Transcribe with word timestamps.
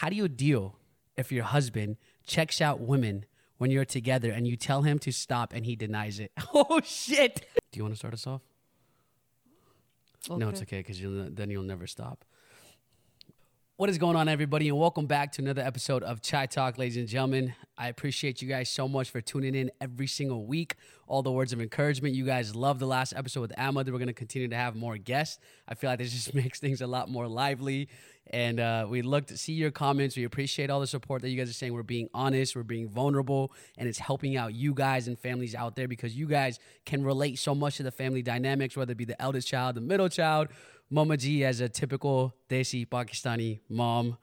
how 0.00 0.08
do 0.08 0.16
you 0.16 0.28
deal 0.28 0.76
if 1.18 1.30
your 1.30 1.44
husband 1.44 1.98
checks 2.26 2.62
out 2.62 2.80
women 2.80 3.26
when 3.58 3.70
you're 3.70 3.84
together 3.84 4.30
and 4.30 4.48
you 4.48 4.56
tell 4.56 4.80
him 4.80 4.98
to 4.98 5.12
stop 5.12 5.52
and 5.52 5.66
he 5.66 5.76
denies 5.76 6.18
it? 6.18 6.32
Oh 6.54 6.80
shit! 6.82 7.44
Do 7.70 7.76
you 7.76 7.82
want 7.82 7.92
to 7.92 7.98
start 7.98 8.14
us 8.14 8.26
off? 8.26 8.40
No, 10.30 10.48
it's 10.48 10.62
okay 10.62 10.78
because 10.78 10.98
then 11.02 11.50
you'll 11.50 11.64
never 11.64 11.86
stop. 11.86 12.24
What 13.80 13.88
is 13.88 13.96
going 13.96 14.14
on, 14.14 14.28
everybody, 14.28 14.68
and 14.68 14.76
welcome 14.76 15.06
back 15.06 15.32
to 15.32 15.42
another 15.42 15.62
episode 15.62 16.02
of 16.02 16.20
Chai 16.20 16.44
Talk, 16.44 16.76
ladies 16.76 16.98
and 16.98 17.08
gentlemen. 17.08 17.54
I 17.78 17.88
appreciate 17.88 18.42
you 18.42 18.46
guys 18.46 18.68
so 18.68 18.86
much 18.86 19.08
for 19.08 19.22
tuning 19.22 19.54
in 19.54 19.70
every 19.80 20.06
single 20.06 20.44
week. 20.44 20.74
All 21.06 21.22
the 21.22 21.32
words 21.32 21.54
of 21.54 21.62
encouragement. 21.62 22.14
You 22.14 22.26
guys 22.26 22.54
love 22.54 22.78
the 22.78 22.86
last 22.86 23.14
episode 23.16 23.40
with 23.40 23.58
Ahmad. 23.58 23.88
We're 23.88 23.96
going 23.96 24.08
to 24.08 24.12
continue 24.12 24.48
to 24.48 24.54
have 24.54 24.76
more 24.76 24.98
guests. 24.98 25.38
I 25.66 25.72
feel 25.72 25.88
like 25.88 25.98
this 25.98 26.12
just 26.12 26.34
makes 26.34 26.60
things 26.60 26.82
a 26.82 26.86
lot 26.86 27.08
more 27.08 27.26
lively. 27.26 27.88
And 28.26 28.60
uh, 28.60 28.86
we 28.86 29.00
look 29.00 29.28
to 29.28 29.38
see 29.38 29.54
your 29.54 29.70
comments. 29.70 30.14
We 30.14 30.24
appreciate 30.24 30.68
all 30.68 30.80
the 30.80 30.86
support 30.86 31.22
that 31.22 31.30
you 31.30 31.38
guys 31.38 31.48
are 31.48 31.54
saying. 31.54 31.72
We're 31.72 31.82
being 31.82 32.10
honest, 32.12 32.54
we're 32.54 32.64
being 32.64 32.86
vulnerable, 32.86 33.50
and 33.78 33.88
it's 33.88 33.98
helping 33.98 34.36
out 34.36 34.52
you 34.52 34.74
guys 34.74 35.08
and 35.08 35.18
families 35.18 35.54
out 35.54 35.74
there 35.74 35.88
because 35.88 36.14
you 36.14 36.26
guys 36.26 36.58
can 36.84 37.02
relate 37.02 37.38
so 37.38 37.54
much 37.54 37.78
to 37.78 37.82
the 37.82 37.90
family 37.90 38.20
dynamics, 38.20 38.76
whether 38.76 38.92
it 38.92 38.98
be 38.98 39.06
the 39.06 39.20
eldest 39.22 39.48
child, 39.48 39.74
the 39.74 39.80
middle 39.80 40.10
child, 40.10 40.48
Mama 40.90 41.16
Jee 41.16 41.44
as 41.44 41.60
a 41.60 41.68
typical 41.68 42.34
Desi 42.48 42.86
Pakistani 42.86 43.60
mom 43.68 44.18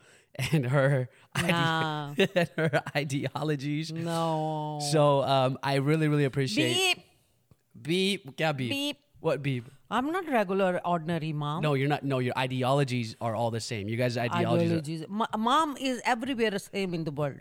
and 0.51 0.65
her 0.67 1.09
Nah. 1.41 2.11
ide- 2.17 2.29
and 2.35 2.49
her 2.57 2.81
ideologies. 2.95 3.91
No. 3.93 4.79
So 4.91 5.23
um, 5.23 5.57
I 5.63 5.75
really, 5.75 6.07
really 6.07 6.25
appreciate 6.25 6.73
Beep. 6.75 8.23
beep. 8.25 8.39
Yeah, 8.39 8.51
beep. 8.51 8.69
Beep. 8.71 8.97
What 9.19 9.41
beep? 9.41 9.65
I'm 9.89 10.11
not 10.11 10.27
regular, 10.29 10.79
ordinary 10.85 11.31
mom. 11.33 11.63
No, 11.63 11.73
you're 11.73 11.87
not. 11.87 12.03
No, 12.03 12.19
your 12.19 12.37
ideologies 12.37 13.15
are 13.21 13.33
all 13.35 13.49
the 13.51 13.59
same. 13.61 13.87
You 13.87 13.95
guys' 13.97 14.17
ideologies. 14.17 14.71
Are, 14.71 14.75
Ideologies. 14.77 15.05
Ma- 15.09 15.25
mom 15.37 15.75
is 15.79 16.01
everywhere 16.05 16.51
the 16.51 16.59
same 16.59 16.93
in 16.93 17.03
the 17.03 17.11
world. 17.11 17.39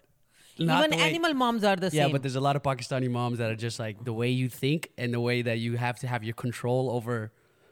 Not 0.59 0.87
Even 0.87 0.99
way- 0.99 1.05
animal 1.11 1.35
moms 1.35 1.65
are 1.65 1.77
the 1.77 1.87
yeah, 1.87 1.91
same. 1.91 2.01
Yeah, 2.09 2.13
but 2.13 2.23
there's 2.23 2.37
a 2.37 2.41
lot 2.41 2.57
of 2.57 2.63
Pakistani 2.63 3.11
moms 3.11 3.39
that 3.39 3.51
are 3.51 3.57
just 3.57 3.79
like 3.79 4.03
the 4.05 4.13
way 4.13 4.31
you 4.31 4.49
think 4.49 4.91
and 4.97 5.13
the 5.13 5.21
way 5.21 5.43
that 5.43 5.59
you 5.59 5.77
have 5.77 5.99
to 6.01 6.07
have 6.07 6.25
your 6.25 6.33
control 6.35 6.91
over 6.91 7.31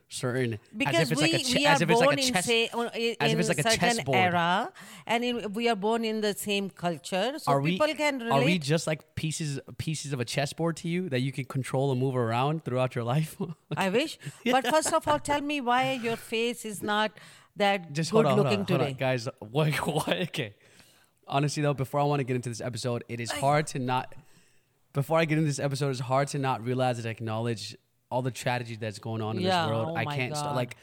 certain 0.08 0.58
because 0.77 0.94
as 0.94 1.10
if 1.10 1.12
it's 1.12 1.20
we, 1.22 1.33
like 1.33 1.41
a 1.41 1.44
che- 1.44 1.58
we 1.58 1.66
as 1.66 1.80
are 1.80 1.84
if 1.84 1.91
it's 1.91 2.00
born 2.00 2.06
like 2.16 2.19
a 2.19 2.22
chess 2.22 2.36
in, 2.36 2.42
say, 2.42 2.69
on- 2.72 2.91
in 2.94 3.16
as 3.20 3.33
if 3.33 3.38
it's 3.41 3.48
like 3.48 3.58
a 3.58 3.77
chessboard. 3.77 4.16
era, 4.16 4.72
and 5.06 5.24
in, 5.24 5.52
we 5.52 5.69
are 5.69 5.77
born 5.77 6.05
in 6.05 6.20
the 6.20 6.34
same 6.34 6.70
culture, 6.70 7.33
so 7.38 7.50
are 7.52 7.60
we 7.60 7.72
people 7.72 7.94
can 7.94 8.19
relate. 8.19 8.30
are 8.32 8.44
we 8.44 8.58
just 8.58 8.86
like 8.86 9.14
pieces 9.16 9.58
pieces 9.78 10.12
of 10.12 10.20
a 10.20 10.25
chessboard 10.25 10.77
to 10.77 10.88
you 10.88 11.08
that 11.08 11.20
you 11.20 11.32
can 11.32 11.44
control 11.44 11.91
and 11.91 12.00
move 12.00 12.16
around 12.16 12.64
throughout 12.64 12.94
your 12.94 13.05
life? 13.05 13.36
I 13.77 13.88
wish. 13.91 14.19
But 14.44 14.66
first 14.66 14.92
of 14.92 15.06
all, 15.08 15.19
tell 15.19 15.41
me 15.41 15.60
why 15.60 15.92
your 15.92 16.16
face 16.16 16.64
is 16.64 16.82
not 16.82 17.10
that 17.56 17.92
just 17.92 18.10
good 18.12 18.27
hold 18.27 18.38
on, 18.38 18.44
looking 18.44 18.60
on, 18.60 18.66
today. 18.66 18.97
guys. 18.98 19.28
What, 19.41 19.72
what? 19.86 20.08
Okay. 20.28 20.55
Honestly, 21.27 21.62
though, 21.62 21.72
before 21.75 22.00
I 22.00 22.05
want 22.05 22.20
to 22.20 22.25
get 22.25 22.36
into 22.36 22.50
this 22.50 22.60
episode, 22.60 23.05
it 23.08 23.19
is 23.20 23.30
hard 23.30 23.66
to 23.69 23.78
not. 23.78 24.14
Before 24.92 25.19
I 25.19 25.25
get 25.25 25.38
into 25.38 25.48
this 25.48 25.58
episode, 25.58 25.91
it's 25.91 26.00
hard 26.00 26.28
to 26.28 26.38
not 26.38 26.62
realize 26.62 26.98
and 26.98 27.06
acknowledge 27.06 27.77
all 28.14 28.22
the 28.22 28.30
tragedy 28.30 28.76
that's 28.76 29.00
going 29.00 29.20
on 29.20 29.36
in 29.36 29.42
Yeah, 29.42 29.62
this 29.66 29.70
world. 29.72 29.88
oh 29.90 29.96
I 29.96 30.04
can't 30.04 30.36
stop. 30.36 30.54
Like, 30.54 30.76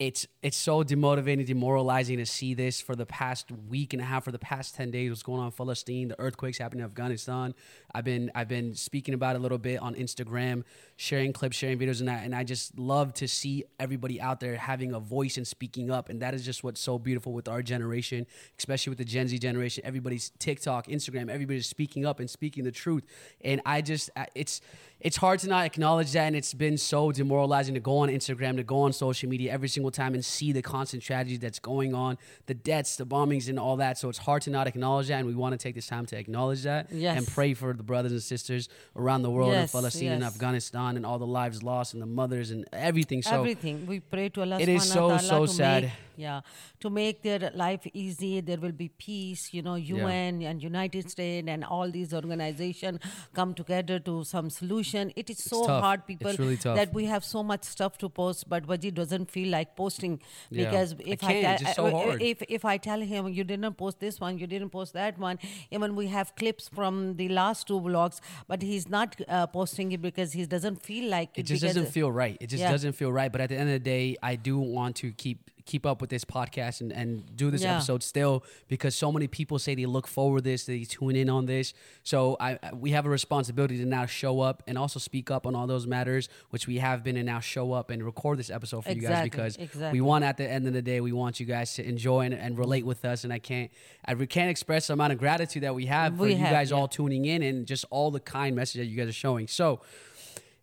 it's 0.00 0.26
it's 0.42 0.56
so 0.56 0.82
demotivating, 0.82 1.46
demoralizing 1.46 2.16
to 2.18 2.26
see 2.26 2.52
this 2.52 2.80
for 2.80 2.96
the 2.96 3.06
past 3.06 3.52
week 3.68 3.92
and 3.92 4.02
a 4.02 4.04
half, 4.04 4.24
for 4.24 4.32
the 4.32 4.40
past 4.40 4.74
ten 4.74 4.90
days. 4.90 5.08
What's 5.08 5.22
going 5.22 5.38
on 5.38 5.46
in 5.46 5.52
Palestine? 5.52 6.08
The 6.08 6.18
earthquakes 6.18 6.58
happening 6.58 6.80
in 6.80 6.90
Afghanistan. 6.90 7.54
I've 7.94 8.02
been 8.04 8.28
I've 8.34 8.48
been 8.48 8.74
speaking 8.74 9.14
about 9.14 9.36
it 9.36 9.38
a 9.38 9.42
little 9.42 9.56
bit 9.70 9.78
on 9.80 9.94
Instagram, 9.94 10.64
sharing 10.96 11.32
clips, 11.32 11.56
sharing 11.56 11.78
videos, 11.78 12.00
and 12.00 12.08
that. 12.08 12.24
And 12.24 12.34
I 12.34 12.42
just 12.42 12.76
love 12.76 13.14
to 13.14 13.28
see 13.28 13.62
everybody 13.78 14.20
out 14.20 14.40
there 14.40 14.56
having 14.56 14.92
a 14.94 14.98
voice 14.98 15.36
and 15.36 15.46
speaking 15.46 15.92
up. 15.92 16.08
And 16.08 16.20
that 16.22 16.34
is 16.34 16.44
just 16.44 16.64
what's 16.64 16.80
so 16.80 16.98
beautiful 16.98 17.32
with 17.32 17.46
our 17.46 17.62
generation, 17.62 18.26
especially 18.58 18.90
with 18.90 18.98
the 18.98 19.04
Gen 19.04 19.28
Z 19.28 19.38
generation. 19.38 19.84
Everybody's 19.86 20.32
TikTok, 20.40 20.88
Instagram, 20.88 21.30
everybody's 21.30 21.68
speaking 21.68 22.04
up 22.04 22.18
and 22.18 22.28
speaking 22.28 22.64
the 22.64 22.72
truth. 22.72 23.04
And 23.44 23.60
I 23.64 23.80
just 23.80 24.10
it's 24.34 24.60
it's 25.04 25.18
hard 25.18 25.38
to 25.40 25.48
not 25.48 25.66
acknowledge 25.66 26.12
that. 26.12 26.22
And 26.28 26.34
it's 26.34 26.54
been 26.54 26.78
so 26.78 27.12
demoralizing 27.12 27.74
to 27.74 27.80
go 27.80 27.98
on 27.98 28.08
Instagram, 28.08 28.56
to 28.56 28.62
go 28.64 28.80
on 28.80 28.92
social 28.92 29.28
media 29.28 29.52
every 29.52 29.68
single 29.68 29.90
time 29.90 30.14
and 30.14 30.24
see 30.24 30.50
the 30.50 30.62
constant 30.62 31.02
tragedy 31.02 31.36
that's 31.36 31.58
going 31.58 31.94
on, 31.94 32.16
the 32.46 32.54
deaths, 32.54 32.96
the 32.96 33.04
bombings, 33.04 33.48
and 33.50 33.58
all 33.60 33.76
that. 33.76 33.98
So 33.98 34.08
it's 34.08 34.18
hard 34.18 34.40
to 34.42 34.50
not 34.50 34.66
acknowledge 34.66 35.08
that. 35.08 35.18
And 35.20 35.26
we 35.26 35.34
want 35.34 35.52
to 35.52 35.58
take 35.58 35.74
this 35.74 35.86
time 35.86 36.06
to 36.06 36.16
acknowledge 36.18 36.62
that 36.62 36.90
Yes. 36.90 37.18
and 37.18 37.26
pray 37.38 37.52
for 37.54 37.74
the 37.74 37.82
brothers 37.82 38.12
and 38.12 38.22
sisters 38.22 38.68
around 38.96 39.22
the 39.22 39.30
world 39.30 39.52
Yes, 39.52 39.72
in 39.74 39.78
Palestine 39.78 40.12
and. 40.12 40.24
Afghanistan 40.24 40.96
and 40.96 41.04
all 41.04 41.18
the 41.18 41.26
lives 41.40 41.62
lost 41.62 41.92
and 41.94 42.00
the 42.02 42.06
mothers 42.20 42.50
and 42.50 42.64
everything. 42.72 43.20
So 43.22 43.32
everything 43.40 43.86
we 43.86 44.00
pray 44.00 44.26
to 44.30 44.40
allah 44.44 44.58
It 44.58 44.70
is 44.70 44.84
so, 44.96 45.04
so 45.18 45.38
sad. 45.46 45.82
make, 45.84 45.92
yeah 46.16 46.40
to 46.82 46.88
make 46.90 47.16
their 47.22 47.50
life 47.62 47.84
easy 48.02 48.40
there 48.48 48.60
will 48.64 48.76
be 48.84 48.88
peace 49.06 49.42
you 49.56 49.62
know 49.66 49.74
un 50.04 50.34
and 50.50 50.62
united 50.62 51.04
states 51.14 51.48
and 51.54 51.64
all 51.76 51.88
these 51.98 52.10
organizations 52.20 52.98
come 53.38 53.50
together 53.60 53.96
to 54.08 54.14
some 54.34 54.48
solution 54.60 54.93
it 54.94 55.30
is 55.30 55.38
so 55.38 55.66
tough. 55.66 55.82
hard 55.82 56.00
It's 56.00 56.06
people 56.06 56.32
really 56.38 56.56
tough. 56.56 56.76
that 56.76 56.92
we 56.94 57.04
have 57.06 57.24
so 57.24 57.42
much 57.42 57.64
stuff 57.64 57.98
to 57.98 58.08
post 58.08 58.48
but 58.48 58.66
Wajeeh 58.66 58.92
doesn't 58.94 59.30
feel 59.30 59.48
like 59.56 59.74
posting 59.76 60.20
Yeah. 60.50 60.64
because 60.64 60.94
I 60.94 60.96
if 61.14 61.20
can't, 61.20 61.58
tell- 61.60 61.74
so 61.74 61.86
uh, 61.86 62.16
if 62.20 62.42
if 62.58 62.64
i 62.64 62.76
tell 62.76 63.00
him 63.00 63.28
you 63.38 63.44
didn't 63.44 63.74
post 63.82 64.00
this 64.00 64.20
one 64.20 64.38
you 64.38 64.46
didn't 64.46 64.70
post 64.70 64.92
that 65.00 65.18
one 65.18 65.38
even 65.70 65.96
we 65.96 66.06
have 66.16 66.34
clips 66.36 66.68
from 66.68 67.16
the 67.16 67.28
last 67.40 67.66
two 67.66 67.80
vlogs 67.88 68.20
but 68.48 68.62
he's 68.62 68.88
not 68.88 69.16
uh, 69.28 69.46
posting 69.58 69.92
it 69.92 70.02
because 70.02 70.32
he 70.32 70.46
doesn't 70.56 70.80
feel 70.90 71.10
like 71.10 71.30
it 71.42 71.44
just 71.54 71.62
doesn't 71.62 71.90
feel 71.98 72.10
right. 72.12 72.36
It 72.40 72.48
just 72.54 72.60
Yeah. 72.62 72.70
doesn't 72.76 72.92
feel 72.92 73.12
right. 73.12 73.30
But 73.32 73.40
at 73.40 73.48
the 73.50 73.56
end 73.56 73.68
of 73.70 73.74
the 73.74 73.86
day, 73.96 74.16
I 74.22 74.36
do 74.36 74.58
want 74.58 74.96
to 74.96 75.12
keep 75.12 75.50
keep 75.66 75.86
up 75.86 76.00
with 76.00 76.10
this 76.10 76.24
podcast 76.24 76.80
and, 76.80 76.92
and 76.92 77.36
do 77.36 77.50
this 77.50 77.62
Yeah. 77.62 77.76
episode 77.76 78.02
still 78.02 78.44
because 78.68 78.94
so 78.94 79.10
many 79.10 79.26
people 79.26 79.58
say 79.58 79.74
they 79.74 79.86
look 79.86 80.06
forward 80.06 80.44
to 80.44 80.50
this, 80.50 80.66
they 80.66 80.84
tune 80.84 81.16
in 81.16 81.30
on 81.30 81.46
this. 81.46 81.72
So 82.02 82.36
I 82.38 82.58
we 82.74 82.90
have 82.90 83.06
a 83.06 83.10
responsibility 83.10 83.78
to 83.78 83.86
now 83.86 84.06
show 84.06 84.40
up 84.40 84.62
and 84.66 84.76
also 84.76 84.98
speak 84.98 85.30
up 85.30 85.46
on 85.46 85.54
all 85.54 85.66
those 85.66 85.86
matters, 85.86 86.28
which 86.50 86.66
we 86.66 86.78
have 86.78 87.02
been 87.02 87.16
and 87.16 87.26
now 87.26 87.40
show 87.40 87.72
up 87.72 87.90
and 87.90 88.04
record 88.04 88.38
this 88.38 88.50
episode 88.50 88.84
for 88.84 88.92
you 88.92 89.00
guys 89.00 89.24
because 89.24 89.56
exactly. 89.56 90.00
we 90.00 90.02
want 90.02 90.24
at 90.24 90.36
the 90.36 90.48
end 90.48 90.66
of 90.66 90.74
the 90.74 90.82
day 90.82 91.00
we 91.00 91.12
want 91.12 91.40
you 91.40 91.46
guys 91.46 91.74
to 91.74 91.88
enjoy 91.88 92.20
and, 92.26 92.34
and 92.34 92.58
relate 92.58 92.84
with 92.84 93.04
us. 93.04 93.24
And 93.24 93.32
I 93.32 93.38
can't 93.38 93.70
I 94.04 94.14
can't 94.26 94.50
express 94.50 94.88
the 94.88 94.92
amount 94.92 95.12
of 95.12 95.18
gratitude 95.18 95.62
that 95.62 95.74
we 95.74 95.86
have 95.86 96.16
for 96.16 96.24
We 96.24 96.34
you 96.34 96.44
guys 96.44 96.70
yeah. 96.70 96.76
all 96.76 96.88
tuning 96.88 97.24
in 97.24 97.42
and 97.42 97.66
just 97.66 97.84
all 97.90 98.10
the 98.10 98.20
kind 98.20 98.54
message 98.54 98.80
that 98.80 98.86
you 98.86 98.96
guys 98.96 99.08
are 99.08 99.12
showing. 99.12 99.48
So 99.48 99.80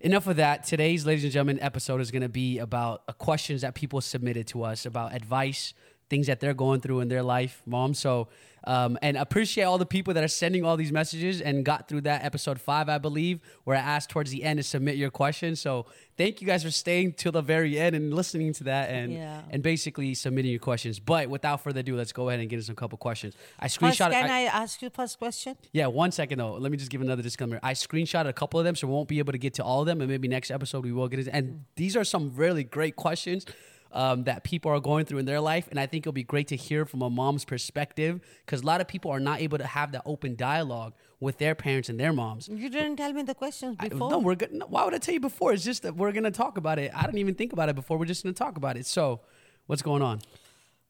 enough 0.01 0.27
of 0.27 0.35
that. 0.37 0.63
Today's, 0.63 1.05
ladies 1.05 1.23
and 1.23 1.31
gentlemen, 1.31 1.59
episode 1.61 2.01
is 2.01 2.11
going 2.11 2.23
to 2.23 2.29
be 2.29 2.59
about 2.59 3.03
uh, 3.07 3.13
questions 3.13 3.61
that 3.61 3.75
people 3.75 4.01
submitted 4.01 4.47
to 4.47 4.63
us 4.63 4.85
about 4.85 5.13
advice, 5.13 5.73
things 6.11 6.27
that 6.27 6.41
they're 6.41 6.53
going 6.53 6.81
through 6.81 6.99
in 6.99 7.07
their 7.07 7.23
life, 7.23 7.61
mom. 7.65 7.93
So, 7.93 8.27
um, 8.65 8.99
and 9.01 9.15
appreciate 9.17 9.63
all 9.63 9.77
the 9.79 9.85
people 9.87 10.13
that 10.13 10.23
are 10.23 10.27
sending 10.27 10.63
all 10.65 10.75
these 10.77 10.91
messages 10.91 11.41
and 11.41 11.65
got 11.65 11.87
through 11.87 12.01
that 12.01 12.23
episode 12.23 12.59
five, 12.61 12.89
I 12.89 12.97
believe, 12.99 13.39
where 13.63 13.75
I 13.77 13.79
asked 13.79 14.09
towards 14.09 14.29
the 14.29 14.43
end 14.43 14.59
to 14.59 14.63
submit 14.63 14.97
your 14.97 15.09
questions. 15.09 15.61
So, 15.61 15.85
thank 16.17 16.41
you 16.41 16.45
guys 16.45 16.63
for 16.63 16.69
staying 16.69 17.13
till 17.13 17.31
the 17.31 17.41
very 17.41 17.79
end 17.79 17.95
and 17.95 18.13
listening 18.13 18.51
to 18.59 18.65
that 18.65 18.89
and 18.89 19.13
Yeah. 19.13 19.41
and 19.49 19.63
basically 19.63 20.13
submitting 20.13 20.51
your 20.51 20.59
questions. 20.59 20.99
But 20.99 21.29
without 21.29 21.63
further 21.63 21.79
ado, 21.79 21.95
let's 21.95 22.11
go 22.11 22.27
ahead 22.27 22.41
and 22.41 22.49
get 22.49 22.59
into 22.59 22.73
a 22.73 22.75
couple 22.75 22.97
questions. 22.97 23.33
I 23.57 23.67
screenshot. 23.67 24.11
can 24.11 24.29
I, 24.29 24.41
ask 24.43 24.81
you 24.81 24.89
first 24.89 25.17
question? 25.17 25.55
Yeah, 25.71 25.87
one 25.87 26.11
second 26.11 26.39
though. 26.39 26.55
Let 26.55 26.71
me 26.73 26.77
just 26.77 26.91
give 26.91 27.01
another 27.01 27.23
disclaimer. 27.23 27.57
I 27.63 27.73
screenshotted 27.73 28.27
a 28.27 28.33
couple 28.33 28.59
of 28.59 28.65
them, 28.65 28.75
so 28.75 28.85
we 28.85 28.93
won't 28.93 29.07
be 29.07 29.19
able 29.19 29.31
to 29.31 29.39
get 29.39 29.53
to 29.55 29.63
all 29.63 29.79
of 29.79 29.87
them, 29.87 30.01
and 30.01 30.09
maybe 30.09 30.27
next 30.27 30.51
episode 30.51 30.83
we 30.83 30.91
will 30.91 31.07
get 31.07 31.19
it. 31.21 31.29
And 31.31 31.63
these 31.77 31.95
are 31.95 32.03
some 32.03 32.33
really 32.35 32.65
great 32.65 32.95
questions 32.97 33.45
um, 33.93 34.23
that 34.23 34.43
people 34.43 34.71
are 34.71 34.79
going 34.79 35.05
through 35.05 35.19
in 35.19 35.25
their 35.25 35.41
life, 35.41 35.67
and 35.69 35.79
I 35.79 35.85
think 35.85 36.03
it'll 36.03 36.13
be 36.13 36.23
great 36.23 36.47
to 36.49 36.55
hear 36.55 36.85
from 36.85 37.01
a 37.01 37.09
mom's 37.09 37.45
perspective 37.45 38.19
because 38.45 38.61
a 38.61 38.65
lot 38.65 38.81
of 38.81 38.87
people 38.87 39.11
are 39.11 39.19
not 39.19 39.41
able 39.41 39.57
to 39.57 39.65
have 39.65 39.91
that 39.93 40.03
open 40.05 40.35
dialogue 40.35 40.93
with 41.19 41.37
their 41.37 41.53
parents 41.55 41.89
and 41.89 41.99
their 41.99 42.13
moms. 42.13 42.47
You 42.47 42.69
didn't 42.69 42.95
tell 42.97 43.13
me 43.13 43.23
the 43.23 43.35
questions 43.35 43.77
I- 43.79 43.89
before. 43.89 44.09
no, 44.09 44.19
we're 44.19 44.35
good. 44.35 44.51
No, 44.53 44.65
why 44.67 44.85
would 44.85 44.93
I 44.93 44.97
tell 44.97 45.13
you 45.13 45.19
before? 45.19 45.53
It's 45.53 45.63
just 45.63 45.83
that 45.83 45.95
we're 45.95 46.11
gonna 46.11 46.31
talk 46.31 46.57
about 46.57 46.79
it. 46.79 46.91
I 46.95 47.03
didn't 47.05 47.19
even 47.19 47.35
think 47.35 47.53
about 47.53 47.69
it 47.69 47.75
before. 47.75 47.97
We're 47.97 48.05
just 48.05 48.23
gonna 48.23 48.33
talk 48.33 48.57
about 48.57 48.77
it. 48.77 48.85
So, 48.85 49.21
what's 49.67 49.81
going 49.81 50.01
on? 50.01 50.21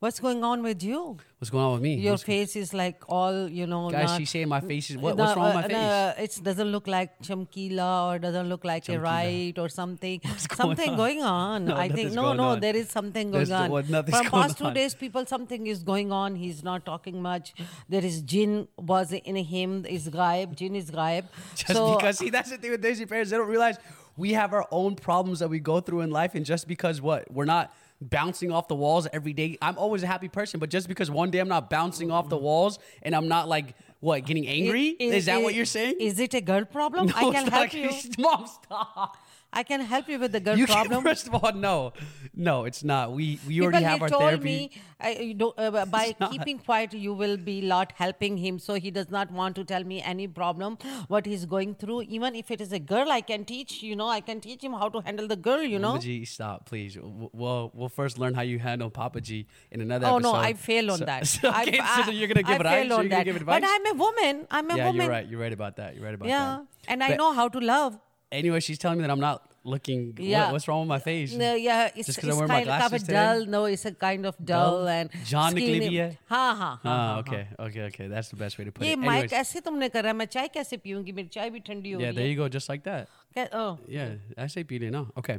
What's 0.01 0.19
going 0.19 0.43
on 0.43 0.63
with 0.63 0.81
you? 0.81 1.17
What's 1.37 1.51
going 1.51 1.63
on 1.63 1.73
with 1.73 1.83
me? 1.83 1.93
Your 1.93 2.13
What's- 2.13 2.23
face 2.23 2.55
is 2.55 2.73
like 2.73 3.03
all 3.07 3.47
you 3.47 3.67
know. 3.67 3.91
guys, 3.91 4.07
not- 4.09 4.17
she's 4.19 4.31
saying 4.31 4.49
my 4.49 4.59
face 4.59 4.89
is 4.89 4.97
what, 4.97 5.15
No, 5.15 5.23
what's 5.25 5.37
wrong 5.37 5.55
with 5.57 5.71
my 5.71 5.77
uh, 5.77 6.13
face? 6.15 6.37
no, 6.39 6.41
it 6.41 6.43
doesn't 6.43 6.69
look 6.69 6.87
like 6.87 7.21
chamkila 7.21 8.07
or 8.07 8.17
doesn't 8.17 8.49
look 8.49 8.65
like 8.65 8.89
a 8.89 8.99
right 8.99 9.53
or 9.59 9.69
something. 9.69 10.19
going 10.23 10.37
something 10.55 10.89
on? 10.89 10.97
going 10.97 11.21
on. 11.21 11.65
No, 11.71 11.75
I 11.77 11.87
think 11.89 12.13
no, 12.13 12.33
no, 12.33 12.43
on. 12.53 12.61
there 12.61 12.75
is 12.75 12.89
something 12.89 13.29
going 13.29 13.45
There's- 13.45 13.61
on. 13.61 13.69
what, 13.69 13.89
nothing's 13.89 14.17
From 14.17 14.27
going 14.29 14.43
past 14.45 14.57
two 14.57 14.73
days, 14.73 14.95
people 14.95 15.23
something 15.27 15.67
is 15.67 15.83
going 15.83 16.11
on. 16.11 16.35
He's 16.35 16.63
not 16.63 16.83
talking 16.83 17.21
much. 17.21 17.53
There 17.87 18.03
is 18.03 18.23
jinn 18.23 18.69
was 18.79 19.11
in 19.13 19.35
him. 19.35 19.85
Is 19.85 20.09
gaib. 20.09 20.55
Jinn 20.55 20.75
is 20.75 20.89
gaib. 20.89 21.25
Just 21.55 21.73
so, 21.73 21.95
because, 21.95 22.17
see, 22.17 22.31
that's 22.31 22.49
the 22.49 22.57
thing 22.57 22.71
with 22.71 22.81
Desi 22.83 23.07
parents. 23.07 23.29
They 23.29 23.37
don't 23.37 23.47
realize 23.47 23.77
we 24.17 24.33
have 24.33 24.51
our 24.53 24.67
own 24.71 24.95
problems 24.95 25.37
that 25.41 25.49
we 25.49 25.59
go 25.59 25.79
through 25.79 26.01
in 26.01 26.09
life. 26.09 26.33
And 26.33 26.43
just 26.43 26.67
because 26.67 26.99
what? 27.01 27.31
We're 27.31 27.45
not 27.45 27.71
bouncing 28.01 28.51
off 28.51 28.67
the 28.67 28.75
walls 28.75 29.07
every 29.13 29.33
day. 29.33 29.57
I'm 29.61 29.77
always 29.77 30.03
a 30.03 30.07
happy 30.07 30.27
person, 30.27 30.59
but 30.59 30.69
just 30.69 30.87
because 30.87 31.11
one 31.11 31.29
day 31.31 31.39
I'm 31.39 31.47
not 31.47 31.69
bouncing 31.69 32.09
off 32.11 32.29
the 32.29 32.37
walls 32.37 32.79
and 33.03 33.15
I'm 33.15 33.27
not 33.27 33.47
like, 33.47 33.75
what, 33.99 34.25
getting 34.25 34.47
angry? 34.47 34.95
i- 34.99 35.03
is 35.03 35.25
that 35.25 35.37
i- 35.39 35.43
what 35.43 35.53
you're 35.53 35.65
saying? 35.65 35.95
Is 35.99 36.19
it 36.19 36.33
a 36.33 36.41
girl 36.41 36.65
problem? 36.65 37.11
I 37.15 37.31
can 37.31 37.47
help 37.47 37.73
you. 37.73 37.91
Mom, 38.17 38.47
stop. 38.47 39.17
I 39.53 39.63
can 39.63 39.81
help 39.81 40.07
you 40.07 40.17
with 40.17 40.31
the 40.31 40.39
girl 40.39 40.57
You 40.57 40.65
problem. 40.65 41.01
can, 41.03 41.03
first 41.11 41.27
of 41.27 41.33
all, 41.35 41.51
no, 41.53 41.91
no, 42.33 42.63
it's 42.65 42.83
not. 42.83 43.11
We 43.11 43.39
we 43.47 43.55
People, 43.55 43.65
already 43.65 43.83
have 43.85 43.97
he 43.97 44.03
our 44.03 44.09
told 44.09 44.21
therapy. 44.23 44.45
me 44.45 44.71
I, 44.99 45.35
uh, 45.57 45.85
by 45.97 46.13
keeping 46.29 46.59
quiet, 46.59 46.93
you 46.93 47.13
will 47.13 47.35
be 47.35 47.61
lot 47.63 47.91
helping 47.97 48.37
him. 48.37 48.59
So 48.59 48.75
he 48.75 48.91
does 48.91 49.09
not 49.09 49.29
want 49.31 49.55
to 49.57 49.65
tell 49.65 49.83
me 49.83 50.01
any 50.01 50.27
problem 50.27 50.77
what 51.09 51.25
he's 51.25 51.45
going 51.45 51.75
through. 51.75 52.03
Even 52.03 52.35
if 52.35 52.49
it 52.51 52.61
is 52.61 52.71
a 52.71 52.79
girl, 52.79 53.11
I 53.11 53.19
can 53.21 53.43
teach. 53.43 53.83
You 53.83 53.95
know, 53.95 54.07
I 54.07 54.21
can 54.21 54.39
teach 54.39 54.63
him 54.63 54.73
how 54.73 54.87
to 54.89 55.01
handle 55.01 55.27
the 55.27 55.35
girl. 55.35 55.61
You 55.61 55.79
know. 55.79 55.89
Mama 55.95 55.99
Jee, 56.07 56.23
stop, 56.25 56.65
please. 56.65 56.97
We'll 57.01 57.71
we'll 57.73 57.89
first 57.89 58.17
learn 58.19 58.33
how 58.35 58.43
you 58.43 58.59
handle 58.59 58.89
Papa 58.89 59.19
Jee 59.21 59.47
in 59.71 59.81
another 59.81 60.07
Oh 60.07 60.15
episode. 60.17 60.31
no, 60.31 60.35
I 60.35 60.53
fail 60.53 60.91
on 60.91 60.99
So- 60.99 61.05
that. 61.05 61.27
so- 61.33 61.49
okay, 61.49 61.79
I, 61.79 62.03
so 62.05 62.11
you're 62.11 62.27
gonna 62.29 62.43
give 62.43 62.51
I 62.51 62.55
advice. 62.55 62.73
fail 62.73 62.85
You're 62.85 62.99
on 62.99 63.07
gonna 63.09 63.15
that. 63.17 63.25
give 63.25 63.35
advice. 63.35 63.59
But 63.61 63.69
I'm 63.69 63.85
a 63.87 63.93
woman. 64.05 64.47
I'm 64.49 64.65
a 64.65 64.67
woman. 64.67 64.77
yeah, 64.77 64.85
woman. 64.85 65.01
you're 65.01 65.11
right. 65.11 65.27
You're 65.27 65.39
right 65.41 65.53
about 65.53 65.75
that. 65.77 65.95
You're 65.95 66.05
right 66.05 66.13
about 66.13 66.29
Yeah, 66.29 66.39
that. 66.39 66.65
Yeah, 66.85 66.93
and 66.93 67.03
I 67.03 67.15
know 67.15 67.33
how 67.33 67.49
to 67.49 67.59
love 67.59 67.99
Anyway, 68.32 68.60
she's 68.60 68.78
telling 68.78 68.98
me 68.98 69.02
that 69.02 69.10
I'm 69.10 69.20
not 69.20 69.42
looking. 69.64 70.02
what- 70.16 70.20
Yeah. 70.24 70.52
what's 70.52 70.66
wrong 70.68 70.80
with 70.82 70.88
my 70.88 70.98
face? 71.04 71.32
No, 71.38 71.54
yeah, 71.54 71.90
it's, 71.94 72.06
Just 72.08 72.18
'cause 72.20 72.28
it's 72.28 72.32
I'm 72.34 72.38
wearing 72.38 72.48
my 72.48 72.58
kind 72.64 72.68
of 72.70 72.74
a 72.74 72.88
glasses 72.88 73.06
today? 73.06 73.14
dull. 73.14 73.46
No, 73.54 73.64
it's 73.76 73.84
a 73.84 73.92
kind 74.02 74.26
of 74.30 74.36
dull, 74.50 74.76
Dull? 74.78 74.88
and 74.88 75.10
John 75.30 75.50
skinny. 75.52 75.78
Nicolivier? 75.80 76.08
हाँ 76.30 76.56
हाँ 76.60 76.70
हाँ 76.84 76.92
Ah, 76.96 77.18
okay, 77.22 77.40
okay, 77.66 77.82
okay. 77.88 78.06
That's 78.12 78.28
the 78.34 78.36
best 78.42 78.58
way 78.58 78.66
to 78.68 78.72
put 78.76 78.86
ये 78.86 78.92
it. 78.92 78.98
Mic 78.98 79.24
Anyways, 79.24 79.32
ऐसे 79.40 79.60
तुमने 79.68 79.88
करा 79.96 80.12
मैं 80.20 80.26
चाय 80.36 80.48
कैसे 80.58 80.76
पीऊंगी 80.86 81.12
मेरी 81.18 81.28
चाय 81.38 81.50
भी 81.50 81.60
ठंडी 81.70 81.92
हो 81.92 82.00
yeah, 82.00 82.06
रही 82.10 82.16
there 82.16 82.26
है 82.28 82.34
you 82.34 82.38
go, 82.42 82.48
just 82.58 82.68
like 82.74 82.84
that. 82.90 83.08
कै- 83.36 83.48
oh. 83.62 83.78
Yeah, 83.88 84.14
I 84.38 84.46
say 84.56 84.64
PD 84.64 84.90
no. 84.98 85.06
Okay. 85.22 85.38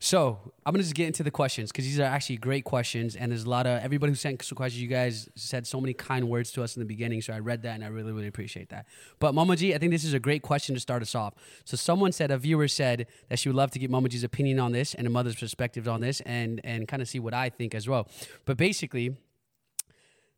So 0.00 0.38
I'm 0.64 0.72
gonna 0.72 0.84
just 0.84 0.94
get 0.94 1.08
into 1.08 1.24
the 1.24 1.30
questions 1.30 1.72
because 1.72 1.84
these 1.84 1.98
are 1.98 2.04
actually 2.04 2.36
great 2.36 2.64
questions, 2.64 3.16
and 3.16 3.32
there's 3.32 3.42
a 3.44 3.50
lot 3.50 3.66
of 3.66 3.82
everybody 3.82 4.12
who 4.12 4.16
sent 4.16 4.40
some 4.44 4.54
questions. 4.54 4.80
You 4.80 4.88
guys 4.88 5.28
said 5.34 5.66
so 5.66 5.80
many 5.80 5.92
kind 5.92 6.28
words 6.28 6.52
to 6.52 6.62
us 6.62 6.76
in 6.76 6.80
the 6.80 6.86
beginning, 6.86 7.20
so 7.20 7.32
I 7.32 7.40
read 7.40 7.62
that 7.62 7.74
and 7.74 7.84
I 7.84 7.88
really, 7.88 8.12
really 8.12 8.28
appreciate 8.28 8.68
that. 8.68 8.86
But 9.18 9.34
Mama 9.34 9.56
Jee, 9.56 9.74
I 9.74 9.78
think 9.78 9.90
this 9.90 10.04
is 10.04 10.14
a 10.14 10.20
great 10.20 10.42
question 10.42 10.76
to 10.76 10.80
start 10.80 11.02
us 11.02 11.16
off. 11.16 11.34
So 11.64 11.76
someone 11.76 12.12
said, 12.12 12.30
a 12.30 12.38
viewer 12.38 12.68
said 12.68 13.08
that 13.28 13.40
she 13.40 13.48
would 13.48 13.56
love 13.56 13.72
to 13.72 13.80
get 13.80 13.90
Mama 13.90 14.08
Jee's 14.08 14.22
opinion 14.22 14.60
on 14.60 14.70
this 14.70 14.94
and 14.94 15.04
a 15.04 15.10
mother's 15.10 15.34
perspective 15.34 15.88
on 15.88 16.00
this, 16.00 16.20
and 16.20 16.60
and 16.62 16.86
kind 16.86 17.02
of 17.02 17.08
see 17.08 17.18
what 17.18 17.34
I 17.34 17.48
think 17.48 17.74
as 17.74 17.88
well. 17.88 18.08
But 18.44 18.56
basically, 18.56 19.16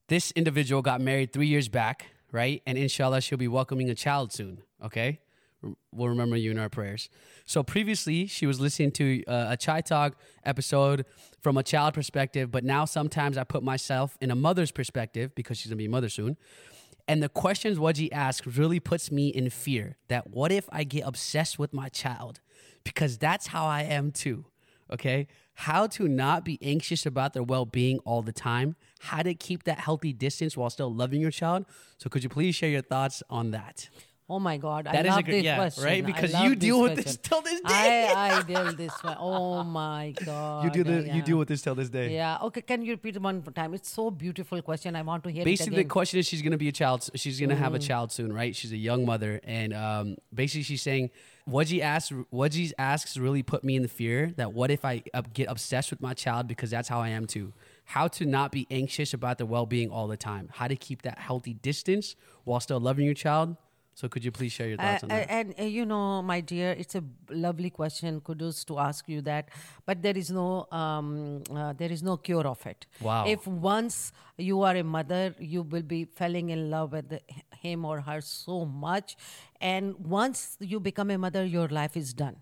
this 0.08 0.30
individual 0.30 0.80
got 0.80 1.02
married 1.02 1.34
three 1.34 1.48
years 1.48 1.68
back, 1.68 2.06
right? 2.32 2.62
And 2.66 2.78
inshallah, 2.78 3.20
she'll 3.20 3.36
be 3.36 3.46
welcoming 3.46 3.90
a 3.90 3.94
child 3.94 4.32
soon, 4.32 4.62
okay? 4.82 5.20
We'll 5.92 6.08
remember 6.08 6.36
you 6.36 6.50
in 6.50 6.58
our 6.58 6.68
prayers. 6.68 7.10
So 7.44 7.62
previously, 7.62 8.26
she 8.26 8.46
was 8.46 8.60
listening 8.60 8.92
to 8.92 9.24
uh, 9.24 9.48
a 9.50 9.56
Chai 9.56 9.80
Talk 9.80 10.16
episode 10.44 11.04
from 11.40 11.56
a 11.56 11.62
child 11.62 11.94
perspective, 11.94 12.50
but 12.50 12.64
now 12.64 12.84
sometimes 12.84 13.36
I 13.36 13.44
put 13.44 13.62
myself 13.62 14.16
in 14.20 14.30
a 14.30 14.34
mother's 14.34 14.70
perspective 14.70 15.34
because 15.34 15.58
she's 15.58 15.68
gonna 15.68 15.76
be 15.76 15.86
a 15.86 15.90
mother 15.90 16.08
soon. 16.08 16.36
And 17.08 17.22
the 17.22 17.28
questions 17.28 17.78
Wajeeh 17.78 18.10
asks 18.12 18.46
really 18.46 18.80
puts 18.80 19.10
me 19.10 19.28
in 19.28 19.50
fear 19.50 19.96
that 20.08 20.30
what 20.30 20.52
if 20.52 20.68
I 20.70 20.84
get 20.84 21.02
obsessed 21.06 21.58
with 21.58 21.72
my 21.72 21.88
child? 21.88 22.40
Because 22.84 23.18
that's 23.18 23.48
how 23.48 23.66
I 23.66 23.82
am 23.82 24.12
too 24.12 24.46
okay? 24.92 25.28
How 25.54 25.86
to 25.88 26.08
not 26.08 26.44
be 26.44 26.58
anxious 26.62 27.06
about 27.06 27.32
their 27.32 27.42
well 27.42 27.64
being 27.64 27.98
all 28.00 28.22
the 28.22 28.32
time, 28.32 28.76
how 29.00 29.22
to 29.22 29.34
keep 29.34 29.64
that 29.64 29.78
healthy 29.80 30.12
distance 30.12 30.56
while 30.56 30.70
still 30.70 30.92
loving 30.92 31.20
your 31.20 31.30
child. 31.30 31.66
So, 31.98 32.08
could 32.08 32.22
you 32.22 32.28
please 32.28 32.54
share 32.54 32.70
your 32.70 32.82
thoughts 32.82 33.22
on 33.30 33.50
that? 33.52 33.88
Oh 34.30 34.38
my 34.38 34.56
God! 34.58 34.84
That 34.86 34.94
I 34.94 35.00
is 35.00 35.06
a 35.06 35.10
love 35.16 35.24
good- 35.24 35.34
this 35.34 35.44
yeah, 35.44 35.56
question. 35.56 35.84
right? 35.84 36.06
Because 36.06 36.32
you 36.44 36.54
deal 36.54 36.80
with 36.80 36.94
this 37.02 37.16
till 37.16 37.42
this 37.42 37.60
day. 37.62 38.12
I 38.16 38.38
I 38.38 38.42
deal 38.42 38.72
this 38.82 38.92
one. 39.02 39.16
Oh 39.18 39.64
my 39.64 40.14
God! 40.24 40.64
You 40.64 40.70
deal 40.70 40.84
the, 40.84 41.06
yeah. 41.06 41.16
You 41.16 41.22
deal 41.22 41.38
with 41.42 41.48
this 41.48 41.62
till 41.62 41.74
this 41.74 41.88
day. 41.88 42.14
Yeah. 42.14 42.38
Okay. 42.46 42.62
Can 42.62 42.82
you 42.82 42.92
repeat 42.92 43.16
it 43.16 43.22
one 43.22 43.42
more 43.44 43.52
time? 43.52 43.74
It's 43.74 43.90
so 43.90 44.10
beautiful 44.10 44.62
question. 44.62 44.94
I 44.94 45.02
want 45.02 45.24
to 45.24 45.30
hear 45.30 45.44
Basically, 45.44 45.76
the 45.82 45.88
question 45.98 46.20
is 46.20 46.26
she's 46.26 46.42
going 46.42 46.52
to 46.52 46.62
be 46.66 46.68
a 46.68 46.72
child. 46.82 47.08
She's 47.14 47.38
going 47.40 47.50
to 47.50 47.56
have 47.64 47.74
a 47.74 47.78
Mm. 47.80 47.86
child 47.90 48.12
soon, 48.12 48.32
right? 48.32 48.54
She's 48.54 48.72
a 48.72 48.76
young 48.76 49.04
mother, 49.04 49.40
and 49.44 49.72
um, 49.74 50.16
basically, 50.32 50.62
she's 50.62 50.82
saying, 50.82 51.10
"Wajeeh 51.48 51.80
asks, 51.80 52.12
asks, 52.78 53.16
really 53.16 53.42
put 53.42 53.64
me 53.64 53.74
in 53.76 53.82
the 53.82 53.88
fear 54.00 54.32
that 54.36 54.52
what 54.52 54.70
if 54.70 54.84
I 54.84 55.02
get 55.32 55.46
obsessed 55.50 55.90
with 55.90 56.00
my 56.00 56.14
child 56.14 56.46
because 56.46 56.70
that's 56.70 56.88
how 56.88 57.00
I 57.00 57.08
am 57.08 57.26
too. 57.26 57.52
How 57.96 58.06
to 58.08 58.24
not 58.24 58.52
be 58.52 58.66
anxious 58.70 59.12
about 59.12 59.38
their 59.38 59.46
well-being 59.46 59.90
all 59.90 60.06
the 60.06 60.16
time. 60.16 60.48
How 60.58 60.68
to 60.68 60.76
keep 60.76 61.02
that 61.02 61.18
healthy 61.18 61.54
distance 61.54 62.14
while 62.44 62.60
still 62.60 62.78
loving 62.78 63.04
your 63.04 63.14
child. 63.14 63.56
So, 64.00 64.08
could 64.08 64.24
you 64.24 64.30
please 64.32 64.50
share 64.56 64.68
your 64.68 64.78
thoughts 64.78 65.02
Uh, 65.02 65.06
on 65.06 65.08
that? 65.10 65.28
uh, 65.28 65.32
and 65.38 65.54
uh, 65.60 65.64
you 65.64 65.84
know, 65.84 66.22
my 66.22 66.40
dear, 66.40 66.70
it's 66.84 66.94
a 66.94 67.02
lovely 67.28 67.68
question. 67.68 68.20
Kudos 68.28 68.64
to 68.70 68.78
ask 68.78 69.06
you 69.14 69.20
that, 69.26 69.50
but 69.84 70.00
there 70.06 70.16
is 70.16 70.30
no 70.30 70.46
um, 70.80 71.42
uh, 71.54 71.74
there 71.80 71.92
is 71.96 72.02
no 72.02 72.16
cure 72.28 72.46
of 72.52 72.64
it. 72.70 72.86
Wow. 73.08 73.26
If 73.34 73.46
once 73.46 73.98
you 74.38 74.62
are 74.62 74.74
a 74.74 74.84
mother, 74.96 75.34
you 75.38 75.60
will 75.74 75.82
be 75.92 76.00
falling 76.20 76.48
in 76.56 76.70
love 76.70 76.92
with 76.92 77.10
the, 77.10 77.20
him 77.66 77.84
or 77.84 78.00
her 78.08 78.20
so 78.22 78.64
much, 78.64 79.16
and 79.60 79.94
once 80.20 80.56
you 80.60 80.80
become 80.80 81.10
a 81.10 81.18
mother, 81.18 81.44
your 81.58 81.68
life 81.68 81.94
is 82.04 82.14
done. 82.24 82.36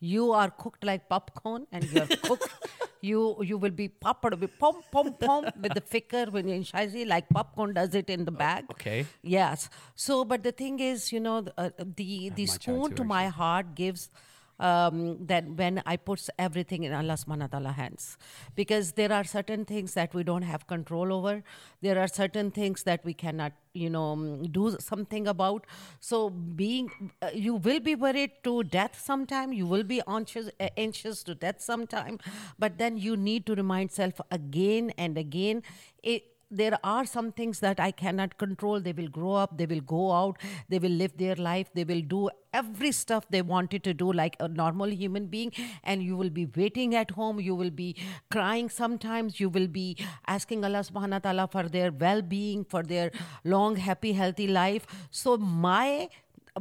You 0.00 0.32
are 0.32 0.50
cooked 0.64 0.84
like 0.92 1.08
popcorn, 1.10 1.66
and 1.70 1.84
you 1.92 2.00
are 2.06 2.06
cooked. 2.28 2.48
You 3.00 3.36
you 3.42 3.58
will 3.58 3.70
be 3.70 3.88
popped 3.88 4.38
with 4.38 4.58
pom 4.58 4.82
pom 4.92 5.14
pom 5.14 5.44
with 5.60 5.74
the 5.74 5.80
ficker 5.80 6.30
when 6.30 6.48
you're 6.48 6.56
in 6.56 6.64
Shazi, 6.64 7.06
like 7.06 7.28
popcorn 7.28 7.74
does 7.74 7.94
it 7.94 8.10
in 8.10 8.24
the 8.24 8.32
bag. 8.32 8.64
okay. 8.72 9.06
Yes. 9.22 9.68
So, 9.94 10.24
but 10.24 10.42
the 10.42 10.52
thing 10.52 10.80
is, 10.80 11.12
you 11.12 11.20
know, 11.20 11.46
uh, 11.56 11.70
the 11.78 12.30
the 12.30 12.46
spoon 12.46 12.94
to 12.94 13.04
my 13.04 13.28
heart 13.28 13.74
gives 13.74 14.10
um, 14.58 15.24
that 15.26 15.48
when 15.48 15.82
I 15.86 15.96
put 15.96 16.28
everything 16.38 16.82
in 16.82 16.92
Allah 16.92 17.14
subhanahu 17.14 17.52
wa 17.52 17.58
ta'ala 17.58 17.72
hands. 17.72 18.16
Because 18.54 18.92
there 18.92 19.12
are 19.12 19.24
certain 19.24 19.64
things 19.64 19.94
that 19.94 20.14
we 20.14 20.22
don't 20.24 20.42
have 20.42 20.66
control 20.66 21.12
over. 21.12 21.42
There 21.80 21.98
are 21.98 22.08
certain 22.08 22.50
things 22.50 22.82
that 22.84 23.04
we 23.04 23.14
cannot, 23.14 23.52
you 23.72 23.90
know, 23.90 24.12
um, 24.12 24.42
do 24.44 24.76
something 24.80 25.28
about. 25.28 25.66
So 26.00 26.30
being, 26.30 26.90
uh, 27.22 27.30
you 27.32 27.54
will 27.54 27.80
be 27.80 27.94
worried 27.94 28.32
to 28.44 28.64
death 28.64 29.00
sometime. 29.00 29.52
You 29.52 29.66
will 29.66 29.84
be 29.84 30.02
anxious, 30.08 30.50
uh, 30.58 30.68
anxious 30.76 31.22
to 31.24 31.34
death 31.34 31.60
sometime. 31.60 32.18
But 32.58 32.78
then 32.78 32.96
you 32.96 33.16
need 33.16 33.46
to 33.46 33.54
remind 33.54 33.92
self 33.92 34.20
again 34.30 34.92
and 34.98 35.16
again. 35.16 35.62
It, 36.02 36.24
there 36.50 36.78
are 36.82 37.04
some 37.04 37.32
things 37.32 37.60
that 37.60 37.78
I 37.78 37.90
cannot 37.90 38.38
control. 38.38 38.80
They 38.80 38.92
will 38.92 39.08
grow 39.08 39.32
up, 39.34 39.58
they 39.58 39.66
will 39.66 39.80
go 39.80 40.12
out, 40.12 40.38
they 40.68 40.78
will 40.78 40.90
live 40.90 41.16
their 41.16 41.36
life, 41.36 41.70
they 41.74 41.84
will 41.84 42.00
do 42.00 42.30
every 42.52 42.92
stuff 42.92 43.26
they 43.28 43.42
wanted 43.42 43.84
to 43.84 43.92
do 43.92 44.12
like 44.12 44.36
a 44.40 44.48
normal 44.48 44.90
human 44.90 45.26
being. 45.26 45.52
And 45.84 46.02
you 46.02 46.16
will 46.16 46.30
be 46.30 46.46
waiting 46.46 46.94
at 46.94 47.10
home, 47.10 47.40
you 47.40 47.54
will 47.54 47.70
be 47.70 47.96
crying 48.30 48.68
sometimes, 48.70 49.40
you 49.40 49.48
will 49.48 49.68
be 49.68 49.96
asking 50.26 50.64
Allah 50.64 50.80
subhanahu 50.80 51.10
wa 51.10 51.18
ta'ala 51.18 51.48
for 51.48 51.68
their 51.68 51.92
well 51.92 52.22
being, 52.22 52.64
for 52.64 52.82
their 52.82 53.10
long, 53.44 53.76
happy, 53.76 54.12
healthy 54.12 54.46
life. 54.46 54.86
So, 55.10 55.36
my 55.36 56.08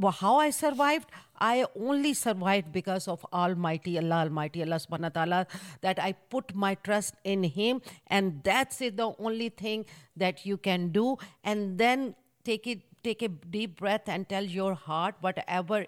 how 0.06 0.38
I 0.38 0.50
survived, 0.50 1.10
I 1.40 1.66
only 1.80 2.14
survived 2.14 2.72
because 2.72 3.08
of 3.08 3.26
Almighty 3.32 3.98
Allah, 3.98 4.24
Almighty 4.26 4.64
Allah 4.64 4.78
subhanahu 4.78 5.16
wa 5.16 5.18
ta'ala, 5.22 5.48
that 5.82 6.00
I 6.00 6.14
put 6.14 6.56
my 6.56 6.76
trust 6.76 7.16
in 7.24 7.44
Him, 7.44 7.82
and 8.08 8.42
that's 8.44 8.82
it, 8.82 8.98
the 8.98 9.14
only 9.20 9.50
thing 9.50 9.86
that 10.16 10.46
you 10.46 10.58
can 10.58 10.90
do. 10.90 11.18
And 11.44 11.78
then 11.78 12.16
take 12.44 12.68
it, 12.68 12.82
take 13.04 13.22
a 13.22 13.28
deep 13.28 13.80
breath 13.80 14.08
and 14.08 14.28
tell 14.28 14.44
your 14.44 14.74
heart 14.74 15.16
whatever. 15.22 15.86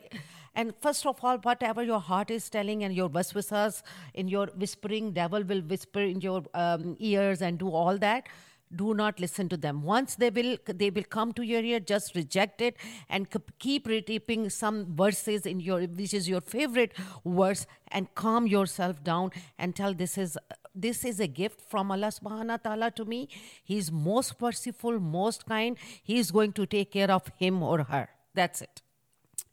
And 0.56 0.74
first 0.82 1.06
of 1.06 1.24
all, 1.24 1.38
whatever 1.38 1.84
your 1.84 2.00
heart 2.00 2.32
is 2.32 2.50
telling 2.50 2.84
and 2.84 2.94
your 2.94 3.10
waswasas 3.10 3.82
in 4.14 4.28
your 4.28 4.48
whispering, 4.58 5.14
devil 5.14 5.44
will 5.44 5.62
whisper 5.62 6.02
in 6.02 6.22
your 6.22 6.44
um, 6.54 6.98
ears 7.00 7.42
and 7.42 7.58
do 7.58 7.70
all 7.70 7.98
that 8.00 8.28
do 8.76 8.94
not 8.94 9.20
listen 9.20 9.50
to 9.50 9.58
them 9.58 9.82
once 9.82 10.16
they 10.16 10.30
will 10.30 10.56
they 10.82 10.90
will 10.92 11.04
come 11.04 11.32
to 11.34 11.44
your 11.44 11.62
ear 11.62 11.80
just 11.80 12.16
reject 12.16 12.62
it 12.62 12.76
and 13.10 13.28
keep 13.58 13.88
repeating 13.88 14.50
some 14.50 14.96
verses 14.96 15.46
in 15.46 15.60
your 15.60 15.80
which 16.02 16.14
is 16.14 16.30
your 16.30 16.42
favorite 16.42 16.94
verse 17.26 17.66
and 17.92 18.14
calm 18.14 18.46
yourself 18.46 19.04
down 19.04 19.32
and 19.58 19.76
tell 19.76 19.94
this 19.94 20.18
is 20.18 20.38
this 20.76 21.04
is 21.04 21.20
a 21.20 21.28
gift 21.28 21.62
from 21.62 21.90
allah 21.92 22.12
subhanahu 22.20 22.58
wa 22.58 22.58
ta'ala 22.58 22.92
to 22.92 23.06
me 23.06 23.28
he 23.64 23.78
is 23.78 23.92
most 23.92 24.40
merciful 24.40 25.00
most 25.00 25.48
kind 25.48 25.76
he 26.04 26.20
is 26.20 26.30
going 26.30 26.54
to 26.54 26.66
take 26.68 26.92
care 26.92 27.10
of 27.10 27.32
him 27.38 27.64
or 27.64 27.80
her 27.96 28.08
that's 28.36 28.62
it 28.62 28.82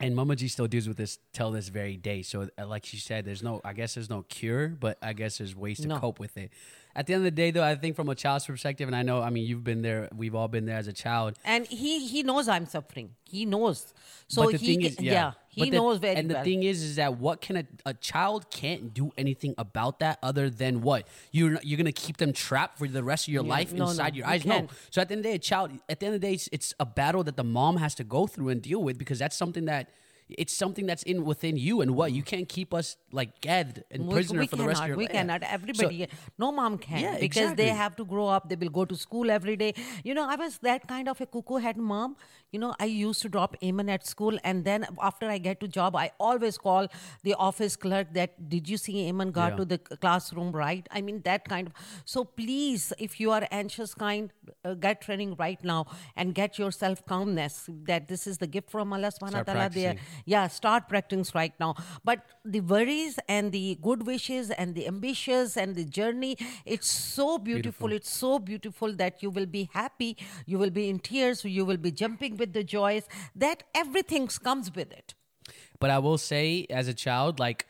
And 0.05 0.15
Mama 0.17 0.35
Jee 0.37 0.49
still 0.53 0.67
deals 0.73 0.87
with 0.89 0.99
this 1.01 1.13
till 1.37 1.51
this 1.53 1.69
very 1.75 1.97
day. 1.97 2.21
So, 2.31 2.41
uh, 2.43 2.67
like 2.73 2.85
she 2.85 2.99
said, 3.05 3.25
there's 3.25 3.43
no, 3.43 3.53
I 3.65 3.73
guess 3.73 3.95
there's 3.95 4.11
no 4.11 4.19
cure, 4.35 4.65
but 4.69 4.99
I 5.01 5.13
guess 5.21 5.39
there's 5.39 5.55
ways 5.57 5.79
to 5.85 5.89
No. 5.93 5.99
cope 6.03 6.19
with 6.25 6.37
it. 6.43 6.51
At 6.97 7.07
the 7.07 7.13
end 7.13 7.21
of 7.21 7.25
the 7.25 7.31
day, 7.43 7.51
though, 7.51 7.63
I 7.63 7.75
think 7.75 7.95
from 7.95 8.09
a 8.09 8.15
child's 8.15 8.47
perspective, 8.47 8.89
and 8.89 8.97
I 8.97 9.03
know, 9.03 9.21
I 9.21 9.29
mean, 9.29 9.45
you've 9.47 9.63
been 9.63 9.83
there, 9.83 10.09
we've 10.17 10.35
all 10.35 10.49
been 10.49 10.65
there 10.65 10.79
as 10.79 10.89
a 10.89 10.95
child. 10.95 11.35
and 11.45 11.67
he 11.67 12.07
he 12.09 12.23
knows 12.23 12.49
i'm 12.49 12.65
suffering 12.67 13.11
he 13.25 13.45
knows 13.45 13.93
so 14.29 14.49
he 14.49 14.57
thing 14.57 14.81
is, 14.83 14.99
yeah, 14.99 15.33
he 15.49 15.61
But 15.63 15.71
the- 15.73 15.77
knows 15.77 15.99
very 15.99 16.17
And 16.17 16.31
the 16.31 16.35
well 16.35 16.45
thing 16.45 16.63
is, 16.63 16.83
is 16.83 16.97
that 16.97 17.19
what 17.19 17.41
can 17.43 17.57
a, 17.59 17.65
a 17.85 17.95
child 17.95 18.51
can't 18.51 18.95
do 18.95 19.13
anything 19.19 19.55
about 19.59 20.01
that 20.01 20.19
other 20.23 20.49
than 20.49 20.81
what 20.81 21.07
you're 21.33 21.59
you're 21.63 21.77
gonna 21.77 21.93
keep 21.93 22.17
them 22.17 22.33
trapped 22.33 22.79
for 22.79 22.89
the 22.89 23.05
rest 23.05 23.29
of 23.29 23.35
your 23.35 23.43
life 23.57 23.73
no, 23.73 23.85
no, 23.85 23.91
inside 23.91 24.17
your 24.17 24.27
you 24.27 24.33
eyes. 24.33 24.45
No. 24.47 24.67
So 24.91 25.01
at 25.03 25.09
the 25.09 25.15
end 25.15 25.21
of 25.21 25.25
the 25.25 25.31
day, 25.31 25.35
a 25.37 25.39
child. 25.39 25.71
At 25.89 26.01
the 26.01 26.07
end 26.07 26.15
of 26.17 26.21
the 26.21 26.27
day, 26.29 26.35
it's, 26.35 26.49
it's 26.57 26.75
a 26.81 26.87
battle 26.87 27.23
that 27.25 27.37
the 27.37 27.45
mom 27.59 27.77
has 27.77 27.95
to 27.97 28.05
go 28.05 28.27
through 28.27 28.49
and 28.49 28.61
deal 28.63 28.83
with 28.83 28.97
because 28.99 29.19
that's 29.19 29.37
something 29.37 29.67
that 29.67 29.85
it's 30.29 30.53
something 30.53 30.87
that's 30.87 31.03
in 31.05 31.25
within 31.25 31.57
you 31.57 31.81
and 31.81 31.95
what 31.95 32.11
you 32.13 32.23
can't 32.23 32.49
keep 32.49 32.75
us 32.75 32.97
like 33.13 33.41
gagged 33.41 33.83
and 33.93 34.07
We- 34.09 34.15
prisoner 34.15 34.41
we 34.41 34.47
for 34.49 34.57
the 34.57 34.65
rest 34.65 34.81
of 34.81 34.87
cannot, 34.87 34.89
your 34.89 34.97
We 34.97 35.05
life. 35.05 35.13
cannot. 35.13 35.43
So- 35.43 35.49
Everybody, 35.57 36.09
no 36.39 36.51
mom 36.53 36.79
can 36.79 36.99
Yeah, 37.01 37.19
because 37.19 37.55
they 37.55 37.69
have 37.69 37.95
to 37.97 38.05
grow 38.05 38.27
up. 38.27 38.49
They 38.49 38.57
will 38.57 38.71
go 38.71 38.85
to 38.85 38.97
school 38.97 39.31
every 39.31 39.57
day. 39.57 39.75
You 40.03 40.15
know, 40.15 40.29
I 40.29 40.35
was 40.37 40.59
that 40.59 40.89
kind 40.89 41.09
of 41.09 41.21
a 41.21 41.27
cuckoo 41.27 41.57
head 41.57 41.77
mom. 41.77 42.17
You 42.51 42.59
know, 42.61 42.75
I 42.81 42.87
used 42.87 43.23
to 43.23 43.29
drop 43.29 43.57
Eamon 43.63 43.89
at 43.91 44.07
school, 44.07 44.39
and 44.43 44.65
then 44.65 44.87
after 45.01 45.29
I 45.29 45.39
get 45.39 45.61
to 45.61 45.69
job, 45.69 45.95
I 45.95 46.11
always 46.19 46.59
call 46.59 46.89
the 47.23 47.35
office 47.35 47.77
clerk 47.77 48.13
that 48.15 48.49
did 48.49 48.69
you 48.69 48.77
see 48.79 48.95
Eamon 49.11 49.31
got 49.33 49.53
Yeah. 49.53 49.57
to 49.59 49.65
the 49.65 49.79
classroom 49.79 50.51
right? 50.53 50.87
I 50.91 51.01
mean 51.03 51.23
that 51.23 51.45
kind 51.49 51.69
of. 51.69 51.75
So 52.05 52.25
please, 52.25 52.93
if 52.99 53.21
you 53.21 53.31
are 53.31 53.47
anxious 53.51 53.95
kind, 53.95 54.33
uh, 54.65 54.75
get 54.75 55.01
training 55.01 55.37
right 55.39 55.63
now 55.63 55.87
and 56.17 56.35
get 56.35 56.59
yourself 56.59 57.05
calmness. 57.07 57.69
That 57.85 58.09
this 58.09 58.27
is 58.27 58.39
the 58.39 58.47
gift 58.47 58.71
from 58.71 58.93
Allah 58.93 59.13
Subhanahu 59.17 59.47
wa 59.47 59.53
Taala. 59.53 59.73
There. 59.73 59.97
Yeah, 60.25 60.49
start 60.49 60.89
practicing 60.89 61.27
right 61.35 61.53
now. 61.61 61.75
But 62.05 62.25
the 62.45 62.61
worries 62.61 63.19
and 63.29 63.53
the 63.53 63.79
good 63.83 64.07
wishes 64.07 64.51
and 64.51 64.75
the 64.75 64.87
ambitions 64.87 65.57
and 65.57 65.75
the 65.75 65.85
journey, 65.85 66.37
it's 66.65 66.91
so 66.91 67.39
beautiful. 67.39 67.89
Beautiful. 67.89 67.93
It's 67.93 68.11
so 68.11 68.39
beautiful 68.39 68.93
that 68.95 69.23
you 69.23 69.31
will 69.31 69.47
be 69.47 69.69
happy, 69.73 70.17
you 70.47 70.59
will 70.59 70.71
be 70.71 70.89
in 70.89 70.99
tears, 70.99 71.45
you 71.45 71.65
will 71.65 71.77
be 71.77 71.91
jumping 71.91 72.37
with 72.37 72.53
the 72.53 72.65
joys, 72.65 73.05
that 73.35 73.63
everything 73.75 74.27
comes 74.29 74.75
with 74.75 74.93
it. 74.93 75.15
But 75.79 75.91
I 75.91 75.99
will 75.99 76.19
say, 76.19 76.67
as 76.71 76.89
a 76.89 76.95
child, 76.95 77.39
like, 77.39 77.67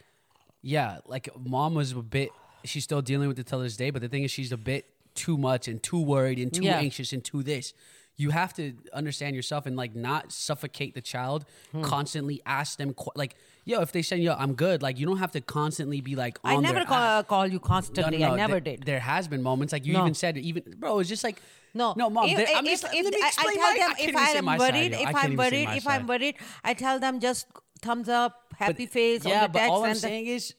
yeah, 0.63 0.99
like 1.07 1.29
mom 1.39 1.75
was 1.75 1.93
a 1.93 1.97
bit. 1.97 2.31
She's 2.65 2.85
still 2.85 3.03
dealing 3.03 3.29
with 3.29 3.39
it 3.39 3.47
till 3.47 3.61
this 3.61 3.77
day. 3.77 3.91
But 3.91 4.03
the 4.03 4.09
thing 4.09 4.25
is, 4.25 4.31
she's 4.31 4.53
a 4.53 4.57
bit 4.57 4.87
too 5.15 5.37
much 5.39 5.69
and 5.69 5.83
too 5.83 6.01
worried 6.01 6.39
and 6.39 6.53
too 6.53 6.65
Yeah. 6.65 6.79
anxious 6.79 7.13
and 7.13 7.25
too 7.25 7.43
this. 7.43 7.73
You 8.19 8.31
have 8.31 8.55
to 8.55 8.73
understand 8.95 9.37
yourself 9.37 9.67
and 9.67 9.77
like 9.77 9.95
not 9.95 10.33
suffocate 10.33 10.95
the 10.95 11.03
child. 11.03 11.45
Hmm. 11.73 11.83
Constantly 11.83 12.41
ask 12.47 12.79
them 12.79 12.95
qu- 12.95 13.11
like, 13.15 13.35
yo, 13.65 13.81
if 13.83 13.93
they 13.93 14.03
say 14.03 14.17
yo, 14.17 14.33
I'm 14.35 14.55
good. 14.55 14.83
Like, 14.83 14.99
you 14.99 15.05
don't 15.07 15.19
have 15.19 15.33
to 15.33 15.41
constantly 15.43 16.01
be 16.01 16.17
like. 16.17 16.39
I 16.43 16.57
never 16.57 16.85
call, 16.85 17.23
call 17.25 17.47
you 17.47 17.55
No, 17.55 17.59
constantly. 17.61 18.19
no, 18.19 18.33
I 18.33 18.37
never 18.37 18.59
did. 18.61 18.85
There 18.85 19.01
has 19.01 19.29
been 19.29 19.43
moments 19.43 19.73
like 19.73 19.85
you 19.85 19.93
No. 19.93 20.01
even 20.03 20.15
said 20.15 20.39
even 20.39 20.63
bro. 20.79 20.99
It's 21.01 21.09
just 21.11 21.25
like 21.25 21.43
No, 21.75 21.93
no, 21.97 22.09
mom. 22.09 22.29
If, 22.29 22.39
I'm 22.57 22.65
if, 22.65 22.81
just, 22.81 22.85
if, 22.95 23.05
let 23.05 23.13
me 23.15 23.21
I- 23.23 23.25
I 23.25 23.29
explain 23.29 23.57
tell 23.57 23.75
them 23.75 23.95
I 23.99 24.03
if 24.09 24.17
I'm 24.17 24.45
my 24.45 24.59
side, 24.59 24.73
worried, 24.75 24.93
if 24.95 25.15
I'm 25.15 25.37
worried, 25.37 25.69
if 25.77 25.87
I'm 25.87 26.07
worried, 26.07 26.35
I 26.65 26.73
tell 26.75 26.99
them 26.99 27.21
just 27.21 27.47
thumbs 27.83 28.09
up, 28.09 28.55
happy 28.57 28.87
face 28.87 29.27
yeah, 29.27 29.47
but 29.47 29.69
all 29.69 29.85
I'm 29.85 29.95
saying 29.95 30.27
is, 30.27 30.55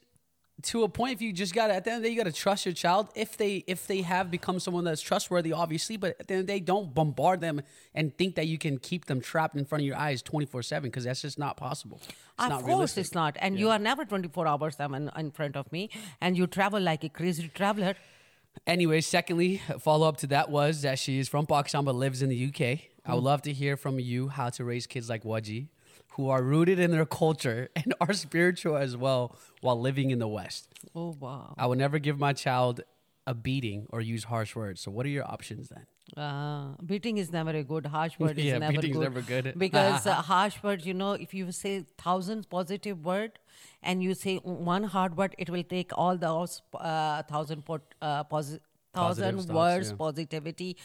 to 0.63 0.83
a 0.83 0.89
point, 0.89 1.13
if 1.13 1.21
you 1.21 1.31
just 1.31 1.53
got 1.53 1.67
to 1.67 1.75
at 1.75 1.83
the 1.83 1.91
end 1.91 1.97
of 1.97 2.03
the 2.03 2.09
day, 2.09 2.13
you 2.15 2.17
got 2.23 2.29
to 2.29 2.35
trust 2.35 2.65
your 2.65 2.73
child. 2.73 3.09
If 3.15 3.37
they 3.37 3.63
if 3.67 3.85
they 3.85 4.01
have 4.01 4.31
become 4.31 4.59
someone 4.59 4.83
that's 4.85 5.01
trustworthy, 5.01 5.53
obviously, 5.53 5.97
but 5.97 6.15
at 6.19 6.27
the 6.27 6.33
end 6.33 6.41
of 6.41 6.47
the 6.47 6.53
day, 6.53 6.59
don't 6.59 6.93
bombard 6.95 7.41
them 7.41 7.61
and 7.93 8.15
think 8.17 8.35
that 8.35 8.47
you 8.47 8.57
can 8.57 8.77
keep 8.79 9.05
them 9.05 9.21
trapped 9.21 9.55
in 9.55 9.65
front 9.65 9.81
of 9.83 9.85
your 9.85 9.97
eyes 9.97 10.21
twenty 10.23 10.45
four 10.47 10.63
seven 10.63 10.89
because 10.89 11.03
that's 11.03 11.21
just 11.21 11.37
not 11.37 11.57
possible. 11.57 11.99
It's 12.03 12.13
of 12.39 12.49
not 12.49 12.59
course, 12.61 12.67
realistic. 12.67 13.01
it's 13.05 13.13
not. 13.13 13.37
And 13.39 13.59
you 13.59 13.69
are 13.69 13.79
never 13.79 14.03
24 14.05 14.47
hours 14.47 14.75
seven 14.75 15.11
in 15.15 15.31
front 15.31 15.55
of 15.55 15.71
me, 15.71 15.89
and 16.21 16.35
you 16.37 16.47
travel 16.47 16.81
like 16.81 17.03
a 17.03 17.09
crazy 17.09 17.49
traveler. 17.53 17.95
Anyway, 18.65 19.01
secondly, 19.01 19.61
follow 19.79 20.07
up 20.07 20.17
to 20.17 20.27
that 20.27 20.49
was 20.49 20.81
that 20.81 20.97
she 20.97 21.19
is 21.19 21.29
from 21.29 21.45
Pakistan 21.45 21.85
but 21.85 21.93
lives 21.95 22.21
in 22.23 22.29
the 22.29 22.45
UK. 22.47 22.61
I 22.61 22.81
Hmm. 23.05 23.13
would 23.13 23.23
love 23.23 23.41
to 23.43 23.53
hear 23.53 23.77
from 23.77 23.99
you 23.99 24.29
how 24.29 24.49
to 24.49 24.63
raise 24.65 24.87
kids 24.87 25.07
like 25.09 25.23
Wajeeh, 25.23 25.67
who 26.17 26.29
are 26.29 26.43
rooted 26.43 26.79
in 26.79 26.91
their 26.91 27.05
culture 27.05 27.69
and 27.75 27.93
are 28.01 28.13
spiritual 28.13 28.75
as 28.75 28.97
well 28.97 29.36
while 29.62 29.79
living 29.79 30.12
in 30.12 30.19
the 30.19 30.27
West. 30.27 30.67
Oh 30.95 31.15
wow! 31.19 31.53
I 31.57 31.65
would 31.67 31.77
never 31.77 32.00
give 32.00 32.19
my 32.19 32.33
child 32.33 32.81
a 33.25 33.33
beating 33.33 33.88
or 33.89 34.01
use 34.01 34.25
harsh 34.25 34.55
words. 34.55 34.81
So, 34.81 34.91
what 34.91 35.05
are 35.05 35.09
your 35.09 35.25
options 35.25 35.69
then? 35.69 35.86
Uh, 36.15 36.69
beating 36.86 37.17
is 37.17 37.31
never 37.31 37.51
a 37.51 37.63
good. 37.63 37.86
Harsh 37.86 38.17
word 38.24 38.38
is 38.39 38.45
Yeah, 38.45 38.57
never 38.59 38.74
beating's 38.74 38.95
good. 38.97 39.03
never 39.03 39.21
good. 39.21 39.53
because 39.65 40.07
uh, 40.07 40.13
harsh 40.15 40.62
words, 40.63 40.86
you 40.86 40.93
know, 40.93 41.12
if 41.13 41.33
you 41.33 41.51
say 41.51 41.86
thousand 41.97 42.50
positive 42.50 43.03
word 43.05 43.39
and 43.83 44.01
you 44.01 44.13
say 44.13 44.38
one 44.38 44.83
hard 44.83 45.17
word, 45.17 45.36
it 45.38 45.50
will 45.50 45.63
take 45.63 45.91
all 45.97 46.17
those 46.17 46.62
uh, 46.74 47.24
thousand 47.24 47.65
pot, 47.65 47.81
uh, 48.01 48.24
posi- 48.24 48.59
thousand 48.93 49.36
Positive 49.36 49.55
words 49.55 49.89
yeah. 49.91 49.95
positivity 49.97 50.77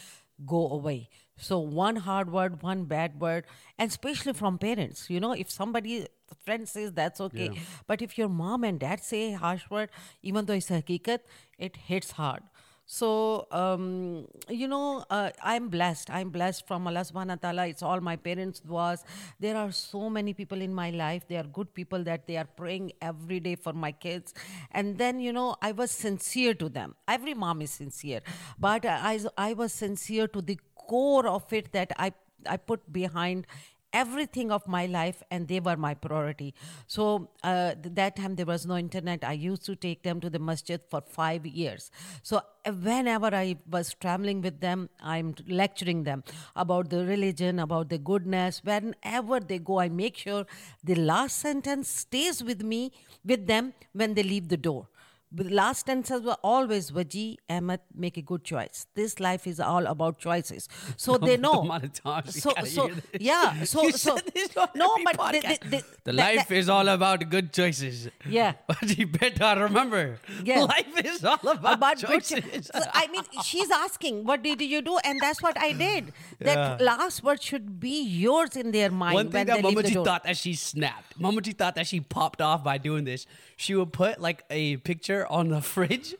go 0.45 0.69
away. 0.69 1.09
So 1.37 1.59
one 1.59 1.95
hard 1.97 2.31
word, 2.31 2.61
one 2.61 2.85
bad 2.85 3.19
word, 3.19 3.45
and 3.77 3.89
especially 3.89 4.33
from 4.33 4.57
parents. 4.57 5.09
You 5.09 5.19
know, 5.19 5.31
if 5.31 5.49
somebody 5.49 6.07
friend 6.45 6.67
says 6.67 6.91
that's 6.93 7.21
okay, 7.21 7.49
Yeah. 7.53 7.61
but 7.87 8.01
if 8.01 8.17
your 8.17 8.29
mom 8.29 8.63
and 8.63 8.79
dad 8.79 9.03
say 9.03 9.31
harsh 9.33 9.69
word, 9.69 9.89
even 10.21 10.45
though 10.45 10.53
it's 10.53 10.69
a 10.71 10.81
hakikat, 10.81 11.19
it 11.57 11.75
hits 11.77 12.11
hard. 12.11 12.43
So, 12.85 13.47
um, 13.51 14.27
you 14.49 14.67
know, 14.67 15.05
uh, 15.09 15.31
I'm 15.41 15.69
blessed. 15.69 16.09
I'm 16.09 16.29
blessed 16.29 16.67
from 16.67 16.85
Allah 16.85 16.99
subhanahu 16.99 17.29
wa 17.29 17.35
ta'ala. 17.35 17.67
It's 17.67 17.81
all 17.81 18.01
my 18.01 18.17
parents 18.17 18.61
was. 18.67 19.05
There 19.39 19.55
are 19.55 19.71
so 19.71 20.09
many 20.09 20.33
people 20.33 20.61
in 20.61 20.73
my 20.73 20.89
life. 20.89 21.25
They 21.27 21.37
are 21.37 21.43
good 21.43 21.73
people 21.73 22.03
that 22.03 22.27
they 22.27 22.35
are 22.35 22.45
praying 22.45 22.91
every 23.01 23.39
day 23.39 23.55
for 23.55 23.71
my 23.71 23.93
kids. 23.93 24.33
And 24.71 24.97
then, 24.97 25.21
you 25.21 25.31
know, 25.31 25.55
I 25.61 25.71
was 25.71 25.91
sincere 25.91 26.53
to 26.55 26.67
them. 26.67 26.95
Every 27.07 27.33
mom 27.33 27.61
is 27.61 27.71
sincere. 27.71 28.21
But 28.59 28.85
I, 28.85 29.19
I 29.37 29.53
was 29.53 29.71
sincere 29.71 30.27
to 30.27 30.41
the 30.41 30.59
core 30.75 31.27
of 31.27 31.51
it 31.53 31.71
that 31.71 31.93
I, 31.97 32.11
I 32.47 32.57
put 32.57 32.91
behind 32.91 33.47
everything 33.93 34.51
of 34.51 34.67
my 34.67 34.85
life 34.87 35.21
and 35.29 35.47
they 35.47 35.59
were 35.59 35.77
my 35.77 35.93
priority. 35.93 36.53
So 36.87 37.29
uh, 37.43 37.75
th- 37.75 37.95
that 37.95 38.15
time 38.15 38.35
there 38.35 38.45
was 38.45 38.65
no 38.65 38.77
internet. 38.77 39.23
I 39.23 39.33
used 39.33 39.65
to 39.65 39.75
take 39.75 40.03
them 40.03 40.19
to 40.21 40.29
the 40.29 40.39
masjid 40.39 40.81
for 40.89 41.01
five 41.01 41.45
years. 41.45 41.91
So 42.23 42.37
uh, 42.65 42.71
whenever 42.71 43.29
i 43.35 43.55
was 43.69 43.93
traveling 43.99 44.41
with 44.41 44.59
them 44.61 44.89
i'm 45.01 45.35
lecturing 45.47 46.03
them 46.03 46.23
about 46.55 46.89
the 46.89 47.05
religion 47.05 47.59
about 47.59 47.89
the 47.89 47.97
goodness. 47.97 48.61
Whenever 48.63 49.39
they 49.39 49.59
go 49.59 49.79
i 49.79 49.89
make 49.89 50.17
sure 50.17 50.45
the 50.83 50.95
last 50.95 51.37
sentence 51.39 51.89
stays 51.89 52.43
with 52.43 52.63
me 52.63 52.91
with 53.25 53.47
them 53.47 53.73
when 53.93 54.13
they 54.13 54.23
leave 54.23 54.47
the 54.49 54.57
door 54.57 54.87
the 55.33 55.49
last 55.49 55.87
sentences 55.87 56.21
were 56.21 56.37
always 56.43 56.91
Wajeeh, 56.91 57.37
Ahmed, 57.49 57.79
make 57.95 58.17
a 58.17 58.21
good 58.21 58.43
choice. 58.43 58.85
This 58.93 59.19
life 59.19 59.47
is 59.47 59.59
all 59.59 59.87
about 59.87 60.19
choices. 60.19 60.69
So 60.95 61.17
they 61.27 61.37
know. 61.37 61.69
of 62.05 62.29
so, 62.31 62.53
so 62.65 62.91
yeah. 63.19 63.63
So, 63.73 63.89
so 63.89 64.17
no, 64.75 64.97
but 65.03 65.13
the, 65.13 65.17
podcast. 65.17 65.61
the, 65.61 65.69
the, 65.69 65.83
The 66.03 66.13
life 66.13 66.51
is 66.51 66.69
all 66.69 66.87
about 66.87 67.29
good 67.29 67.51
choices. 67.53 68.09
Yeah. 68.29 68.53
But 68.67 68.97
you 68.97 69.07
better 69.07 69.63
remember. 69.63 70.19
Yeah. 70.43 70.63
Life 70.63 71.05
is 71.05 71.23
all 71.25 71.47
about, 71.47 71.73
about 71.75 72.01
good 72.01 72.23
choices. 72.23 72.69
cho- 72.69 72.79
so, 72.79 72.85
I 72.93 73.07
mean, 73.07 73.23
she's 73.43 73.71
asking, 73.71 74.23
what 74.25 74.43
did 74.43 74.61
you 74.61 74.81
do? 74.81 74.97
And 75.03 75.19
that's 75.19 75.41
what 75.41 75.57
I 75.59 75.73
did. 75.73 76.13
That 76.39 76.81
last 76.81 77.23
word 77.23 77.41
should 77.41 77.79
be 77.79 78.03
yours 78.03 78.55
in 78.55 78.71
their 78.71 78.91
mind 78.91 79.15
One 79.15 79.25
thing 79.31 79.47
when 79.47 79.47
that 79.47 79.63
they 79.63 79.73
Mamaji 79.73 80.03
thought 80.03 80.23
that 80.23 80.37
she 80.37 80.53
snapped. 80.53 81.19
Mamaji 81.19 81.55
thought 81.57 81.75
that 81.75 81.87
she 81.87 81.99
popped 82.01 82.41
off 82.41 82.63
by 82.63 82.77
doing 82.77 83.03
this. 83.05 83.25
She 83.63 83.75
would 83.75 83.93
put 83.93 84.19
like 84.19 84.43
a 84.49 84.77
picture 84.77 85.25
on 85.27 85.47
the 85.49 85.61
fridge, 85.73 86.13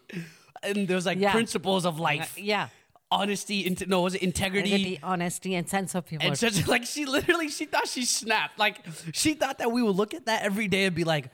and 0.64 0.88
there's 0.88 1.06
like 1.06 1.20
Yeah. 1.20 1.32
principles 1.34 1.86
of 1.86 2.00
life. 2.00 2.36
Uh, 2.38 2.42
yeah. 2.42 2.70
Honesty, 3.12 3.66
int- 3.68 3.88
no, 3.88 4.02
was 4.02 4.16
it 4.16 4.24
integrity? 4.24 4.72
Integrity, 4.72 5.00
honesty, 5.04 5.54
and 5.56 5.70
sense 5.70 5.94
of 5.94 6.08
humor. 6.08 6.24
And 6.26 6.38
such 6.46 6.68
like 6.68 6.86
she 6.86 7.06
literally 7.06 7.50
she 7.50 7.66
thought 7.66 7.88
she 7.88 8.06
snapped. 8.06 8.58
Like 8.58 8.78
she 9.14 9.34
thought 9.36 9.58
that 9.60 9.72
we 9.72 9.84
would 9.84 9.96
look 9.96 10.14
at 10.14 10.26
that 10.26 10.44
every 10.44 10.68
day 10.68 10.86
and 10.86 10.96
be 10.96 11.04
like, 11.04 11.26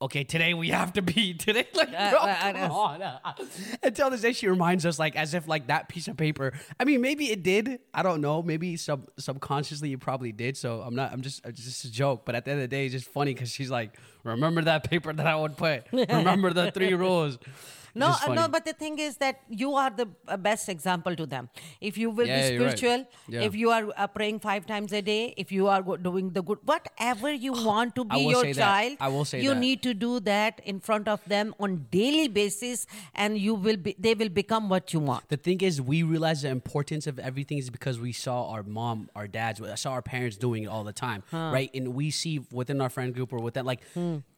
okay, 0.00 0.24
today 0.24 0.54
we 0.54 0.68
have 0.68 0.92
to 0.94 1.02
be 1.02 1.34
today. 1.38 1.66
Like, 1.74 1.88
Uh, 1.96 2.10
bro, 2.10 2.18
uh, 2.20 2.52
come 2.52 2.72
uh, 2.72 2.74
on. 2.74 3.36
Until 3.82 4.10
this 4.10 4.20
day, 4.20 4.32
she 4.32 4.48
reminds 4.48 4.84
us 4.84 4.98
like 4.98 5.16
as 5.16 5.34
if 5.34 5.48
like 5.48 5.68
that 5.68 5.88
piece 5.88 6.08
of 6.08 6.16
paper. 6.16 6.52
I 6.78 6.84
mean, 6.84 7.00
maybe 7.00 7.30
it 7.30 7.42
did. 7.42 7.80
I 7.94 8.02
don't 8.02 8.20
know. 8.20 8.42
Maybe 8.42 8.76
sub 8.76 9.08
subconsciously 9.18 9.92
it 9.92 10.00
probably 10.00 10.32
did. 10.32 10.56
So 10.56 10.82
I'm 10.82 10.94
not. 10.94 11.12
I'm 11.12 11.22
just. 11.22 11.44
It's 11.46 11.64
just 11.64 11.84
a 11.84 11.90
joke. 11.90 12.24
But 12.24 12.34
at 12.34 12.44
the 12.44 12.52
end 12.52 12.60
of 12.60 12.68
the 12.70 12.76
day, 12.76 12.86
it's 12.86 12.92
just 12.92 13.08
funny 13.08 13.34
because 13.34 13.50
she's 13.50 13.70
like, 13.70 13.96
remember 14.24 14.62
that 14.62 14.88
paper 14.88 15.12
that 15.12 15.26
I 15.26 15.36
would 15.36 15.56
put. 15.56 15.84
Remember 15.92 16.52
the 16.52 16.70
three 16.70 16.94
rules. 16.94 17.38
No, 18.02 18.08
uh, 18.24 18.34
no, 18.34 18.46
but 18.48 18.64
the 18.64 18.72
thing 18.74 18.98
is 18.98 19.16
that 19.18 19.40
you 19.48 19.74
are 19.74 19.90
the 19.90 20.06
uh, 20.28 20.36
best 20.36 20.68
example 20.68 21.16
to 21.16 21.24
them. 21.26 21.48
If 21.80 21.96
you 21.96 22.10
will 22.10 22.26
Yeah, 22.26 22.40
be 22.48 22.54
you're 22.54 22.66
right. 22.66 22.78
spiritual, 22.78 23.06
Yeah. 23.34 23.42
if 23.48 23.54
you 23.60 23.70
are 23.70 23.84
uh, 23.96 24.06
praying 24.06 24.40
five 24.40 24.66
times 24.66 24.92
a 24.92 25.00
day, 25.00 25.32
if 25.44 25.50
you 25.50 25.68
are 25.68 25.82
doing 26.08 26.30
the 26.38 26.42
good, 26.42 26.58
whatever 26.64 27.32
you 27.32 27.52
want 27.70 27.94
to 27.96 28.04
be 28.04 28.20
your 28.20 28.42
say 28.42 28.52
that. 28.52 28.64
child, 28.66 28.96
I 29.00 29.08
will 29.08 29.24
say 29.24 29.40
you 29.40 29.54
that. 29.54 29.60
need 29.66 29.82
to 29.88 29.94
do 29.94 30.20
that 30.20 30.60
in 30.64 30.80
front 30.80 31.08
of 31.08 31.24
them 31.34 31.54
on 31.58 31.86
daily 31.90 32.28
basis, 32.28 32.86
and 33.14 33.38
you 33.38 33.54
will 33.54 33.76
be. 33.88 33.96
They 33.98 34.14
will 34.14 34.28
become 34.40 34.68
what 34.68 34.92
you 34.92 35.00
want. 35.00 35.28
The 35.28 35.36
thing 35.48 35.60
is, 35.62 35.80
we 35.80 36.02
realize 36.02 36.42
the 36.42 36.50
importance 36.50 37.06
of 37.06 37.18
everything 37.18 37.58
is 37.58 37.70
because 37.70 37.98
we 37.98 38.12
saw 38.12 38.50
our 38.50 38.62
mom, 38.62 39.08
our 39.16 39.26
dads, 39.26 39.60
I 39.62 39.74
saw 39.76 39.92
our 39.92 40.02
parents 40.02 40.36
doing 40.36 40.64
it 40.64 40.66
all 40.68 40.84
the 40.84 40.92
time, 40.92 41.22
right? 41.32 41.70
And 41.74 41.94
we 41.94 42.10
see 42.10 42.40
within 42.52 42.80
our 42.80 42.90
friend 42.90 43.14
group 43.14 43.32
or 43.32 43.40
within 43.40 43.64
like 43.64 43.80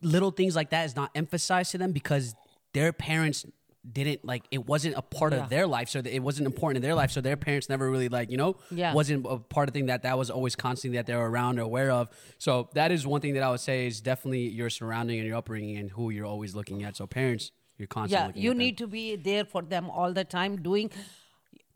little 0.03 0.31
things 0.31 0.55
like 0.55 0.71
that 0.71 0.85
is 0.87 0.95
not 0.95 1.11
emphasized 1.15 1.73
to 1.73 1.79
them 1.79 1.93
because 1.93 2.35
their 2.73 2.93
parents 2.93 3.45
didn't 3.91 4.23
like 4.25 4.43
it 4.51 4.67
wasn't 4.67 4.95
a 4.97 5.03
part 5.03 5.33
Yeah. 5.33 5.45
of 5.45 5.49
their 5.49 5.67
life 5.67 5.89
so 5.89 6.01
it 6.05 6.19
wasn't 6.19 6.47
important 6.47 6.77
in 6.77 6.83
their 6.83 6.95
life 6.95 7.11
so 7.11 7.21
their 7.23 7.37
parents 7.39 7.69
never 7.71 7.91
really 7.91 8.09
like 8.11 8.31
you 8.31 8.37
know 8.37 8.57
Yeah. 8.71 8.93
wasn't 8.93 9.25
a 9.29 9.39
part 9.39 9.69
of 9.69 9.73
the 9.73 9.79
thing 9.79 9.87
that 9.87 10.03
that 10.03 10.19
was 10.19 10.31
always 10.31 10.55
constantly 10.57 10.99
that 10.99 11.07
they 11.07 11.15
were 11.17 11.31
around 11.31 11.59
or 11.59 11.63
aware 11.63 11.91
of 11.91 12.11
so 12.39 12.69
that 12.75 12.93
is 12.93 13.07
one 13.07 13.21
thing 13.23 13.33
that 13.35 13.43
i 13.43 13.51
would 13.51 13.61
say 13.61 13.87
is 13.87 14.01
definitely 14.03 14.49
your 14.49 14.69
surrounding 14.69 15.19
and 15.21 15.27
your 15.27 15.37
upbringing 15.39 15.79
and 15.79 15.91
who 15.93 16.11
you're 16.11 16.27
always 16.27 16.55
looking 16.55 16.83
at 16.83 16.97
so 16.97 17.07
parents 17.07 17.51
you're 17.79 17.87
constantly 17.87 18.21
Yeah, 18.21 18.27
looking 18.27 18.43
you 18.43 18.55
need 18.55 18.77
to 18.79 18.87
be 18.87 19.17
there 19.17 19.45
for 19.47 19.63
them 19.63 19.89
all 19.89 20.13
the 20.13 20.25
time. 20.25 20.61
Doing, 20.61 20.91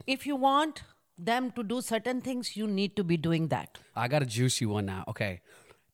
if 0.07 0.27
you 0.27 0.35
want 0.35 0.83
them 1.17 1.53
to 1.53 1.63
do 1.63 1.81
certain 1.81 2.21
things, 2.21 2.57
you 2.57 2.67
need 2.67 2.97
to 2.97 3.05
be 3.05 3.17
doing 3.17 3.47
that. 3.49 3.79
I 3.95 4.09
got 4.09 4.21
a 4.21 4.27
juicy 4.27 4.67
one 4.67 4.85
now. 4.87 5.05
Okay. 5.07 5.41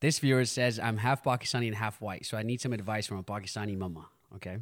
This 0.01 0.19
viewer 0.19 0.47
says, 0.47 0.79
I'm 0.79 0.97
half 0.97 1.23
Pakistani 1.23 1.67
and 1.67 1.77
half 1.77 2.01
white, 2.01 2.25
so 2.25 2.39
I 2.39 2.43
need 2.43 2.63
some 2.63 2.73
advice 2.73 3.07
from 3.07 3.19
a 3.19 3.23
Pakistani 3.23 3.77
mama. 3.77 4.07
Okay. 4.37 4.57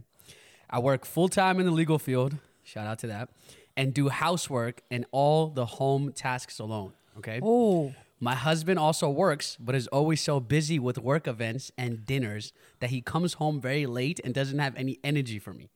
I 0.69 0.79
work 0.79 1.05
full 1.05 1.29
time 1.29 1.61
in 1.61 1.67
the 1.67 1.73
legal 1.73 1.99
field. 1.99 2.37
Shout 2.63 2.87
out 2.87 2.99
to 3.01 3.07
that. 3.09 3.29
And 3.77 3.93
do 3.93 4.09
housework 4.09 4.83
and 4.91 5.07
all 5.13 5.49
the 5.49 5.67
home 5.67 6.13
tasks 6.13 6.59
alone. 6.59 6.93
Okay. 7.19 7.41
Oh. 7.43 7.95
My 8.19 8.35
husband 8.35 8.79
also 8.79 9.11
works, 9.11 9.57
but 9.61 9.75
is 9.75 9.87
always 9.89 10.23
so 10.23 10.41
busy 10.41 10.79
with 10.79 10.97
work 10.99 11.29
events 11.29 11.71
and 11.77 12.07
dinners 12.07 12.53
that 12.81 12.91
he 12.91 13.03
comes 13.03 13.35
home 13.35 13.61
very 13.61 13.85
late 13.85 14.21
and 14.25 14.33
doesn't 14.33 14.59
have 14.59 14.75
any 14.77 14.99
energy 15.05 15.39
for 15.39 15.53
me. 15.53 15.71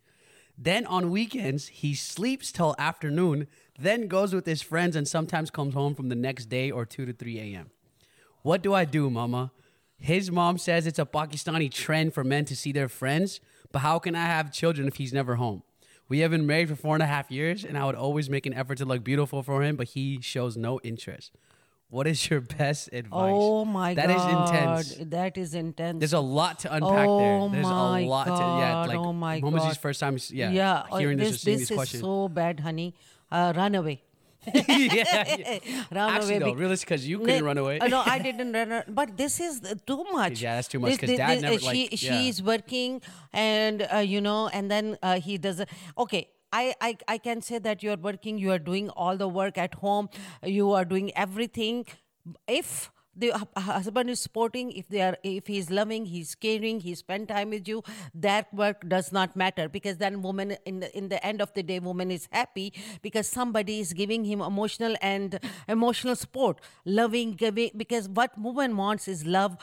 Then 0.56 0.86
on 0.86 1.10
weekends, 1.10 1.68
he 1.68 1.94
sleeps 1.94 2.50
till 2.50 2.74
afternoon, 2.78 3.46
then 3.78 4.08
goes 4.08 4.34
with 4.34 4.46
his 4.46 4.62
friends 4.62 4.96
and 4.96 5.06
sometimes 5.06 5.50
comes 5.50 5.74
home 5.74 5.94
from 5.94 6.08
the 6.08 6.14
next 6.14 6.46
day 6.46 6.70
or 6.70 6.84
2 6.84 7.06
to 7.06 7.12
3 7.12 7.38
a.m. 7.38 7.70
What 8.42 8.62
do 8.62 8.72
I 8.72 8.84
do, 8.84 9.10
mama? 9.10 9.52
His 9.98 10.30
mom 10.30 10.56
says 10.56 10.86
it's 10.86 10.98
a 10.98 11.04
Pakistani 11.04 11.70
trend 11.70 12.14
for 12.14 12.24
men 12.24 12.46
to 12.46 12.56
see 12.56 12.72
their 12.72 12.88
friends, 12.88 13.40
but 13.72 13.80
how 13.80 13.98
can 13.98 14.14
I 14.14 14.24
have 14.26 14.52
children 14.52 14.88
if 14.88 14.96
he's 14.96 15.12
never 15.12 15.36
home? 15.36 15.62
We 16.08 16.20
have 16.20 16.30
been 16.32 16.46
married 16.46 16.68
for 16.68 16.74
four 16.76 16.94
and 16.94 17.02
a 17.02 17.06
half 17.06 17.30
years, 17.30 17.64
and 17.64 17.78
I 17.78 17.84
would 17.86 17.94
always 17.94 18.28
make 18.28 18.44
an 18.46 18.52
effort 18.54 18.78
to 18.78 18.84
look 18.84 19.04
beautiful 19.04 19.42
for 19.42 19.62
him, 19.62 19.76
but 19.76 19.88
he 19.88 20.20
shows 20.20 20.56
no 20.56 20.80
interest. 20.82 21.32
What 21.88 22.06
is 22.06 22.30
your 22.30 22.40
best 22.40 22.88
advice? 22.92 23.32
Oh 23.34 23.64
my 23.64 23.94
That 23.94 24.06
god. 24.08 24.16
that 24.16 24.16
is 24.16 24.90
intense. 24.94 25.10
That 25.10 25.38
is 25.38 25.54
intense. 25.54 25.98
There's 26.00 26.12
a 26.12 26.20
lot 26.20 26.60
to 26.60 26.72
unpack 26.72 27.06
Oh 27.08 27.18
there. 27.48 27.48
There's 27.50 27.64
my 27.66 28.00
a 28.00 28.06
lot 28.06 28.24
to 28.26 28.30
yeah. 28.30 28.72
God, 28.72 28.88
Like 28.88 28.98
oh 28.98 29.12
my 29.12 29.40
God. 29.40 29.76
first 29.78 30.00
time, 30.00 30.16
yeah, 30.30 30.50
yeah, 30.50 30.72
uh, 30.90 30.96
hearing 30.98 31.18
this, 31.18 31.30
this, 31.30 31.36
or 31.36 31.38
seeing 31.38 31.58
this 31.58 31.68
these 31.68 31.70
is 31.70 31.76
questions. 31.76 32.02
so 32.02 32.28
bad, 32.28 32.60
honey. 32.60 32.94
Uh, 33.30 33.52
run 33.56 33.74
away. 33.74 34.02
yeah, 34.54 35.36
yeah. 35.36 35.58
Run 35.90 36.10
Actually, 36.14 36.36
away. 36.36 36.50
bec- 36.52 36.58
realistic 36.58 36.88
because 36.88 37.06
you 37.08 37.18
couldn't 37.18 37.44
run 37.44 37.58
away. 37.58 37.78
Uh, 37.78 37.88
no, 37.88 38.02
I 38.04 38.18
didn't 38.28 38.52
run. 38.52 38.72
a- 38.72 38.84
But 38.88 39.16
this 39.16 39.38
is 39.40 39.60
too 39.86 40.04
much. 40.12 40.40
Yeah, 40.40 40.56
that's 40.56 40.68
too 40.68 40.78
much, 40.80 40.98
'cause 40.98 41.10
dad 41.10 41.42
never, 41.42 41.56
uh, 41.56 41.58
like, 41.66 41.74
she 41.76 41.88
yeah. 41.90 41.96
she's 42.20 42.42
working, 42.42 43.02
and 43.32 43.86
uh, 43.92 43.98
you 43.98 44.20
know, 44.20 44.48
and 44.48 44.70
then 44.70 44.96
uh, 45.02 45.20
he 45.20 45.38
does. 45.38 45.62
Okay. 45.98 46.28
I, 46.52 46.74
I, 46.80 46.98
I 47.06 47.18
can 47.18 47.42
say 47.42 47.58
that 47.60 47.80
you're 47.80 47.96
working, 47.96 48.36
you 48.36 48.50
are 48.50 48.58
doing 48.58 48.90
all 48.90 49.16
the 49.16 49.28
work 49.28 49.56
at 49.56 49.74
home, 49.74 50.08
you 50.44 50.72
are 50.72 50.84
doing 50.84 51.12
everything. 51.14 51.86
If 52.48 52.90
the 53.20 53.46
husband 53.56 54.10
is 54.10 54.20
supporting, 54.20 54.72
if 54.72 54.88
they 54.88 55.02
are, 55.02 55.16
if 55.22 55.46
he's 55.46 55.70
loving, 55.70 56.06
he's 56.06 56.34
caring, 56.34 56.80
he 56.80 56.94
spend 56.94 57.28
time 57.28 57.50
with 57.50 57.68
you, 57.68 57.82
that 58.14 58.52
work 58.52 58.88
does 58.88 59.12
not 59.12 59.36
matter 59.36 59.68
because 59.68 59.98
then 59.98 60.22
woman 60.22 60.56
in 60.64 60.80
the 60.80 60.96
in 60.96 61.08
the 61.08 61.24
end 61.24 61.40
of 61.40 61.52
the 61.54 61.62
day, 61.62 61.78
woman 61.78 62.10
is 62.10 62.28
happy 62.32 62.72
because 63.02 63.28
somebody 63.28 63.80
is 63.80 63.92
giving 63.92 64.24
him 64.24 64.40
emotional 64.40 64.96
and 65.00 65.38
emotional 65.68 66.16
support, 66.16 66.60
loving, 66.84 67.32
giving. 67.32 67.70
Because 67.76 68.08
what 68.08 68.36
woman 68.38 68.76
wants 68.76 69.08
is 69.08 69.26
love, 69.26 69.56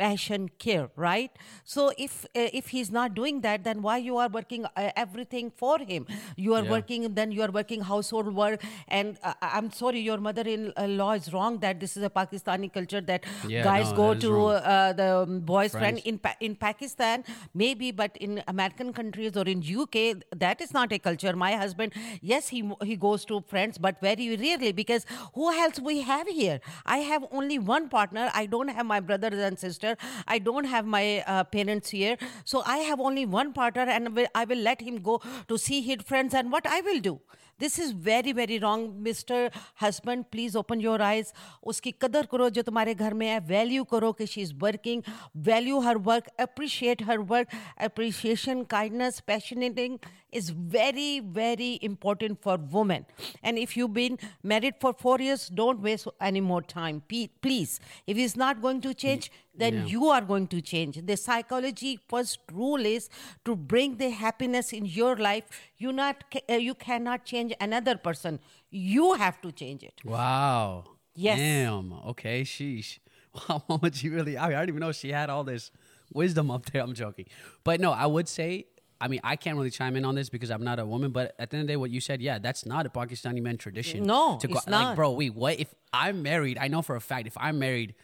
passion, 0.00 0.48
care, 0.58 0.88
right? 0.96 1.30
So 1.64 1.92
if 1.98 2.24
uh, 2.34 2.48
if 2.60 2.68
he's 2.74 2.90
not 2.90 3.14
doing 3.14 3.40
that, 3.42 3.64
then 3.64 3.82
why 3.82 3.98
you 3.98 4.16
are 4.18 4.28
working 4.28 4.66
uh, 4.76 4.90
everything 4.96 5.50
for 5.64 5.78
him? 5.78 6.06
You 6.36 6.54
are 6.54 6.64
Yeah. 6.64 6.70
working, 6.74 7.14
then 7.14 7.32
you 7.32 7.42
are 7.42 7.50
working 7.50 7.82
household 7.82 8.34
work, 8.34 8.62
and 8.88 9.18
uh, 9.22 9.34
I'm 9.42 9.70
sorry, 9.72 10.00
your 10.00 10.18
mother-in-law 10.18 11.12
is 11.12 11.32
wrong 11.32 11.58
that 11.60 11.80
this 11.80 11.96
is 11.96 12.02
a 12.02 12.10
Pakistani 12.10 12.72
culture 12.72 13.00
that 13.12 13.24
Yeah, 13.42 13.70
guys 13.70 13.92
no, 13.92 13.92
go 13.92 14.14
that 14.14 14.20
to 14.20 14.46
uh, 14.48 14.92
the 14.92 15.08
um, 15.18 15.40
boy's 15.40 15.74
friend 15.74 15.98
in 16.04 16.18
pa- 16.18 16.36
in 16.40 16.56
Pakistan, 16.56 17.24
maybe, 17.54 17.90
but 17.92 18.16
in 18.16 18.42
American 18.48 18.92
countries 18.92 19.36
or 19.36 19.44
in 19.44 19.62
UK, 19.62 20.14
that 20.36 20.60
is 20.60 20.72
not 20.72 20.92
a 20.92 20.98
culture. 20.98 21.34
My 21.36 21.52
husband, 21.56 21.92
yes, 22.22 22.48
he 22.48 22.62
he 22.84 22.96
goes 22.96 23.24
to 23.26 23.42
friends, 23.48 23.78
but 23.78 24.00
very 24.00 24.36
rarely 24.36 24.72
because 24.72 25.06
who 25.34 25.50
else 25.52 25.80
we 25.80 26.00
have 26.02 26.26
here? 26.28 26.60
I 26.86 26.98
have 26.98 27.24
only 27.30 27.58
one 27.58 27.88
partner. 27.88 28.30
I 28.34 28.46
don't 28.46 28.68
have 28.68 28.86
my 28.86 29.00
brothers 29.00 29.40
and 29.50 29.58
sister. 29.89 29.95
I 30.27 30.39
don't 30.49 30.71
have 30.75 30.85
my 30.97 31.05
uh, 31.21 31.43
parents 31.55 31.89
here, 32.01 32.17
so 32.53 32.63
I 32.65 32.77
have 32.91 32.99
only 33.11 33.25
one 33.39 33.53
partner, 33.61 33.87
and 33.97 34.13
wi- 34.19 34.29
I 34.43 34.45
will 34.53 34.63
let 34.71 34.81
him 34.89 35.01
go 35.11 35.21
to 35.53 35.57
see 35.69 35.81
his 35.89 36.05
friends. 36.13 36.33
And 36.43 36.51
what 36.57 36.65
I 36.77 36.81
will 36.89 37.01
do? 37.09 37.19
This 37.63 37.75
is 37.83 37.91
very 38.05 38.31
very 38.37 38.55
wrong, 38.61 38.81
Mr. 39.03 39.35
Husband. 39.81 40.25
Please 40.31 40.55
open 40.61 40.81
your 40.85 40.95
eyes. 41.09 41.29
उसकी 41.73 41.91
कदर 42.01 42.25
करो 42.31 42.49
जो 42.57 42.61
तुम्हारे 42.69 42.95
घर 42.95 43.13
में 43.21 43.25
है. 43.27 43.39
Value 43.51 43.85
करो 43.91 44.11
कि 44.17 44.27
she 44.31 44.41
is 44.47 44.53
working. 44.65 45.03
Value 45.49 45.79
her 45.85 45.97
work. 46.09 46.27
Appreciate 46.47 47.05
her 47.11 47.17
work. 47.21 47.55
Appreciation, 47.89 48.65
kindness, 48.65 49.21
passionating 49.21 49.97
is 50.32 50.50
very 50.50 51.20
very 51.20 51.78
important 51.82 52.40
for 52.42 52.56
women. 52.56 53.06
And 53.42 53.58
if 53.58 53.76
you've 53.76 53.92
been 53.94 54.18
married 54.42 54.74
for 54.80 54.92
four 54.92 55.18
years, 55.20 55.48
don't 55.48 55.80
waste 55.80 56.08
any 56.20 56.40
more 56.40 56.62
time. 56.62 57.02
Please, 57.42 57.80
if 58.06 58.16
it's 58.16 58.36
not 58.36 58.60
going 58.62 58.80
to 58.82 58.94
change, 58.94 59.30
then 59.54 59.74
Yeah. 59.74 59.84
you 59.86 60.06
are 60.08 60.20
going 60.20 60.46
to 60.48 60.60
change. 60.60 61.00
The 61.04 61.16
psychology 61.16 61.98
first 62.08 62.38
rule 62.52 62.84
is 62.86 63.08
to 63.44 63.56
bring 63.56 63.96
the 63.96 64.10
happiness 64.10 64.72
in 64.72 64.86
your 64.86 65.16
life. 65.16 65.44
You 65.78 65.92
not 65.92 66.24
uh, 66.48 66.54
you 66.54 66.74
cannot 66.74 67.24
change 67.24 67.52
another 67.60 67.96
person. 67.96 68.38
You 68.70 69.14
have 69.14 69.40
to 69.42 69.52
change 69.52 69.82
it. 69.82 69.94
Wow. 70.04 70.84
Yes. 71.14 71.38
Damn. 71.38 71.92
Okay. 72.14 72.42
Sheesh. 72.42 72.98
Wow. 73.48 73.62
Mama 73.68 73.90
Jee 73.90 74.08
really. 74.08 74.36
I, 74.36 74.48
mean, 74.48 74.56
I 74.56 74.60
didn't 74.60 74.70
even 74.70 74.80
know 74.80 74.92
she 74.92 75.10
had 75.12 75.30
all 75.30 75.44
this 75.44 75.70
wisdom 76.12 76.50
up 76.50 76.66
there. 76.70 76.82
I'm 76.82 76.94
joking. 76.94 77.26
But 77.62 77.80
no, 77.80 77.92
I 77.92 78.06
would 78.06 78.28
say. 78.28 78.66
I 79.00 79.08
mean, 79.08 79.20
I 79.24 79.36
can't 79.36 79.56
really 79.56 79.70
chime 79.70 79.96
in 79.96 80.04
on 80.04 80.14
this 80.14 80.28
because 80.28 80.50
I'm 80.50 80.62
not 80.62 80.78
a 80.78 80.84
woman. 80.84 81.10
But 81.10 81.34
at 81.38 81.50
the 81.50 81.56
end 81.56 81.62
of 81.62 81.66
the 81.68 81.72
day, 81.72 81.76
what 81.76 81.90
you 81.90 82.00
said, 82.00 82.20
yeah, 82.20 82.38
that's 82.38 82.66
not 82.66 82.84
a 82.86 82.90
Pakistani 82.90 83.42
man 83.42 83.56
tradition. 83.56 84.04
No, 84.04 84.38
to 84.40 84.46
go, 84.46 84.54
it's 84.54 84.66
Like, 84.66 84.70
not. 84.70 84.96
bro, 84.96 85.12
wait, 85.12 85.34
what? 85.34 85.58
If 85.58 85.74
I'm 85.92 86.22
married, 86.22 86.58
I 86.58 86.68
know 86.68 86.82
for 86.82 86.96
a 86.96 87.00
fact 87.00 87.26
if 87.26 87.36
I'm 87.38 87.58
married. 87.58 87.94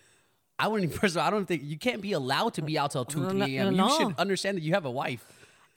I 0.58 0.68
wouldn't 0.68 0.88
even, 0.88 0.98
first 1.00 1.16
of 1.16 1.20
all, 1.20 1.26
I 1.28 1.30
don't 1.30 1.44
think 1.44 1.62
you 1.64 1.76
can't 1.76 2.00
be 2.00 2.12
allowed 2.12 2.54
to 2.54 2.62
be 2.62 2.78
out 2.78 2.92
till 2.92 3.04
2, 3.04 3.20
No, 3.20 3.28
3 3.28 3.38
no, 3.38 3.44
a.m. 3.44 3.76
no. 3.76 3.88
You 3.88 3.96
should 3.98 4.18
understand 4.18 4.56
that 4.56 4.62
you 4.62 4.72
have 4.72 4.86
a 4.86 4.90
wife. 4.90 5.22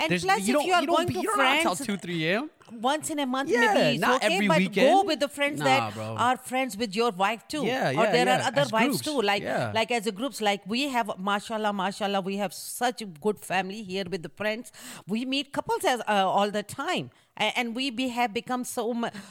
And 0.02 0.10
There's- 0.12 0.24
plus, 0.24 0.48
you 0.48 0.60
if 0.60 0.66
you 0.68 0.74
are 0.74 0.86
don't 0.86 0.96
going 0.96 1.24
to 1.24 1.32
friends- 1.32 1.64
till 1.64 1.76
2, 1.76 1.98
3 1.98 2.26
a.m. 2.30 2.50
Once 2.72 3.10
in 3.10 3.20
a 3.20 3.26
month, 3.26 3.50
Yeah, 3.50 3.74
maybe 3.74 3.96
it's 3.96 4.02
not 4.02 4.24
okay, 4.24 4.36
every 4.36 4.48
but 4.48 4.74
go 4.74 5.04
with 5.04 5.20
the 5.20 5.28
friends 5.28 5.58
Nah, 5.60 5.66
that 5.66 5.94
bro. 5.96 6.16
are 6.26 6.38
friends 6.38 6.78
with 6.78 6.96
your 6.96 7.10
wife 7.12 7.48
too. 7.48 7.66
Yeah, 7.66 7.90
or 8.00 8.06
there 8.16 8.28
yeah, 8.28 8.38
are 8.38 8.48
other 8.50 8.62
as 8.62 8.72
wives 8.72 8.88
groups. 9.02 9.02
too. 9.08 9.22
Like 9.30 9.42
Yeah. 9.44 9.72
like 9.74 9.90
as 9.92 10.06
a 10.06 10.12
groups, 10.12 10.40
like 10.40 10.62
we 10.68 10.88
have 10.90 11.12
mashallah, 11.18 11.74
mashallah, 11.74 12.22
we 12.22 12.38
have 12.38 12.54
such 12.54 13.02
a 13.02 13.08
good 13.26 13.40
family 13.40 13.82
here 13.82 14.06
with 14.10 14.22
the 14.22 14.30
friends. 14.30 14.72
We 15.08 15.26
meet 15.26 15.52
couples 15.52 15.84
as 15.84 16.00
uh, 16.08 16.30
all 16.38 16.52
the 16.52 16.62
time, 16.62 17.10
A- 17.38 17.52
and 17.60 17.76
we 17.76 17.90
be, 17.90 18.10
have 18.10 18.34
become 18.36 18.64
so 18.64 18.86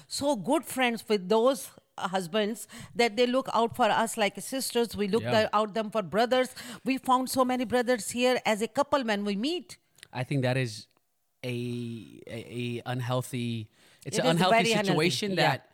so 0.09 0.35
good 0.35 0.65
friends 0.65 1.05
with 1.09 1.29
those 1.29 1.71
husbands 1.97 2.67
that 2.95 3.17
they 3.17 3.27
look 3.27 3.49
out 3.55 3.77
for 3.77 3.87
us 4.05 4.17
like 4.17 4.41
sisters. 4.41 4.97
We 4.97 5.07
look 5.09 5.23
Yeah. 5.23 5.49
out 5.53 5.75
them 5.75 5.91
for 5.91 6.03
brothers. 6.03 6.49
We 6.85 6.99
found 6.99 7.31
so 7.31 7.45
many 7.45 7.65
brothers 7.65 8.11
here 8.11 8.41
as 8.45 8.63
a 8.63 8.69
couple 8.69 9.05
when 9.05 9.25
we 9.25 9.37
meet. 9.37 9.79
I 10.13 10.25
think 10.25 10.43
that 10.43 10.57
is 10.57 10.87
a 11.45 12.23
a, 12.27 12.81
a 12.81 12.83
unhealthy. 12.87 13.69
It's 14.05 14.19
It 14.19 14.25
an 14.25 14.31
unhealthy 14.31 14.73
unhealthy, 14.73 14.87
situation 14.87 15.31
yeah. 15.33 15.43
that 15.43 15.68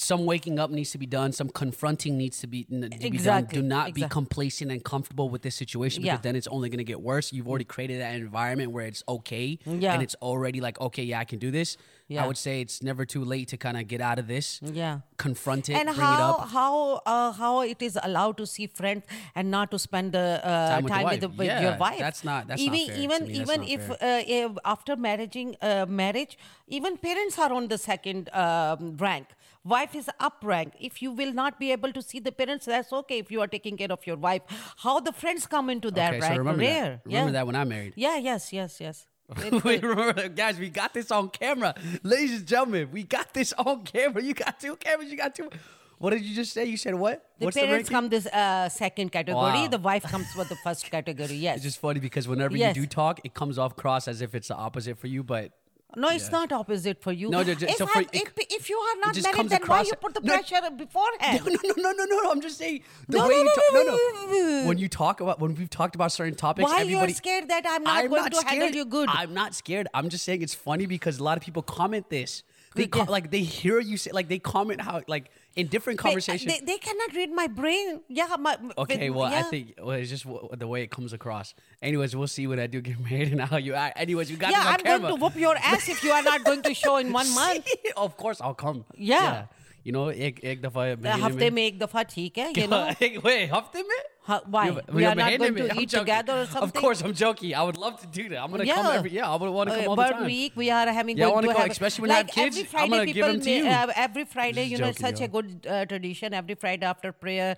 some 0.00 0.24
waking 0.24 0.58
up 0.58 0.70
needs 0.70 0.90
to 0.92 0.98
be 0.98 1.06
done. 1.06 1.30
Some 1.32 1.48
confronting 1.50 2.16
needs 2.16 2.40
to 2.40 2.46
be, 2.46 2.64
to 2.64 2.88
be 2.88 3.18
done. 3.18 3.44
Do 3.44 3.60
not 3.62 3.92
be 3.92 4.02
complacent 4.08 4.70
and 4.70 4.82
comfortable 4.82 5.28
with 5.28 5.42
this 5.42 5.54
situation 5.54 6.02
because 6.02 6.18
Yeah. 6.18 6.22
then 6.22 6.36
it's 6.36 6.46
only 6.48 6.68
going 6.70 6.78
to 6.78 6.84
get 6.92 7.00
worse. 7.02 7.32
You've 7.34 7.48
already 7.48 7.64
created 7.74 8.00
that 8.00 8.14
environment 8.14 8.72
where 8.72 8.86
it's 8.86 9.02
okay 9.16 9.58
Yeah. 9.66 9.92
and 9.92 10.02
it's 10.02 10.16
already 10.22 10.60
like 10.60 10.80
okay, 10.80 11.02
yeah, 11.02 11.20
I 11.20 11.24
can 11.24 11.38
do 11.38 11.50
this. 11.50 11.76
Yeah. 12.08 12.24
I 12.24 12.26
would 12.26 12.38
say 12.38 12.60
it's 12.60 12.82
never 12.82 13.04
too 13.04 13.22
late 13.24 13.46
to 13.48 13.56
kind 13.56 13.76
of 13.76 13.86
get 13.86 14.00
out 14.00 14.18
of 14.18 14.26
this. 14.26 14.58
Yeah. 14.64 15.00
Confront 15.16 15.68
it. 15.68 15.74
and 15.74 15.86
bring 15.86 16.00
how 16.00 16.14
it 16.14 16.22
up. 16.42 16.48
how 16.48 16.72
uh, 17.06 17.32
how 17.32 17.60
it 17.60 17.80
is 17.88 17.98
allowed 18.02 18.36
to 18.38 18.46
see 18.46 18.66
friends 18.66 19.04
and 19.36 19.50
not 19.50 19.70
to 19.70 19.78
spend 19.78 20.12
the 20.12 20.40
uh, 20.42 20.68
Time 20.70 20.86
time, 20.86 21.04
with 21.04 21.20
the 21.20 21.28
with, 21.28 21.36
the, 21.36 21.38
with 21.40 21.46
Yeah, 21.46 21.60
your 21.66 21.76
wife. 21.78 21.98
that's 22.06 22.24
not- 22.24 22.48
that's 22.48 22.60
not 22.64 22.74
even. 22.74 22.94
To 22.94 23.02
even 23.04 23.20
even 23.42 23.60
not 23.60 23.68
if, 23.76 23.90
uh, 23.90 23.96
if 24.40 24.50
after 24.64 24.96
marrying 24.96 25.56
uh, 25.60 25.86
marriage, 26.02 26.36
even 26.68 26.96
parents 26.96 27.38
are 27.38 27.52
on 27.52 27.68
the 27.68 27.78
second 27.78 28.30
um, 28.32 28.96
rank. 28.96 29.26
Wife 29.64 29.94
is 29.94 30.08
up 30.18 30.38
rank. 30.42 30.72
If 30.80 31.02
you 31.02 31.10
will 31.10 31.32
not 31.32 31.58
be 31.60 31.70
able 31.72 31.92
to 31.92 32.00
see 32.00 32.18
the 32.18 32.32
parents, 32.32 32.64
that's 32.66 32.92
okay. 32.92 33.18
If 33.18 33.30
you 33.30 33.40
are 33.42 33.46
taking 33.46 33.76
care 33.76 33.92
of 33.92 34.06
your 34.06 34.16
wife, 34.16 34.42
how 34.78 35.00
the 35.00 35.12
friends 35.12 35.46
come 35.46 35.68
into 35.68 35.90
that 35.90 36.14
okay, 36.14 36.20
rank? 36.20 36.34
so 36.34 36.38
remember 36.38 36.60
Rare. 36.60 36.82
that. 36.82 37.00
Remember 37.04 37.28
yeah. 37.28 37.32
that 37.32 37.46
when 37.46 37.56
I 37.56 37.64
married. 37.64 37.92
Yeah. 37.96 38.16
Yes. 38.16 38.52
Yes. 38.52 38.80
Yes. 38.80 39.06
Wait, 39.64 39.82
remember 39.82 40.28
guys, 40.28 40.58
we 40.58 40.70
got 40.70 40.92
this 40.94 41.10
on 41.10 41.28
camera. 41.28 41.74
Ladies 42.02 42.38
and 42.38 42.46
gentlemen, 42.46 42.88
we 42.90 43.04
got 43.04 43.32
this 43.32 43.52
on 43.52 43.84
camera. 43.84 44.22
You 44.22 44.34
got 44.34 44.58
two 44.58 44.76
cameras, 44.76 45.10
you 45.10 45.16
got 45.16 45.34
two. 45.34 45.50
What 45.98 46.10
did 46.10 46.22
you 46.24 46.34
just 46.34 46.54
say? 46.54 46.64
You 46.64 46.78
said 46.78 46.94
what? 46.94 47.26
The 47.38 47.44
What's 47.44 47.58
parents 47.58 47.88
the 47.90 47.94
come 47.94 48.08
this 48.08 48.26
uh, 48.26 48.70
second 48.70 49.12
category. 49.12 49.52
Wow. 49.52 49.68
The 49.68 49.78
wife 49.78 50.04
comes 50.04 50.32
for 50.32 50.44
the 50.44 50.56
first 50.56 50.90
category. 50.90 51.34
Yes. 51.40 51.56
It's 51.56 51.64
just 51.64 51.78
funny 51.78 52.00
because 52.00 52.26
whenever 52.26 52.56
Yes. 52.56 52.74
you 52.74 52.82
do 52.82 52.88
talk, 52.88 53.20
it 53.22 53.34
comes 53.34 53.58
off 53.58 53.76
cross 53.76 54.08
as 54.08 54.22
if 54.22 54.34
it's 54.34 54.48
the 54.48 54.56
opposite 54.56 54.98
for 54.98 55.08
you, 55.08 55.22
but 55.22 55.52
No, 55.96 56.08
it's 56.10 56.30
not 56.30 56.52
opposite 56.52 57.02
for 57.02 57.12
you. 57.12 57.30
No, 57.30 57.42
ju- 57.42 57.54
ju- 57.54 57.66
if, 57.66 57.76
so 57.76 57.86
for- 57.86 58.00
if, 58.12 58.32
if 58.36 58.70
you 58.70 58.76
are 58.78 58.96
not 59.00 59.14
married, 59.22 59.50
then 59.50 59.62
why 59.66 59.82
you 59.82 59.92
put 59.94 60.14
the 60.14 60.20
No. 60.20 60.34
pressure 60.34 60.70
beforehand? 60.76 61.44
no, 61.46 61.52
no, 61.64 61.74
no, 61.76 61.90
no, 61.92 62.04
no, 62.04 62.22
no. 62.22 62.30
I'm 62.30 62.40
just 62.40 62.58
saying 62.58 62.82
the 63.08 63.18
No, 63.18 63.24
way 63.28 63.34
no, 63.34 63.38
you 63.38 63.44
no, 63.44 63.52
talk. 63.54 63.64
no, 63.72 63.82
No, 63.82 63.90
no, 63.90 64.26
no, 64.26 64.60
no. 64.62 64.68
When 64.68 64.78
you 64.78 64.88
talk 64.88 65.20
about 65.20 65.40
when 65.40 65.54
we've 65.54 65.70
talked 65.70 65.94
about 65.94 66.12
certain 66.12 66.34
topics, 66.34 66.70
Why 66.70 66.82
you're 66.82 67.08
scared 67.10 67.48
that 67.48 67.64
I'm 67.68 67.82
not 67.82 67.96
I'm 68.04 68.08
going 68.08 68.22
not 68.22 68.32
to 68.32 68.46
handle 68.46 68.70
you 68.70 68.84
good? 68.84 69.08
I'm 69.10 69.34
not 69.34 69.54
scared. 69.54 69.88
I'm 69.92 70.08
just 70.08 70.24
saying 70.24 70.42
it's 70.42 70.54
funny 70.54 70.86
because 70.86 71.18
a 71.18 71.24
lot 71.24 71.36
of 71.36 71.42
people 71.42 71.62
comment 71.62 72.08
this. 72.10 72.42
They 72.74 72.86
co- 72.86 73.04
like 73.10 73.30
they 73.32 73.40
hear 73.40 73.80
you 73.80 73.96
say 73.96 74.12
like 74.12 74.28
they 74.28 74.38
comment 74.38 74.80
how 74.80 75.02
like 75.08 75.30
in 75.56 75.66
different 75.66 75.98
conversations. 75.98 76.52
They, 76.52 76.64
they 76.64 76.78
cannot 76.78 77.12
read 77.16 77.32
my 77.32 77.48
brain. 77.48 78.00
Yeah. 78.08 78.28
My, 78.38 78.56
Okay, 78.78 79.10
with- 79.10 79.18
well, 79.18 79.26
I 79.26 79.38
yeah. 79.38 79.42
think 79.42 79.74
well, 79.82 79.90
it's 79.96 80.08
just 80.10 80.24
w- 80.24 80.48
the 80.56 80.68
way 80.68 80.82
it 80.82 80.90
comes 80.92 81.12
across. 81.12 81.54
Anyways, 81.82 82.14
we'll 82.14 82.28
see 82.28 82.46
what 82.46 82.60
I 82.60 82.68
do 82.68 82.80
get 82.80 83.00
married 83.10 83.32
and 83.32 83.40
how 83.40 83.56
you 83.56 83.74
act. 83.74 83.98
Anyways, 83.98 84.30
you 84.30 84.36
got 84.36 84.52
Yeah, 84.52 84.58
this 84.60 84.66
on 84.68 84.74
I'm 84.74 84.80
camera. 84.80 85.00
going 85.08 85.16
to 85.16 85.20
whoop 85.24 85.34
your 85.36 85.56
ass 85.56 85.88
if 85.88 86.04
you 86.04 86.12
are 86.12 86.22
not 86.22 86.44
going 86.44 86.62
to 86.62 86.72
show 86.74 86.96
in 86.98 87.12
one 87.20 87.34
month. 87.34 87.66
of 87.96 88.16
course, 88.16 88.40
I'll 88.40 88.54
come. 88.54 88.84
Yeah 88.94 89.46
You 89.87 89.91
know, 89.93 90.03
एक 90.09 90.39
एक 90.51 90.61
दफा 90.61 90.83
महीने 90.83 91.09
हफ्ते 91.23 91.37
में- 91.49 91.51
में 91.53 91.61
एक 91.65 91.77
दफा 91.79 92.01
ठीक 92.11 92.37
है, 92.37 92.45
you 92.53 92.67
know. 92.69 92.77
एक- 93.07 93.17
Wait, 93.25 93.49
हफ्ते 93.51 93.81
में? 93.89 93.97
Huh, 94.27 94.37
why? 94.53 94.61
You- 94.67 94.73
We 94.95 95.01
you're 95.03 95.09
are 95.09 95.17
not 95.19 95.25
महीने 95.25 95.37
going 95.37 95.53
में? 95.57 95.59
to 95.67 95.73
I'm 95.73 95.81
eat 95.81 95.89
joking. 95.89 95.99
together 96.05 96.37
or 96.37 96.45
Of 96.45 96.53
something? 96.53 96.81
course, 96.85 97.03
I'm 97.09 97.13
joking. 97.19 97.51
I 97.59 97.65
would 97.67 97.77
love 97.83 97.99
to 98.03 98.07
do 98.15 98.23
that. 98.29 98.39
I'm 98.45 98.49
gonna 98.55 98.65
come 98.69 98.87
Yeah. 98.87 98.95
every. 99.01 99.11
Yeah, 99.17 99.33
I 99.33 99.35
would 99.43 99.51
want 99.57 99.69
to 99.71 99.75
Uh, 99.75 99.81
come 99.81 99.89
all 99.91 99.95
the 99.99 100.01
bird 100.07 100.15
time. 100.21 100.25
week 100.31 100.55
we 100.61 100.69
are 100.77 100.87
having 100.99 101.19
Yeah, 101.21 101.25
I 101.25 101.27
going 101.27 101.35
wanna 101.35 101.49
to 101.49 101.53
go, 101.53 101.59
have 101.67 101.75
especially 101.75 102.01
when 102.07 102.13
I 102.15 102.17
have 102.21 102.25
like 102.31 102.33
kids, 102.39 102.57
every 102.57 102.63
I'm 102.63 102.71
Friday 102.71 102.89
gonna 102.95 103.05
give 103.11 103.13
people 103.19 103.29
them 103.33 103.41
to 103.41 103.51
may- 103.51 103.57
you. 103.59 103.75
uh, 103.97 104.05
every 104.07 104.25
Friday 104.33 104.63
Just 104.63 104.71
you 104.71 104.79
know 104.85 104.89
joking, 104.89 105.05
such 105.05 105.21
a 105.21 105.27
yo. 105.27 105.33
good 105.37 105.69
uh, 105.75 105.85
tradition 105.93 106.33
every 106.41 106.57
Friday 106.65 106.89
after 106.93 107.11
prayer 107.27 107.51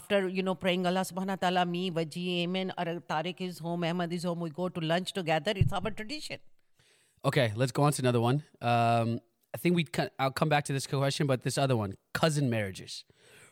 after 0.00 0.22
you 0.38 0.46
know 0.48 0.56
praying 0.64 0.86
Allah 0.92 1.04
subhanahu 1.12 1.36
wa 1.38 1.42
ta'ala 1.44 1.66
me 1.76 1.84
Waji 2.00 2.26
Amen 2.46 2.72
or 2.78 2.88
Tariq 3.14 3.44
is 3.50 3.60
home 3.68 3.84
Ahmad 3.92 4.16
is 4.20 4.24
home 4.30 4.48
we 4.48 4.50
go 4.62 4.70
to 4.80 4.86
lunch 4.94 5.12
together 5.20 5.56
it's 5.66 5.78
our 5.82 5.94
tradition 6.02 6.38
Okay, 7.26 7.52
let's 7.56 7.72
go 7.72 7.82
on 7.84 7.92
to 7.92 8.02
another 8.02 8.20
one. 8.20 8.42
Um, 8.72 9.18
I 9.53 9.57
think 9.57 9.75
we 9.75 9.85
I'll 10.17 10.31
come 10.31 10.49
back 10.49 10.65
to 10.65 10.73
this 10.73 10.87
question, 10.87 11.27
but 11.27 11.43
this 11.43 11.57
other 11.57 11.75
one, 11.75 11.95
cousin 12.13 12.49
marriages. 12.49 13.03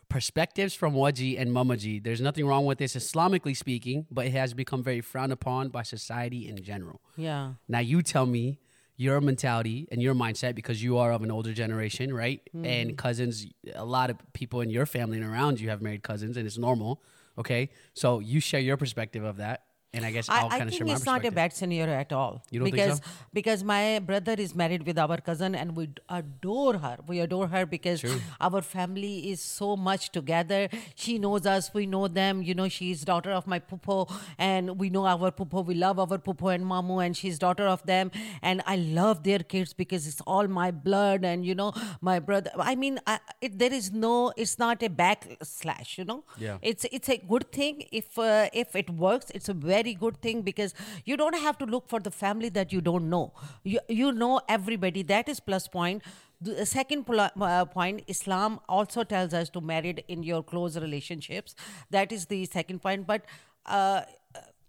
Perspectives 0.08 0.74
from 0.74 0.94
Wajeeh 0.94 1.38
and 1.38 1.50
Mamaji. 1.50 2.02
There's 2.02 2.20
nothing 2.20 2.46
wrong 2.46 2.64
with 2.64 2.78
this 2.78 2.96
Islamically 2.96 3.54
speaking, 3.54 4.06
but 4.10 4.24
it 4.26 4.32
has 4.32 4.54
become 4.54 4.82
very 4.82 5.02
frowned 5.02 5.32
upon 5.32 5.68
by 5.68 5.82
society 5.82 6.48
in 6.48 6.62
general. 6.62 7.00
yeah 7.16 7.54
Now 7.68 7.80
you 7.80 8.00
tell 8.00 8.24
me 8.24 8.58
your 8.96 9.20
mentality 9.20 9.86
and 9.92 10.02
your 10.02 10.14
mindset 10.14 10.54
because 10.54 10.82
you 10.82 10.98
are 10.98 11.12
of 11.12 11.22
an 11.22 11.30
older 11.30 11.52
generation, 11.52 12.12
right? 12.12 12.40
Mm-hmm. 12.48 12.64
And 12.64 12.98
cousins, 12.98 13.46
a 13.74 13.84
lot 13.84 14.10
of 14.10 14.16
people 14.32 14.60
in 14.60 14.70
your 14.70 14.86
family 14.86 15.18
and 15.18 15.26
around 15.26 15.60
you 15.60 15.68
have 15.68 15.80
married 15.80 16.02
cousins, 16.02 16.36
and 16.36 16.46
it's 16.46 16.58
normal. 16.58 17.00
Okay, 17.38 17.70
so 17.94 18.18
you 18.18 18.40
share 18.40 18.60
your 18.60 18.76
perspective 18.76 19.22
of 19.22 19.36
that, 19.36 19.62
and 19.94 20.04
I 20.04 20.10
guess 20.10 20.28
I, 20.28 20.40
I'll 20.40 20.46
I 20.46 20.58
kind 20.58 20.62
of 20.68 20.74
think 20.74 20.90
it's 20.90 21.06
not 21.06 21.24
a 21.24 21.30
bad 21.30 21.52
scenario 21.54 21.94
at 21.94 22.12
all. 22.12 22.42
You 22.50 22.60
don't 22.60 22.66
think 22.66 22.76
because 22.76 22.98
so? 22.98 23.04
because 23.32 23.64
my 23.64 24.00
brother 24.00 24.34
is 24.36 24.54
married 24.54 24.86
with 24.86 24.98
our 24.98 25.16
cousin 25.18 25.54
and 25.54 25.74
we 25.74 25.88
adore 26.10 26.76
her. 26.78 26.98
We 27.06 27.20
adore 27.20 27.48
her 27.48 27.64
because 27.64 28.04
our 28.40 28.60
family 28.60 29.30
is 29.30 29.40
so 29.40 29.76
much 29.76 30.10
together. 30.12 30.68
She 30.94 31.18
knows 31.18 31.46
us, 31.46 31.72
we 31.72 31.86
know 31.86 32.06
them. 32.06 32.42
You 32.42 32.54
know, 32.54 32.68
she's 32.68 33.02
daughter 33.02 33.30
of 33.30 33.46
my 33.46 33.60
pupo, 33.60 34.12
and 34.36 34.78
we 34.78 34.90
know 34.90 35.06
our 35.06 35.30
pupo. 35.30 35.64
We 35.64 35.74
love 35.74 35.98
our 35.98 36.18
pupo 36.18 36.54
and 36.54 36.64
mamu, 36.64 37.04
and 37.04 37.16
she's 37.16 37.38
daughter 37.38 37.66
of 37.66 37.82
them. 37.86 38.10
And 38.42 38.62
I 38.66 38.76
love 38.76 39.22
their 39.22 39.38
kids 39.38 39.72
because 39.72 40.06
it's 40.06 40.20
all 40.26 40.48
my 40.48 40.70
blood, 40.70 41.24
and 41.24 41.46
you 41.46 41.54
know, 41.54 41.72
my 42.02 42.18
brother. 42.18 42.50
I 42.58 42.74
mean, 42.74 43.00
I, 43.06 43.20
it, 43.40 43.58
there 43.58 43.72
is 43.72 43.90
no. 43.92 44.34
It's 44.36 44.58
not 44.58 44.82
a 44.82 44.90
backslash. 44.90 45.96
You 45.96 46.04
know. 46.04 46.24
Yeah. 46.36 46.58
It's 46.60 46.84
it's 46.92 47.08
a 47.08 47.16
good 47.16 47.50
thing 47.52 47.84
if 47.90 48.18
uh, 48.18 48.50
if 48.52 48.76
it 48.76 48.90
works. 48.90 49.30
It's 49.34 49.48
a 49.48 49.54
very 49.54 49.77
good 49.86 50.20
thing 50.20 50.42
because 50.42 50.74
you 51.04 51.16
don't 51.16 51.34
have 51.36 51.58
to 51.58 51.64
look 51.66 51.88
for 51.88 52.00
the 52.00 52.10
family 52.10 52.48
that 52.50 52.72
you 52.72 52.80
don't 52.80 53.08
know. 53.08 53.32
You 53.64 53.80
you 53.88 54.12
know 54.12 54.40
everybody. 54.48 55.02
That 55.02 55.28
is 55.28 55.40
plus 55.40 55.68
point. 55.68 56.02
The 56.40 56.64
second 56.66 57.04
uh, 57.08 57.64
point, 57.64 58.02
Islam 58.06 58.60
also 58.68 59.02
tells 59.02 59.34
us 59.34 59.50
to 59.50 59.60
marry 59.60 59.96
in 60.08 60.22
your 60.22 60.42
close 60.42 60.76
relationships. 60.78 61.54
That 61.90 62.12
is 62.12 62.26
the 62.26 62.44
second 62.46 62.80
point. 62.80 63.06
But 63.06 63.24
uh, 63.66 64.02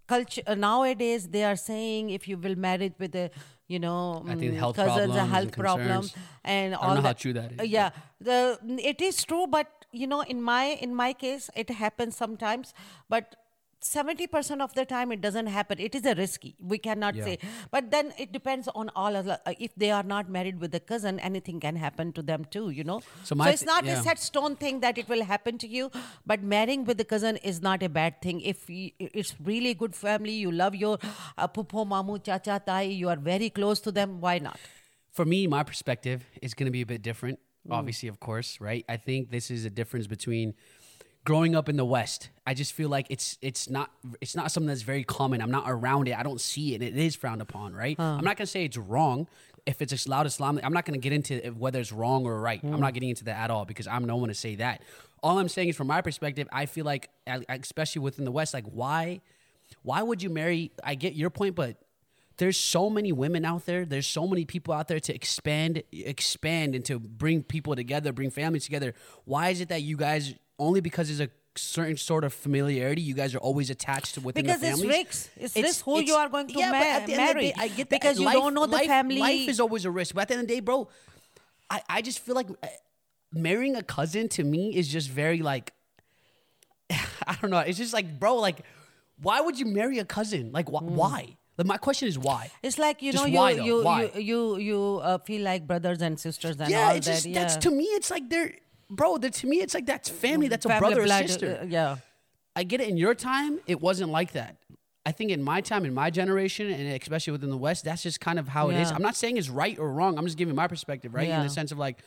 culture 0.08 0.42
uh, 0.48 0.56
nowadays 0.56 1.28
they 1.28 1.44
are 1.44 1.56
saying 1.56 2.10
if 2.10 2.28
you 2.28 2.38
will 2.38 2.56
marry 2.56 2.92
with 2.98 3.16
a 3.16 3.30
you 3.68 3.80
know 3.80 4.24
I 4.28 4.36
think 4.36 4.54
mm, 4.54 4.58
health 4.58 4.76
cousins 4.76 5.14
problems 5.14 5.16
a 5.16 5.20
and 5.20 5.30
health 5.36 5.56
problem 5.56 6.02
concerns. 6.02 6.16
and 6.44 6.74
I 6.74 6.78
all 6.78 6.88
don't 6.88 6.96
know 6.96 7.02
how 7.02 7.14
that. 7.14 7.20
true 7.20 7.34
that 7.34 7.52
is, 7.52 7.60
Uh, 7.60 7.64
yeah 7.64 7.90
the 8.20 8.38
it 8.94 9.02
is 9.02 9.24
true 9.24 9.46
but 9.48 9.86
you 9.92 10.08
know 10.08 10.22
in 10.22 10.42
my 10.42 10.66
in 10.88 10.96
my 10.96 11.14
case 11.14 11.50
it 11.56 11.70
happens 11.70 12.16
sometimes 12.18 12.74
but 13.08 13.36
70% 13.82 14.62
of 14.62 14.74
the 14.74 14.84
time 14.86 15.12
it 15.12 15.22
doesn't 15.22 15.48
happen 15.48 15.80
it 15.80 15.96
is 15.96 16.06
a 16.06 16.14
risky 16.16 16.56
we 16.60 16.78
cannot 16.78 17.16
Yeah. 17.16 17.24
say 17.26 17.40
but 17.72 17.90
then 17.92 18.12
it 18.18 18.32
depends 18.34 18.68
on 18.76 18.90
all 18.96 19.16
other 19.16 19.38
uh, 19.46 19.54
if 19.60 19.74
they 19.76 19.90
are 19.92 20.04
not 20.04 20.30
married 20.30 20.60
with 20.60 20.76
a 20.76 20.80
cousin 20.80 21.20
anything 21.20 21.60
can 21.60 21.76
happen 21.76 22.12
to 22.14 22.22
them 22.22 22.46
too 22.56 22.70
you 22.72 22.84
know 22.84 23.02
So 23.24 23.36
my 23.36 23.50
it's 23.52 23.62
th- 23.62 23.68
not 23.68 23.86
yeah. 23.86 24.00
a 24.00 24.04
set 24.04 24.20
stone 24.20 24.58
thing 24.58 24.82
that 24.82 24.98
it 24.98 25.08
will 25.08 25.24
happen 25.24 25.58
to 25.60 25.68
you 25.68 25.90
but 26.26 26.44
marrying 26.44 26.84
with 26.84 27.00
a 27.00 27.06
cousin 27.06 27.38
is 27.38 27.62
not 27.62 27.82
a 27.82 27.90
bad 27.90 28.22
thing 28.22 28.42
if 28.42 28.68
y- 28.70 28.92
it's 29.00 29.34
really 29.52 29.74
good 29.74 29.96
family 29.96 30.34
you 30.34 30.52
love 30.52 30.76
your 30.76 30.98
uh, 31.38 31.48
pupo 31.48 31.86
mamu 31.96 32.22
chacha 32.30 32.62
tai 32.66 32.82
you 32.84 33.08
are 33.16 33.22
very 33.32 33.50
close 33.50 33.80
to 33.80 33.92
them 34.02 34.20
why 34.20 34.38
not 34.40 34.60
for 35.12 35.26
me, 35.26 35.48
my 35.48 35.64
perspective 35.64 36.24
is 36.42 36.54
going 36.54 36.68
to 36.68 36.72
be 36.72 36.82
a 36.82 36.86
bit 36.86 37.02
different. 37.02 37.40
Mm. 37.68 37.74
Obviously, 37.78 38.08
of 38.08 38.20
course, 38.26 38.62
right? 38.62 38.86
I 38.88 38.96
think 38.96 39.32
this 39.32 39.50
is 39.52 39.66
a 39.66 39.70
difference 39.80 40.06
between 40.08 40.54
growing 41.30 41.56
up 41.56 41.70
in 41.70 41.78
the 41.78 41.86
West. 41.86 42.30
I 42.48 42.56
just 42.56 42.74
feel 42.74 42.90
like 42.90 43.06
it's 43.12 43.38
it's 43.40 43.70
not 43.70 43.92
it's 44.20 44.36
not 44.36 44.52
something 44.52 44.68
that's 44.68 44.82
very 44.82 45.04
common. 45.04 45.44
I'm 45.44 45.52
not 45.52 45.66
around 45.68 46.08
it. 46.08 46.18
I 46.18 46.24
don't 46.24 46.42
see 46.42 46.74
it. 46.74 46.82
It 46.82 46.98
is 46.98 47.16
frowned 47.16 47.40
upon, 47.40 47.76
right? 47.76 47.96
I'm 48.00 48.26
not 48.26 48.36
going 48.36 48.48
to 48.48 48.48
say 48.48 48.66
it's 48.66 48.78
wrong 48.78 49.28
if 49.68 49.80
it's 49.80 50.08
loud 50.08 50.26
Islamic. 50.26 50.66
I'm 50.66 50.74
not 50.74 50.86
going 50.86 51.00
to 51.00 51.04
get 51.04 51.14
into 51.14 51.38
whether 51.52 51.80
it's 51.80 51.92
wrong 51.92 52.26
or 52.26 52.42
right. 52.42 52.60
I'm 52.64 52.80
not 52.80 52.90
hmm. 52.90 52.94
getting 52.96 53.10
into 53.10 53.26
that 53.26 53.38
at 53.38 53.52
all 53.52 53.64
because 53.64 53.86
I'm 53.86 54.06
no 54.06 54.16
one 54.16 54.30
to 54.30 54.34
say 54.34 54.56
that. 54.56 54.82
All 55.22 55.38
I'm 55.38 55.50
saying 55.50 55.70
is, 55.70 55.76
from 55.76 55.86
my 55.86 56.02
perspective, 56.02 56.48
I 56.52 56.66
feel 56.66 56.86
like, 56.86 57.12
especially 57.48 58.02
within 58.02 58.26
the 58.26 58.32
West, 58.32 58.56
like 58.56 58.66
why 58.66 59.22
why 59.84 60.02
would 60.02 60.24
you 60.24 60.32
marry? 60.32 60.72
I 60.84 60.96
get 60.96 61.14
your 61.14 61.30
point, 61.30 61.54
but 61.54 61.78
there's 62.40 62.58
so 62.58 62.90
many 62.90 63.12
women 63.12 63.46
out 63.46 63.66
there 63.66 63.86
there's 63.86 64.08
so 64.08 64.26
many 64.28 64.44
people 64.46 64.74
out 64.74 64.88
there 64.88 65.00
to 65.00 65.14
expand 65.14 65.84
expand 65.92 66.74
and 66.76 66.84
to 66.86 66.98
bring 67.00 67.44
people 67.44 67.76
together 67.76 68.12
bring 68.12 68.32
families 68.32 68.64
together 68.66 68.94
why 69.26 69.50
is 69.50 69.62
it 69.62 69.70
that 69.70 69.82
you 69.84 69.96
guys 69.96 70.34
only 70.58 70.82
because 70.82 71.08
there's 71.10 71.20
a 71.20 71.30
certain 71.56 71.98
sort 71.98 72.24
of 72.24 72.34
familiarity 72.34 73.02
you 73.02 73.14
guys 73.14 73.36
are 73.36 73.40
always 73.50 73.70
attached 73.70 74.14
to 74.16 74.22
within 74.22 74.46
Because 74.46 74.62
the 74.62 74.68
it's 74.68 74.80
families 74.82 74.98
risks. 74.98 75.30
It's 75.38 75.56
risks 75.56 75.82
who 75.82 76.00
you 76.02 76.14
are 76.14 76.30
going 76.30 76.48
to 76.48 76.54
yeah, 76.58 76.72
but 76.72 76.80
ma- 76.80 76.86
at 76.98 77.06
the 77.08 77.14
end 77.14 77.22
of 77.22 77.28
the 77.28 77.34
marry. 77.34 77.46
day, 77.48 77.54
I 77.58 77.68
get 77.68 77.90
that. 77.90 78.02
Because 78.02 78.20
you 78.20 78.32
don't 78.32 78.54
know 78.54 78.66
the 78.66 78.74
life- 78.78 78.88
family- 78.88 79.20
life 79.20 79.50
is 79.50 79.60
always 79.60 79.84
a 79.86 79.92
risk 79.92 80.16
but 80.16 80.22
at 80.22 80.28
the 80.30 80.34
end 80.36 80.42
of 80.44 80.48
the 80.48 80.54
day 80.56 80.60
bro 80.62 80.88
i, 81.70 81.82
I 81.90 82.02
just 82.02 82.20
feel 82.20 82.36
like 82.36 82.50
uh, 82.50 82.68
marrying 83.34 83.76
a 83.76 83.84
cousin 83.84 84.30
to 84.30 84.44
me 84.44 84.76
is 84.76 84.88
just 84.88 85.10
very 85.10 85.42
like 85.42 85.74
I 87.28 87.36
don't 87.42 87.52
know. 87.52 87.60
It's 87.60 87.78
just 87.78 87.94
like, 87.94 88.20
bro, 88.20 88.36
like, 88.38 88.62
why 89.22 89.42
would 89.42 89.60
you 89.60 89.66
marry 89.68 90.00
a 90.00 90.06
cousin? 90.06 90.52
Like, 90.52 90.68
wh- 90.70 90.82
why? 90.82 91.38
Like, 91.60 91.68
my 91.68 91.78
question 91.78 92.08
is 92.08 92.18
why. 92.18 92.50
It's 92.64 92.80
like 92.80 93.02
you 93.02 93.12
Just 93.12 93.28
know 93.28 93.48
you 93.48 93.64
you, 93.66 93.76
you 93.84 94.12
you 94.16 94.58
you 94.58 95.00
uh, 95.04 95.18
feel 95.18 95.42
like 95.42 95.68
brothers 95.68 96.02
and 96.02 96.18
sisters 96.18 96.56
and 96.58 96.70
yeah, 96.70 96.88
all 96.88 96.96
it's 96.96 97.06
that. 97.06 97.14
just 97.16 97.26
yeah. 97.26 97.40
that's 97.40 97.58
to 97.58 97.70
me. 97.70 97.84
It's 97.84 98.10
like 98.10 98.30
they're, 98.30 98.54
bro. 98.90 99.18
That 99.18 99.34
to 99.34 99.48
me, 99.48 99.58
it's 99.58 99.74
like 99.74 99.86
that's 99.86 100.08
family. 100.08 100.48
That's 100.48 100.66
a 100.66 100.80
brother 100.80 101.02
or 101.02 101.04
blood, 101.04 101.26
uh, 101.26 101.28
sister. 101.28 101.60
uh, 101.62 101.66
yeah. 101.66 101.98
I 102.56 102.64
get 102.64 102.80
it. 102.80 102.88
In 102.88 102.96
your 102.96 103.14
time, 103.14 103.60
it 103.68 103.82
wasn't 103.82 104.10
like 104.10 104.32
that. 104.32 104.56
I 105.06 105.12
think 105.12 105.32
in 105.32 105.44
my 105.44 105.60
time, 105.60 105.84
in 105.84 105.94
my 105.94 106.10
generation, 106.10 106.70
and 106.70 107.02
especially 107.02 107.32
within 107.32 107.50
the 107.50 107.58
West, 107.58 107.84
that's 107.84 108.04
just 108.04 108.22
kind 108.22 108.40
of 108.40 108.48
how 108.48 108.70
it 108.70 108.78
is. 108.78 108.90
I'm 108.92 109.02
not 109.02 109.18
saying 109.18 109.36
it's 109.36 109.50
right 109.50 109.78
or 109.78 109.92
wrong. 109.92 110.18
I'm 110.18 110.26
just 110.26 110.38
giving 110.38 110.56
my 110.56 110.68
perspective, 110.68 111.14
right? 111.14 111.28
In 111.28 111.44
the 111.44 111.50
sense 111.50 111.74
of 111.74 111.78
like, 111.78 112.00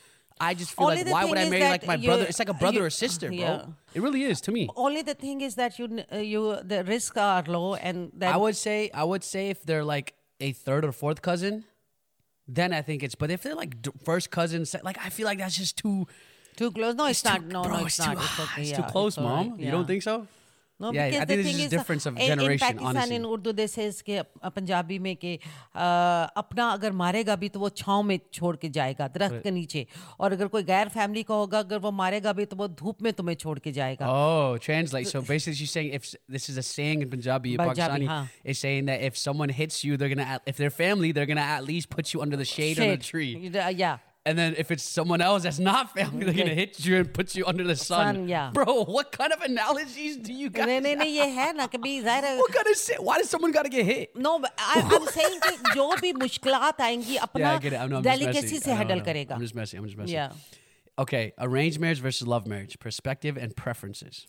I 0.49 0.55
just 0.55 0.73
feel 0.77 0.89
Only 0.89 1.05
like, 1.05 1.13
why 1.17 1.25
would 1.29 1.39
I 1.39 1.49
marry 1.49 1.69
like 1.77 1.87
my 1.87 1.95
you- 1.95 2.09
brother? 2.09 2.25
It's 2.31 2.39
like 2.45 2.49
a 2.57 2.59
brother 2.65 2.81
you- 2.81 2.87
or 2.87 2.91
sister, 2.91 3.29
bro. 3.29 3.37
yeah. 3.37 3.67
It 3.97 4.01
really 4.07 4.23
is 4.33 4.41
to 4.47 4.51
me. 4.57 4.63
Only 4.87 5.03
the 5.11 5.15
thing 5.25 5.41
is 5.49 5.55
that 5.61 5.79
you 5.79 5.87
uh, 6.13 6.17
you 6.33 6.41
the 6.73 6.83
risks 6.95 7.17
are 7.17 7.45
low 7.57 7.75
and 7.77 8.11
that 8.21 8.35
I 8.35 8.39
would 8.45 8.57
say 8.57 8.91
I 9.03 9.05
would 9.11 9.25
say 9.33 9.43
if 9.55 9.59
they're 9.69 9.85
like 9.97 10.09
a 10.41 10.51
third 10.53 10.83
or 10.89 10.93
fourth 11.03 11.21
cousin, 11.23 11.65
then 12.59 12.73
I 12.73 12.83
think 12.83 12.99
it's. 13.07 13.15
But 13.23 13.31
if 13.31 13.41
they're 13.43 13.55
like 13.65 13.73
first 14.05 14.27
cousins, 14.39 14.75
like 14.89 14.99
I 15.07 15.11
feel 15.17 15.27
like 15.31 15.39
that's 15.39 15.57
just 15.57 15.77
too. 15.79 16.07
too 16.57 16.71
close. 16.71 16.95
No, 17.01 17.07
it's, 17.07 17.23
too- 17.23 17.29
not. 17.31 17.41
No, 17.57 17.63
bro, 17.63 17.79
no, 17.79 17.87
it's, 17.87 17.97
too, 17.97 18.05
not. 18.13 18.17
It's 18.25 18.41
okay. 18.41 18.61
it's 18.63 18.71
yeah, 18.71 18.77
too 18.79 18.89
close, 18.95 19.17
all 19.17 19.25
right, 19.25 19.47
mom. 19.49 19.59
You 19.59 19.67
yeah. 19.67 19.71
don't 19.71 19.87
think 19.87 20.03
so? 20.03 20.27
No, 20.82 20.90
Yeah, 20.94 21.06
I 21.06 21.10
because 21.10 21.26
think 21.26 21.30
the 21.30 21.36
this 21.38 21.46
thing 21.48 21.60
is 21.60 21.66
is, 21.66 21.70
difference 21.74 22.06
of 22.06 22.18
in- 22.20 22.28
generation, 22.32 22.68
In 22.70 22.78
Pakistan, 22.78 22.96
honestly. 22.98 23.16
in 23.16 23.24
Urdu, 23.26 23.52
they 23.60 23.66
says 23.76 24.02
कि 24.10 24.16
up- 24.22 24.52
Punjabi 24.56 24.98
में 25.06 25.16
कि 25.24 25.34
अ, 25.36 25.86
अपना 26.42 26.68
अगर 26.74 26.92
मारेगा 27.00 27.36
भी 27.44 27.50
तो 27.50 27.60
वो 27.60 27.70
छाँव 27.82 28.04
में 28.10 28.20
छोड़ 28.34 28.56
के 28.62 28.70
जाएगा 28.78 29.08
दरख्त 29.16 29.40
के 29.44 29.52
नीचे 29.52 29.86
और 30.20 30.34
अगर 30.34 30.48
कोई 30.56 30.64
गैर 30.70 30.90
फैमिली 30.98 31.24
का 31.30 31.34
होगा 31.36 31.60
अगर 31.60 31.80
वो 31.86 31.92
मारेगा 32.02 32.34
भी 32.40 32.46
तो 32.46 32.56
वो 32.62 32.68
धूप 32.82 33.02
में 33.04 33.12
तुम्हें 33.14 33.36
छोड़ 33.36 33.58
के 33.60 33.72
जाएगा 33.80 34.06
Oh, 34.18 34.58
translate. 34.68 35.08
So 35.14 35.22
basically, 35.32 35.58
she's 35.62 35.74
saying 35.78 35.92
if 36.00 36.04
s- 36.12 36.16
this 36.38 36.48
is 36.54 36.58
a 36.58 36.66
saying 36.70 37.02
in 37.02 37.10
Punjabi, 37.16 37.58
Punjabi, 37.58 37.82
Pakistani, 37.82 38.08
huh. 38.14 38.24
is 38.54 38.60
saying 38.68 38.86
that 38.92 39.02
if 39.10 39.18
someone 39.18 39.50
hits 39.62 39.84
you, 39.84 39.98
they're 39.98 40.14
gonna 40.16 40.30
at- 40.38 40.54
if 40.54 40.58
they're 40.62 40.76
family, 40.82 41.12
they're 41.12 41.32
gonna 41.34 41.50
at 41.58 41.66
least 41.72 41.90
put 41.90 42.14
you 42.14 42.22
under 42.28 42.38
the 42.44 42.50
shade, 42.54 42.80
on 42.80 42.94
a 43.00 43.02
tree. 43.12 43.32
You- 43.48 43.60
uh, 43.60 43.74
yeah. 43.84 43.98
And 44.30 44.38
then 44.38 44.56
if 44.58 44.72
it's 44.72 44.84
someone 44.84 45.22
else 45.22 45.44
that's 45.44 45.58
not 45.58 45.92
family, 45.98 46.26
they're 46.26 46.34
gonna 46.34 46.54
hit 46.54 46.86
you 46.86 46.98
and 46.98 47.14
put 47.14 47.34
you 47.34 47.46
under 47.46 47.64
the 47.64 47.76
sun. 47.78 48.16
Sun, 48.16 48.28
yeah. 48.28 48.50
Bro, 48.54 48.74
what 48.96 49.14
kind 49.14 49.32
of 49.32 49.42
analogies 49.42 50.18
do 50.18 50.34
you 50.34 50.50
guys? 50.50 50.66
नहीं 50.68 50.82
नहीं 50.82 50.96
नहीं 51.02 51.14
ये 51.18 51.28
है 51.38 51.54
ना 51.58 51.68
कभी 51.76 51.94
जाहिर 52.08 52.26
है 52.26 52.38
What 52.40 52.52
kind 52.58 52.68
of 52.72 52.76
shit? 52.82 53.00
Why 53.10 53.18
does 53.22 53.30
someone 53.30 53.54
gotta 53.58 53.70
get 53.70 53.86
hit? 53.92 54.18
No 54.26 54.34
I'm 54.58 55.08
saying 55.14 55.40
कि 55.46 55.74
जो 55.76 55.88
भी 56.02 56.12
मुश्किलात 56.26 56.82
आएंगी 56.82 57.14
Yeah, 57.14 57.24
अपना 57.24 57.54
I 57.54 57.60
get 57.68 57.74
it. 57.74 57.80
I 57.80 57.88
know. 57.88 57.98
I'm 57.98 58.04
just 58.04 58.20
delicacy 58.20 58.44
messing. 58.44 58.62
से 58.64 58.72
I 58.72 58.74
know, 58.74 58.76
I 58.76 58.78
handle 58.84 59.00
know. 59.00 59.06
करेगा 59.06 59.36
I'm 59.38 59.46
just 59.48 59.56
messing. 59.62 59.80
I'm 59.80 59.86
just 59.86 59.98
messing. 59.98 60.14
Yeah. 60.16 60.32
Okay, 61.00 61.24
arranged 61.48 61.80
marriage 61.80 62.00
versus 62.10 62.28
love 62.28 62.46
marriage, 62.48 62.80
perspective 62.80 63.38
and 63.38 63.56
preferences. 63.56 64.26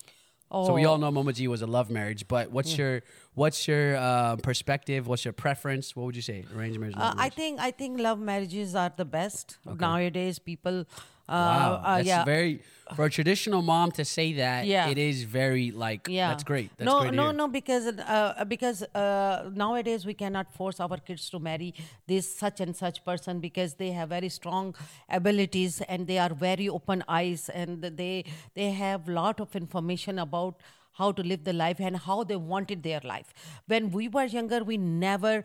Oh. 0.53 0.67
So 0.67 0.73
we 0.73 0.85
all 0.85 0.99
know 0.99 1.09
Mama 1.09 1.33
Jee 1.33 1.47
was 1.47 1.63
a 1.63 1.67
love 1.67 1.89
marriage, 1.89 2.27
but 2.27 2.51
what's 2.51 2.77
your 2.77 3.01
What's 3.35 3.67
your 3.67 3.95
uh, 3.95 4.35
perspective? 4.35 5.07
What's 5.07 5.25
your 5.25 5.33
preference? 5.33 5.95
What 5.95 6.05
would 6.05 6.15
you 6.15 6.21
say? 6.21 6.45
Arranged 6.55 6.79
marriage? 6.79 6.95
Uh, 6.95 7.15
I 7.17 7.29
think 7.29 7.59
I 7.59 7.71
think 7.71 7.99
love 7.99 8.19
marriages 8.19 8.75
are 8.75 8.93
the 8.95 9.05
best 9.05 9.57
nowadays. 9.65 10.37
People, 10.37 10.85
Wow, 11.27 11.81
uh, 11.83 11.95
that's 11.97 12.07
yeah, 12.07 12.25
very 12.25 12.61
for 12.95 13.05
a 13.05 13.09
traditional 13.09 13.61
mom 13.61 13.91
to 13.93 14.03
say 14.03 14.33
that. 14.33 14.65
Yeah. 14.65 14.89
it 14.89 14.97
is 14.97 15.23
very 15.23 15.71
like. 15.71 16.07
yeah, 16.09 16.29
that's 16.29 16.43
great. 16.43 16.69
That's 16.77 16.85
no, 16.85 17.01
great 17.01 17.13
no, 17.13 17.31
no, 17.31 17.47
because 17.47 17.87
uh, 17.87 18.43
because 18.47 18.83
uh, 18.83 19.49
nowadays 19.53 20.05
we 20.05 20.13
cannot 20.13 20.53
force 20.53 20.79
our 20.79 20.97
kids 20.97 21.29
to 21.29 21.39
marry 21.39 21.73
this 22.07 22.33
such 22.35 22.59
and 22.59 22.75
such 22.75 23.03
person 23.05 23.39
because 23.39 23.75
they 23.75 23.91
have 23.91 24.09
very 24.09 24.29
strong 24.29 24.75
abilities 25.09 25.81
and 25.81 26.07
they 26.07 26.17
are 26.17 26.33
very 26.33 26.67
open 26.67 27.03
eyes 27.07 27.49
and 27.49 27.81
they 27.81 28.25
they 28.53 28.71
have 28.71 29.07
lot 29.07 29.39
of 29.39 29.55
information 29.55 30.19
about 30.19 30.55
how 30.93 31.11
to 31.11 31.23
live 31.23 31.43
the 31.43 31.53
life 31.53 31.79
and 31.79 31.97
how 31.97 32.23
they 32.23 32.35
wanted 32.35 32.83
their 32.83 33.01
life. 33.03 33.33
When 33.65 33.91
we 33.91 34.07
were 34.07 34.25
younger, 34.25 34.63
we 34.63 34.77
never 34.77 35.43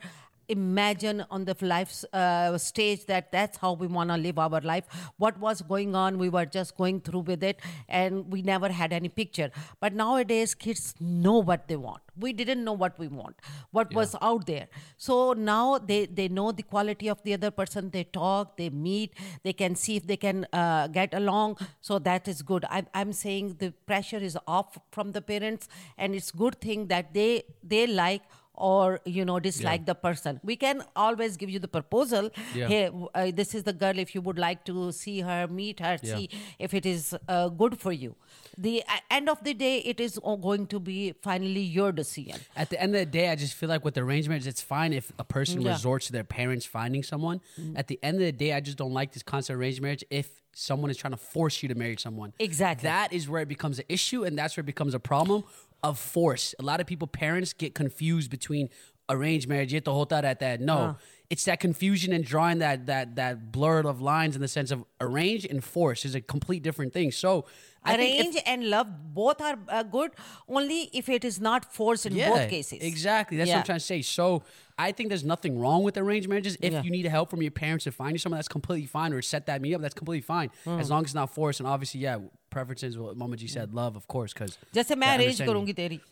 imagine 0.49 1.25
on 1.29 1.45
the 1.45 1.55
life 1.61 2.03
uh, 2.13 2.57
stage 2.57 3.05
that 3.05 3.31
that's 3.31 3.57
how 3.57 3.73
we 3.73 3.87
want 3.87 4.09
to 4.09 4.17
live 4.17 4.37
our 4.39 4.61
life. 4.61 4.85
What 5.17 5.39
was 5.39 5.61
going 5.61 5.95
on 5.95 6.17
we 6.17 6.29
were 6.29 6.45
just 6.45 6.75
going 6.77 7.01
through 7.01 7.21
with 7.21 7.43
it 7.43 7.59
and 7.87 8.31
we 8.31 8.41
never 8.41 8.69
had 8.69 8.91
any 8.93 9.09
picture. 9.09 9.51
But 9.79 9.93
nowadays 9.93 10.53
kids 10.55 10.95
know 10.99 11.37
what 11.39 11.67
they 11.67 11.75
want. 11.75 12.01
We 12.17 12.33
didn't 12.33 12.63
know 12.63 12.73
what 12.73 12.99
we 12.99 13.07
want 13.07 13.35
what 13.71 13.93
was 13.93 14.15
out 14.21 14.45
there. 14.45 14.67
So 14.97 15.33
now 15.33 15.77
they 15.77 16.05
they 16.05 16.27
know 16.27 16.51
the 16.51 16.63
quality 16.63 17.07
of 17.07 17.21
the 17.23 17.33
other 17.33 17.51
person. 17.51 17.89
They 17.91 18.03
talk 18.03 18.57
they 18.57 18.69
meet 18.69 19.13
they 19.43 19.53
can 19.53 19.75
see 19.75 19.95
if 19.95 20.07
they 20.07 20.17
can 20.17 20.45
uh, 20.53 20.87
get 20.87 21.13
along. 21.13 21.57
So 21.81 21.99
that 21.99 22.27
is 22.27 22.41
good. 22.41 22.65
I'm, 22.69 22.87
I'm 22.93 23.13
saying 23.13 23.55
the 23.59 23.71
pressure 23.85 24.17
is 24.17 24.37
off 24.47 24.77
from 24.91 25.11
the 25.11 25.21
parents 25.21 25.67
and 25.97 26.15
it's 26.15 26.31
good 26.31 26.59
thing 26.59 26.87
that 26.87 27.13
they 27.13 27.43
they 27.63 27.87
like 27.87 28.21
or 28.59 28.99
you 29.05 29.23
know 29.25 29.39
dislike 29.39 29.85
the 29.85 29.95
person 29.95 30.39
we 30.43 30.55
can 30.55 30.83
always 30.95 31.37
give 31.37 31.49
you 31.49 31.59
the 31.59 31.67
proposal 31.67 32.29
Yeah. 32.53 32.67
hey 32.67 32.89
uh, 32.91 33.31
this 33.41 33.55
is 33.55 33.63
the 33.63 33.73
girl 33.73 33.97
if 34.05 34.13
you 34.15 34.21
would 34.21 34.37
like 34.45 34.63
to 34.65 34.91
see 34.91 35.21
her 35.21 35.47
meet 35.47 35.79
her 35.79 35.97
Yeah. 36.03 36.15
see 36.17 36.29
if 36.59 36.73
it 36.73 36.85
is 36.85 37.15
uh, 37.27 37.47
good 37.63 37.79
for 37.79 37.91
you 37.91 38.15
the 38.57 38.83
uh, 38.87 38.97
end 39.19 39.29
of 39.29 39.43
the 39.43 39.53
day 39.53 39.77
it 39.93 39.99
is 39.99 40.17
all 40.17 40.37
going 40.37 40.67
to 40.67 40.79
be 40.79 41.13
finally 41.29 41.61
your 41.79 41.91
decision 41.91 42.39
At 42.55 42.69
the 42.69 42.79
end 42.81 42.93
of 42.95 42.99
the 42.99 43.05
day, 43.05 43.29
I 43.29 43.35
just 43.35 43.53
feel 43.53 43.69
like 43.69 43.85
with 43.85 43.97
arrangements, 43.97 44.45
it's 44.45 44.61
fine 44.61 44.91
if 44.93 45.11
a 45.17 45.23
person 45.23 45.61
Yeah. 45.61 45.71
resorts 45.73 46.07
to 46.07 46.11
their 46.11 46.23
parents 46.23 46.65
finding 46.65 47.03
someone. 47.03 47.39
At 47.75 47.87
the 47.87 47.97
end 48.03 48.15
of 48.17 48.23
the 48.23 48.31
day, 48.43 48.51
I 48.53 48.59
just 48.59 48.77
don't 48.77 48.93
like 48.93 49.13
this 49.13 49.23
concept 49.23 49.53
of 49.55 49.59
arranged 49.61 49.81
marriage 49.81 50.03
if 50.09 50.27
someone 50.53 50.89
is 50.91 50.97
trying 50.97 51.11
to 51.11 51.17
force 51.35 51.61
you 51.63 51.69
to 51.69 51.75
marry 51.75 51.95
someone. 51.97 52.33
Exactly. 52.39 52.87
That 52.87 53.13
is 53.13 53.29
where 53.29 53.41
it 53.41 53.47
becomes 53.47 53.79
an 53.79 53.85
issue, 53.87 54.23
and 54.25 54.37
that's 54.37 54.57
where 54.57 54.61
it 54.61 54.71
becomes 54.75 54.93
a 54.93 54.99
problem 54.99 55.43
of 55.83 55.97
force. 55.99 56.55
A 56.59 56.63
lot 56.63 56.81
of 56.81 56.87
people, 56.87 57.07
parents, 57.07 57.53
get 57.53 57.75
confused 57.75 58.29
between 58.29 58.69
arranged 59.09 59.47
marriage. 59.47 59.71
You 59.71 59.77
have 59.77 59.85
to 59.85 59.91
hold 59.91 60.11
hota 60.11 60.27
at 60.27 60.39
that. 60.39 60.61
No. 60.61 60.77
Uh 60.77 60.93
it's 61.29 61.45
that 61.45 61.59
confusion 61.59 62.11
and 62.11 62.25
drawing 62.25 62.59
that 62.59 62.87
that 62.87 63.15
that 63.15 63.51
blurred 63.51 63.85
of 63.85 64.01
lines 64.01 64.35
in 64.35 64.41
the 64.41 64.47
sense 64.47 64.71
of 64.71 64.83
arrange 64.99 65.45
and 65.45 65.63
force 65.63 66.03
is 66.05 66.15
a 66.15 66.21
complete 66.21 66.63
different 66.63 66.91
thing. 66.91 67.11
So 67.11 67.45
I 67.83 67.95
arrange 67.95 68.35
if, 68.35 68.43
and 68.45 68.69
love 68.69 68.87
both 69.13 69.39
are 69.39 69.57
uh, 69.67 69.83
good 69.83 70.11
only 70.47 70.89
if 70.91 71.07
it 71.07 71.23
is 71.23 71.39
not 71.39 71.71
forced 71.71 72.05
in 72.05 72.15
yeah, 72.15 72.29
both 72.29 72.49
cases. 72.49 72.79
Exactly, 72.81 73.37
that's 73.37 73.47
yeah. 73.47 73.55
what 73.55 73.59
I'm 73.59 73.65
trying 73.65 73.79
to 73.79 73.85
say. 73.85 74.01
So 74.01 74.43
I 74.77 74.91
think 74.91 75.09
there's 75.09 75.23
nothing 75.23 75.59
wrong 75.59 75.83
with 75.83 75.97
arranged 75.97 76.27
marriages. 76.27 76.57
If 76.61 76.73
yeah. 76.73 76.81
you 76.81 76.89
need 76.89 77.05
help 77.05 77.29
from 77.29 77.41
your 77.41 77.51
parents 77.51 77.83
to 77.83 77.91
find 77.91 78.13
you 78.13 78.17
someone, 78.17 78.37
that's 78.37 78.47
completely 78.47 78.87
fine, 78.87 79.13
or 79.13 79.21
set 79.21 79.45
that 79.45 79.61
meet 79.61 79.75
up, 79.75 79.81
that's 79.81 79.93
completely 79.93 80.21
fine, 80.21 80.51
mm. 80.65 80.79
as 80.79 80.89
long 80.89 81.03
as 81.03 81.09
it's 81.09 81.15
not 81.15 81.33
forced. 81.33 81.59
And 81.59 81.67
obviously, 81.67 82.01
yeah, 82.01 82.17
preferences. 82.49 82.97
What 82.97 83.15
Mama 83.17 83.37
Jee 83.37 83.47
said, 83.47 83.73
love, 83.73 83.95
of 83.95 84.07
course, 84.07 84.33
because 84.33 84.57
just 84.73 84.89
a 84.91 84.95
marriage 84.95 85.39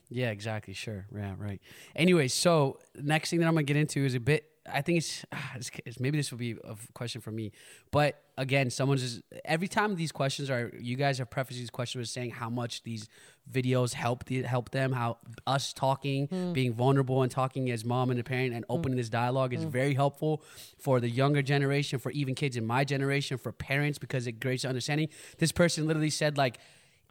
Yeah, 0.10 0.30
exactly. 0.30 0.74
Sure. 0.74 1.06
Yeah, 1.16 1.34
right. 1.38 1.62
Anyway, 1.96 2.28
so 2.28 2.80
next 2.96 3.30
thing 3.30 3.40
that 3.40 3.48
I'm 3.48 3.54
gonna 3.54 3.64
get 3.64 3.78
into 3.78 4.06
is 4.06 4.16
a 4.16 4.20
bit 4.20 4.46
I 4.72 4.82
think 4.82 5.00
it's, 5.00 5.26
it's, 5.56 5.72
it's 5.86 6.00
maybe 6.00 6.18
this 6.18 6.32
will 6.32 6.38
be 6.38 6.52
a 6.64 6.76
question 6.94 7.22
for 7.22 7.32
me, 7.32 7.52
but 7.92 8.22
again, 8.38 8.70
someone's 8.70 9.02
just 9.02 9.22
every 9.46 9.68
time 9.68 9.96
these 9.96 10.12
questions 10.12 10.50
are 10.50 10.72
you 10.80 10.96
guys 10.96 11.18
have 11.18 11.30
prefaced 11.30 11.60
these 11.60 11.70
questions 11.70 12.00
with 12.02 12.10
saying 12.10 12.32
how 12.32 12.50
much 12.50 12.84
these 12.84 13.10
videos 13.52 13.94
help 13.94 14.26
the, 14.26 14.44
help 14.44 14.72
them, 14.72 14.92
how 14.92 15.18
us 15.46 15.74
talking, 15.74 16.28
hmm. 16.28 16.54
being 16.54 16.74
vulnerable 16.74 17.24
and 17.24 17.32
talking 17.32 17.72
as 17.72 17.84
mom 17.84 18.10
and 18.10 18.20
a 18.20 18.24
parent 18.24 18.54
and 18.54 18.66
hmm. 18.66 18.74
opening 18.74 18.98
this 18.98 19.10
dialogue 19.10 19.54
is 19.54 19.64
hmm. 19.64 19.70
very 19.70 19.94
helpful 19.94 20.44
for 20.78 21.00
the 21.00 21.10
younger 21.10 21.42
generation, 21.42 22.00
for 22.00 22.12
even 22.12 22.36
kids 22.36 22.56
in 22.56 22.66
my 22.66 22.84
generation, 22.84 23.38
for 23.38 23.52
parents 23.52 23.98
because 23.98 24.28
it 24.28 24.40
creates 24.40 24.66
understanding. 24.66 25.10
This 25.38 25.52
person 25.52 25.88
literally 25.88 26.10
said 26.10 26.38
like 26.38 26.60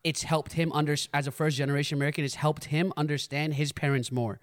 it's 0.05 0.23
helped 0.23 0.53
him 0.53 0.71
under 0.73 0.97
as 1.13 1.27
a 1.27 1.33
first 1.33 1.57
generation 1.57 1.99
American. 1.99 2.25
It's 2.25 2.37
helped 2.37 2.67
him 2.67 2.93
understand 2.97 3.55
his 3.55 3.73
parents 3.73 4.13
more 4.13 4.39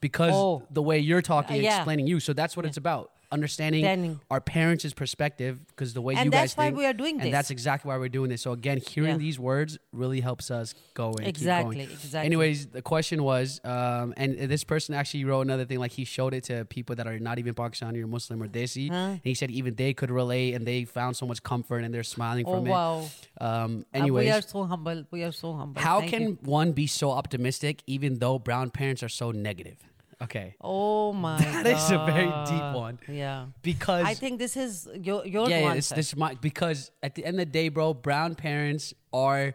because 0.00 0.32
Oh. 0.34 0.62
the 0.70 0.82
way 0.82 0.98
you're 0.98 1.22
talking, 1.22 1.56
Uh, 1.58 1.60
yeah. 1.60 1.76
explaining 1.76 2.06
you. 2.06 2.20
So 2.20 2.32
that's 2.32 2.56
what 2.56 2.66
it's 2.66 2.76
about. 2.76 3.10
Understanding 3.36 4.20
our 4.30 4.40
parents' 4.40 4.92
perspective 4.94 5.54
because 5.68 5.90
the 5.94 6.00
way 6.06 6.14
And 6.14 6.26
you 6.26 6.30
guys 6.30 6.54
think. 6.54 6.66
And 6.68 6.74
that's 6.74 6.76
why 6.76 6.78
we 6.82 6.86
are 6.86 6.92
doing 7.02 7.14
and 7.16 7.26
this. 7.26 7.32
that's 7.36 7.50
exactly 7.50 7.88
why 7.90 7.96
we're 7.98 8.08
doing 8.18 8.30
this. 8.30 8.42
So 8.42 8.52
again, 8.52 8.78
hearing 8.78 9.10
Yeah. 9.16 9.26
these 9.28 9.38
words 9.38 9.78
really 9.92 10.20
helps 10.20 10.50
us 10.50 10.74
go 10.94 11.08
and 11.18 11.26
Exactly, 11.26 11.76
keep 11.76 11.86
going. 11.88 11.98
exactly. 12.04 12.26
Anyways, 12.26 12.58
the 12.78 12.82
question 12.82 13.18
was, 13.32 13.60
um, 13.64 14.14
and 14.16 14.28
this 14.54 14.64
person 14.64 14.94
actually 14.94 15.24
wrote 15.24 15.42
another 15.42 15.64
thing 15.64 15.78
like 15.84 15.92
he 15.92 16.04
showed 16.04 16.32
it 16.38 16.44
to 16.50 16.64
people 16.76 16.94
that 16.96 17.06
are 17.06 17.18
not 17.18 17.38
even 17.38 17.54
Pakistani 17.54 18.02
or 18.02 18.06
Muslim 18.06 18.42
or 18.42 18.48
Desi, 18.48 18.90
and 18.90 19.20
he 19.22 19.34
said 19.34 19.50
even 19.50 19.74
they 19.74 19.92
could 19.94 20.10
relate 20.10 20.54
and 20.54 20.66
they 20.66 20.84
found 20.84 21.16
so 21.16 21.26
much 21.26 21.42
comfort 21.42 21.80
and 21.84 21.92
they're 21.94 22.10
smiling 22.18 22.44
oh 22.46 22.52
from 22.52 22.64
wow 22.64 23.00
it. 23.00 23.42
Um, 23.42 23.84
Uh, 23.94 23.98
anyways, 23.98 24.26
we 24.26 24.32
are 24.32 24.42
so 24.42 24.64
humble 24.64 25.04
we 25.10 25.22
are 25.22 25.32
so 25.32 25.52
humble 25.54 25.80
how 25.80 25.98
Thank 26.00 26.10
can 26.12 26.22
you. 26.22 26.38
one 26.42 26.72
be 26.72 26.86
so 26.86 27.10
optimistic 27.10 27.82
even 27.86 28.18
though 28.18 28.38
brown 28.38 28.70
parents 28.70 29.02
are 29.02 29.08
so 29.22 29.30
negative? 29.30 29.78
Okay. 30.22 30.54
oh 30.60 31.12
my 31.26 31.38
That 31.62 31.66
is 31.76 31.90
a 31.90 31.98
very 32.06 32.26
deep 32.46 32.74
one. 32.74 32.98
yeah 33.08 33.46
Because 33.62 34.04
I 34.04 34.14
think 34.14 34.38
this 34.38 34.56
is 34.56 34.88
your 34.94 35.26
your 35.26 35.48
yeah, 35.50 35.60
yeah, 35.60 35.72
it's 35.74 35.90
this 35.90 36.08
is 36.08 36.16
my 36.16 36.34
because 36.34 36.90
at 37.02 37.14
the 37.14 37.24
end 37.24 37.36
of 37.40 37.46
the 37.46 37.52
day, 37.52 37.68
bro, 37.68 37.92
brown 37.94 38.34
parents 38.34 38.94
are 39.12 39.54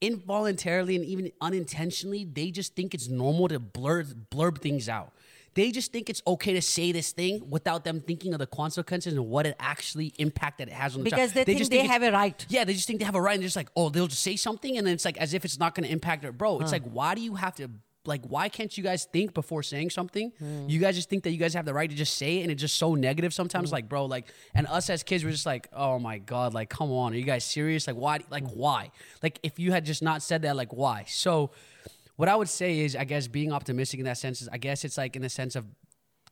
involuntarily 0.00 0.96
and 0.96 1.04
even 1.04 1.30
unintentionally, 1.40 2.24
they 2.24 2.50
just 2.50 2.74
think 2.74 2.92
it's 2.92 3.08
normal 3.08 3.48
to 3.48 3.58
blur 3.58 4.04
blurb 4.04 4.58
things 4.60 4.88
out. 4.88 5.12
They 5.54 5.70
just 5.70 5.92
think 5.92 6.08
it's 6.08 6.22
okay 6.26 6.54
to 6.54 6.62
say 6.62 6.92
this 6.92 7.12
thing 7.12 7.50
without 7.50 7.84
them 7.84 8.00
thinking 8.00 8.32
of 8.32 8.38
the 8.38 8.46
consequences 8.46 9.12
and 9.12 9.26
what 9.28 9.46
it 9.46 9.54
actually 9.60 10.14
impact 10.18 10.58
that 10.58 10.68
it 10.68 10.72
has 10.74 10.94
on 10.94 11.00
the 11.00 11.10
because 11.10 11.32
child. 11.32 11.34
they, 11.34 11.44
think 11.44 11.58
just 11.58 11.70
they 11.70 11.78
it's- 11.80 11.90
have 11.92 12.02
a 12.02 12.10
right 12.10 12.46
yeah, 12.48 12.64
they 12.64 12.72
just 12.72 12.86
think 12.86 12.98
they 13.00 13.04
have 13.04 13.14
a 13.14 13.20
right 13.20 13.34
and 13.34 13.42
they're 13.42 13.46
just 13.48 13.56
like, 13.56 13.68
oh, 13.76 13.88
they'll 13.90 14.06
just 14.06 14.22
say 14.22 14.36
something 14.36 14.76
and 14.78 14.86
then 14.86 14.94
it's 14.94 15.04
like 15.04 15.18
as 15.18 15.34
if 15.34 15.44
it's 15.44 15.58
not 15.58 15.74
gonna 15.74 15.88
impact 15.88 16.24
it. 16.24 16.36
Bro, 16.36 16.60
it's 16.60 16.72
like 16.72 16.84
why 16.84 17.14
do 17.14 17.20
you 17.20 17.34
have 17.34 17.54
to 17.56 17.70
like 18.04 18.24
why 18.26 18.48
can't 18.48 18.76
you 18.76 18.82
guys 18.82 19.04
think 19.04 19.34
before 19.34 19.62
saying 19.62 19.90
something? 19.90 20.32
Hmm. 20.38 20.68
You 20.68 20.78
guys 20.78 20.96
just 20.96 21.08
think 21.08 21.22
that 21.24 21.30
you 21.30 21.38
guys 21.38 21.54
have 21.54 21.64
the 21.64 21.74
right 21.74 21.88
to 21.88 21.96
just 21.96 22.14
say 22.18 22.38
it 22.38 22.42
and 22.42 22.50
it's 22.50 22.60
just 22.60 22.76
so 22.76 22.94
negative 22.94 23.32
sometimes. 23.32 23.70
Hmm. 23.70 23.74
Like, 23.74 23.88
bro, 23.88 24.06
like 24.06 24.32
and 24.54 24.66
us 24.66 24.90
as 24.90 25.02
kids, 25.02 25.24
we're 25.24 25.30
just 25.30 25.46
like, 25.46 25.68
oh 25.72 25.98
my 25.98 26.18
God, 26.18 26.54
like 26.54 26.68
come 26.68 26.90
on, 26.90 27.12
are 27.12 27.16
you 27.16 27.24
guys 27.24 27.44
serious? 27.44 27.86
Like 27.86 27.96
why 27.96 28.18
like 28.30 28.44
hmm. 28.44 28.58
why? 28.58 28.90
Like 29.22 29.38
if 29.42 29.58
you 29.58 29.72
had 29.72 29.84
just 29.84 30.02
not 30.02 30.22
said 30.22 30.42
that, 30.42 30.56
like 30.56 30.72
why? 30.72 31.04
So 31.06 31.50
what 32.16 32.28
I 32.28 32.36
would 32.36 32.48
say 32.48 32.80
is 32.80 32.96
I 32.96 33.04
guess 33.04 33.28
being 33.28 33.52
optimistic 33.52 34.00
in 34.00 34.06
that 34.06 34.18
sense 34.18 34.42
is 34.42 34.48
I 34.48 34.58
guess 34.58 34.84
it's 34.84 34.98
like 34.98 35.16
in 35.16 35.22
the 35.22 35.28
sense 35.28 35.56
of 35.56 35.66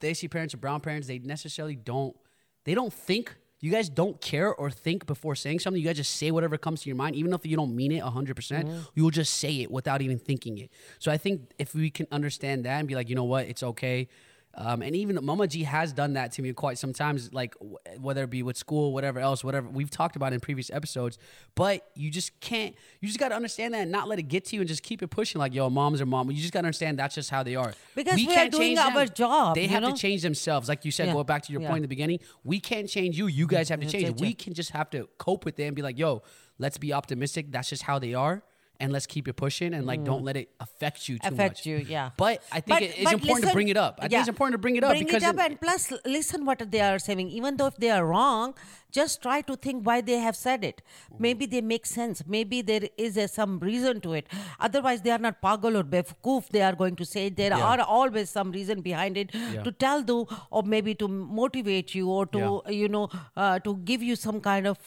they 0.00 0.14
see 0.14 0.28
parents 0.28 0.54
or 0.54 0.56
brown 0.56 0.80
parents, 0.80 1.06
they 1.06 1.18
necessarily 1.18 1.76
don't 1.76 2.16
they 2.64 2.74
don't 2.74 2.92
think 2.92 3.37
you 3.61 3.70
guys 3.70 3.88
don't 3.88 4.20
care 4.20 4.55
or 4.55 4.70
think 4.70 5.07
before 5.07 5.35
saying 5.35 5.61
something. 5.61 5.81
You 5.81 5.87
guys 5.87 5.96
just 5.96 6.16
say 6.16 6.31
whatever 6.31 6.57
comes 6.57 6.83
to 6.83 6.88
your 6.88 6.96
mind, 6.96 7.14
even 7.16 7.33
if 7.33 7.44
you 7.44 7.57
don't 7.57 7.77
mean 7.77 7.92
it 7.92 8.03
100%, 8.03 8.35
percent 8.35 8.68
you 8.94 9.03
will 9.03 9.11
just 9.11 9.35
say 9.37 9.61
it 9.61 9.70
without 9.70 10.01
even 10.01 10.18
thinking 10.18 10.59
it. 10.59 10.70
So 10.99 11.12
I 11.12 11.18
think 11.18 11.53
if 11.59 11.75
we 11.75 11.90
can 11.90 12.07
understand 12.11 12.64
that 12.64 12.79
and 12.79 12.88
be 12.88 12.94
like, 12.94 13.09
you 13.09 13.14
know 13.14 13.25
what, 13.25 13.46
it's 13.46 13.62
okay. 13.62 14.09
Um, 14.54 14.82
and 14.82 14.96
even 14.96 15.16
Mama 15.24 15.46
Jee 15.46 15.62
has 15.62 15.92
done 15.92 16.14
that 16.14 16.32
to 16.32 16.42
me 16.42 16.52
quite 16.52 16.76
sometimes, 16.76 17.32
like 17.32 17.54
w- 17.60 17.76
whether 18.00 18.24
it 18.24 18.30
be 18.30 18.42
with 18.42 18.56
school, 18.56 18.92
whatever 18.92 19.20
else, 19.20 19.44
whatever 19.44 19.68
we've 19.68 19.90
talked 19.90 20.16
about 20.16 20.32
in 20.32 20.40
previous 20.40 20.70
episodes. 20.70 21.18
But 21.54 21.88
you 21.94 22.10
just 22.10 22.38
can't, 22.40 22.74
you 23.00 23.06
just 23.06 23.20
got 23.20 23.28
to 23.28 23.36
understand 23.36 23.74
that 23.74 23.82
and 23.82 23.92
not 23.92 24.08
let 24.08 24.18
it 24.18 24.24
get 24.24 24.46
to 24.46 24.56
you 24.56 24.62
and 24.62 24.68
just 24.68 24.82
keep 24.82 25.02
it 25.02 25.08
pushing. 25.08 25.38
Like, 25.38 25.54
yo, 25.54 25.70
moms 25.70 26.00
are 26.00 26.06
mom. 26.06 26.30
You 26.32 26.36
just 26.40 26.52
got 26.52 26.62
to 26.62 26.66
understand 26.66 26.98
that's 26.98 27.14
just 27.14 27.30
how 27.30 27.44
they 27.44 27.54
are. 27.54 27.72
Because 27.94 28.16
we 28.16 28.26
are 28.28 28.34
can't 28.34 28.50
doing 28.50 28.76
change 28.76 28.78
our 28.80 29.04
them. 29.04 29.14
job, 29.14 29.54
They 29.54 29.68
have 29.68 29.82
know? 29.82 29.92
to 29.92 29.96
change 29.96 30.22
themselves. 30.22 30.68
Like 30.68 30.84
you 30.84 30.90
said, 30.90 31.06
Yeah. 31.06 31.12
go 31.14 31.22
back 31.24 31.42
to 31.44 31.52
your 31.52 31.62
Yeah. 31.62 31.68
point 31.68 31.78
in 31.78 31.82
the 31.82 31.88
beginning. 31.88 32.18
We 32.42 32.58
can't 32.58 32.88
change 32.88 33.16
you. 33.16 33.28
You 33.28 33.46
guys 33.46 33.68
have 33.68 33.80
to 33.80 33.86
change. 33.86 34.20
We 34.20 34.34
can 34.34 34.52
just 34.52 34.70
have 34.72 34.90
to 34.90 35.08
cope 35.18 35.44
with 35.44 35.58
it 35.60 35.64
and 35.64 35.76
be 35.76 35.82
like, 35.82 35.96
yo, 35.96 36.22
let's 36.58 36.76
be 36.76 36.92
optimistic. 36.92 37.52
That's 37.52 37.68
just 37.68 37.84
how 37.84 37.98
they 38.00 38.14
are. 38.14 38.42
And 38.81 38.90
let's 38.93 39.07
keep 39.07 39.29
it 39.29 39.35
pushing 39.35 39.75
and 39.75 39.87
like 39.87 40.03
don't 40.05 40.25
let 40.25 40.37
it 40.43 40.49
affect 40.59 41.07
you 41.09 41.19
too 41.19 41.29
Mm. 41.29 41.33
affect 41.35 41.57
much. 41.61 41.66
you 41.66 41.77
yeah 41.97 42.11
But 42.16 42.43
I 42.51 42.61
think 42.61 42.66
But- 42.75 42.83
it- 42.83 42.95
it's 42.99 43.12
important 43.12 43.47
to 43.49 43.53
bring 43.53 43.69
it 43.69 43.77
up. 43.77 43.99
I 44.03 44.09
think 44.09 44.21
it's 44.21 44.29
important 44.37 44.55
to 44.55 44.62
bring 44.66 44.77
it 44.77 44.85
up 44.85 44.93
bring 44.93 45.05
because 45.05 45.23
it 45.23 45.29
up 45.29 45.38
and 45.47 45.61
plus 45.61 45.93
listen 46.19 46.47
what 46.47 46.59
they 46.75 46.81
are 46.81 46.99
saying 46.99 47.29
even 47.38 47.59
though 47.59 47.66
if 47.73 47.77
they 47.77 47.90
are 47.90 48.05
wrong 48.07 48.55
just 48.90 49.22
try 49.22 49.40
to 49.42 49.57
think 49.57 49.87
why 49.87 50.00
they 50.00 50.18
have 50.18 50.37
said 50.37 50.64
it. 50.64 50.83
Maybe 51.18 51.46
they 51.46 51.61
make 51.61 51.87
sense. 51.87 52.22
Maybe 52.26 52.62
there 52.62 52.88
is 52.96 53.16
a, 53.16 53.26
some 53.29 53.59
reason 53.61 54.00
to 54.03 54.12
it. 54.14 54.26
Otherwise, 54.59 55.03
they 55.03 55.11
are 55.11 55.18
not 55.18 55.40
pagal 55.42 55.76
or 55.81 55.85
befkoof. 55.85 56.48
They 56.48 56.62
are 56.62 56.74
going 56.74 56.96
to 56.96 57.05
say 57.05 57.29
there 57.29 57.50
Yeah. 57.57 57.64
are 57.72 57.81
always 57.83 58.31
some 58.31 58.50
reason 58.53 58.81
behind 58.81 59.16
it 59.16 59.35
Yeah. 59.35 59.62
to 59.62 59.72
tell 59.72 60.03
you 60.12 60.26
or 60.50 60.62
maybe 60.62 60.94
to 60.96 61.09
motivate 61.09 61.94
you 61.94 62.09
or 62.11 62.26
to 62.26 62.38
Yeah. 62.66 62.70
you 62.81 62.88
know 62.88 63.09
uh, 63.37 63.59
to 63.61 63.76
give 63.90 64.03
you 64.03 64.16
some 64.16 64.40
kind 64.40 64.66
of 64.66 64.79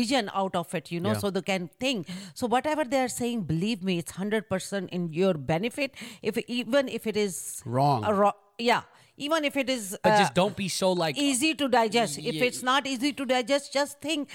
vision 0.00 0.30
out 0.34 0.54
of 0.54 0.74
it 0.74 0.90
you 0.90 1.00
know 1.00 1.14
so 1.14 1.30
they 1.30 1.42
can 1.42 1.68
think 1.80 2.08
so 2.34 2.46
whatever 2.46 2.84
they 2.84 3.00
are 3.06 3.08
saying 3.16 3.42
believe 3.42 3.82
me 3.82 3.98
it's 3.98 4.12
100% 4.12 4.88
in 4.90 5.12
your 5.12 5.34
benefit 5.34 5.94
if 6.22 6.38
even 6.46 6.88
if 6.88 7.06
it 7.06 7.16
is 7.16 7.62
Wrong. 7.64 8.02
ro- 8.20 8.32
yeah 8.58 8.82
even 9.16 9.44
if 9.44 9.56
it 9.56 9.70
is 9.70 9.96
But 10.02 10.12
uh, 10.12 10.18
just 10.18 10.34
don't 10.34 10.56
be 10.56 10.68
so 10.68 10.92
like 10.92 11.18
easy 11.18 11.54
to 11.54 11.68
digest. 11.68 12.18
If 12.18 12.36
it's 12.36 12.62
not 12.62 12.86
easy 12.86 13.12
to 13.12 13.24
digest 13.24 13.72
just 13.72 14.00
think 14.00 14.30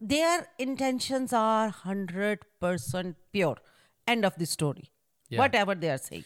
their 0.00 0.48
intentions 0.58 1.32
are 1.32 1.70
100% 1.70 3.14
pure. 3.32 3.56
End 4.06 4.24
of 4.24 4.36
the 4.36 4.46
story. 4.46 4.90
Yeah. 5.28 5.40
whatever 5.40 5.74
they 5.74 5.88
are 5.90 5.98
saying 5.98 6.24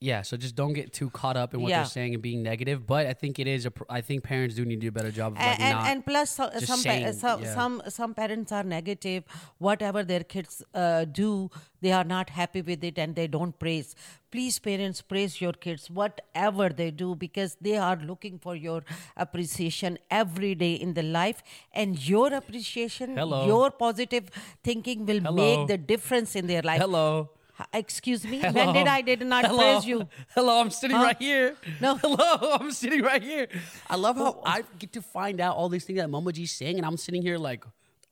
Yeah, 0.00 0.22
so 0.22 0.36
just 0.36 0.54
don't 0.54 0.74
get 0.74 0.92
too 0.92 1.10
caught 1.10 1.36
up 1.36 1.54
in 1.54 1.60
what 1.60 1.70
Yeah. 1.70 1.78
they're 1.78 1.86
saying 1.86 2.14
and 2.14 2.22
being 2.22 2.40
negative. 2.40 2.86
But 2.86 3.06
I 3.06 3.14
think 3.14 3.40
it 3.40 3.48
is 3.48 3.66
a. 3.66 3.72
Pr- 3.72 3.82
I 3.90 4.00
think 4.00 4.22
parents 4.22 4.54
do 4.54 4.64
need 4.64 4.76
to 4.76 4.82
do 4.82 4.88
a 4.88 4.92
better 4.92 5.10
job 5.10 5.32
of 5.32 5.38
like 5.38 5.46
and, 5.48 5.62
and, 5.62 5.76
not. 5.76 5.86
and 5.90 6.06
plus 6.06 6.30
so- 6.30 6.50
some, 6.60 6.76
pa- 6.76 6.82
saying, 6.82 7.12
some 7.14 7.42
yeah. 7.42 7.54
some 7.54 7.82
some 7.88 8.14
parents 8.14 8.52
are 8.52 8.62
negative 8.62 9.24
whatever 9.58 10.04
their 10.04 10.22
kids 10.22 10.62
uh, 10.72 11.04
do 11.04 11.50
they 11.80 11.90
are 11.90 12.04
not 12.04 12.30
happy 12.30 12.62
with 12.62 12.84
it 12.84 12.96
and 12.96 13.16
they 13.16 13.26
don't 13.26 13.58
praise 13.58 13.96
please 14.30 14.60
parents 14.60 15.02
praise 15.02 15.40
your 15.40 15.52
kids 15.52 15.90
whatever 15.90 16.68
they 16.68 16.90
do 16.92 17.14
because 17.16 17.56
they 17.60 17.76
are 17.76 17.96
looking 17.96 18.38
for 18.38 18.54
your 18.54 18.82
appreciation 19.16 19.98
every 20.10 20.54
day 20.54 20.74
in 20.74 20.94
the 20.94 21.02
life 21.02 21.42
and 21.72 22.06
your 22.08 22.32
appreciation 22.32 23.16
Hello. 23.16 23.46
your 23.46 23.70
positive 23.72 24.30
thinking 24.62 25.04
will 25.06 25.20
Hello. 25.20 25.42
make 25.44 25.66
the 25.68 25.78
difference 25.78 26.36
in 26.36 26.46
their 26.46 26.62
life 26.62 26.80
Hello. 26.80 27.30
Excuse 27.72 28.24
me 28.26 28.38
Hello. 28.38 28.54
when 28.54 28.74
did 28.74 28.86
i 28.86 29.00
did 29.02 29.20
not 29.26 29.44
Hello. 29.44 29.58
praise 29.58 29.84
you 29.86 30.08
Hello, 30.34 30.60
I'm 30.60 30.70
sitting 30.70 30.96
Huh? 30.96 31.04
right 31.04 31.18
here. 31.18 31.56
No. 31.80 31.96
Hello, 32.04 32.56
I'm 32.60 32.70
sitting 32.70 33.02
right 33.02 33.22
here. 33.22 33.48
I 33.88 33.96
love 33.96 34.16
how 34.16 34.40
I 34.44 34.62
get 34.78 34.92
to 34.94 35.02
find 35.02 35.40
out 35.40 35.56
all 35.56 35.68
these 35.68 35.84
things 35.84 35.98
that 35.98 36.08
Mama 36.08 36.32
Jee's 36.32 36.52
saying, 36.52 36.76
and 36.76 36.86
I'm 36.86 36.96
sitting 36.96 37.22
here 37.22 37.36
like, 37.38 37.64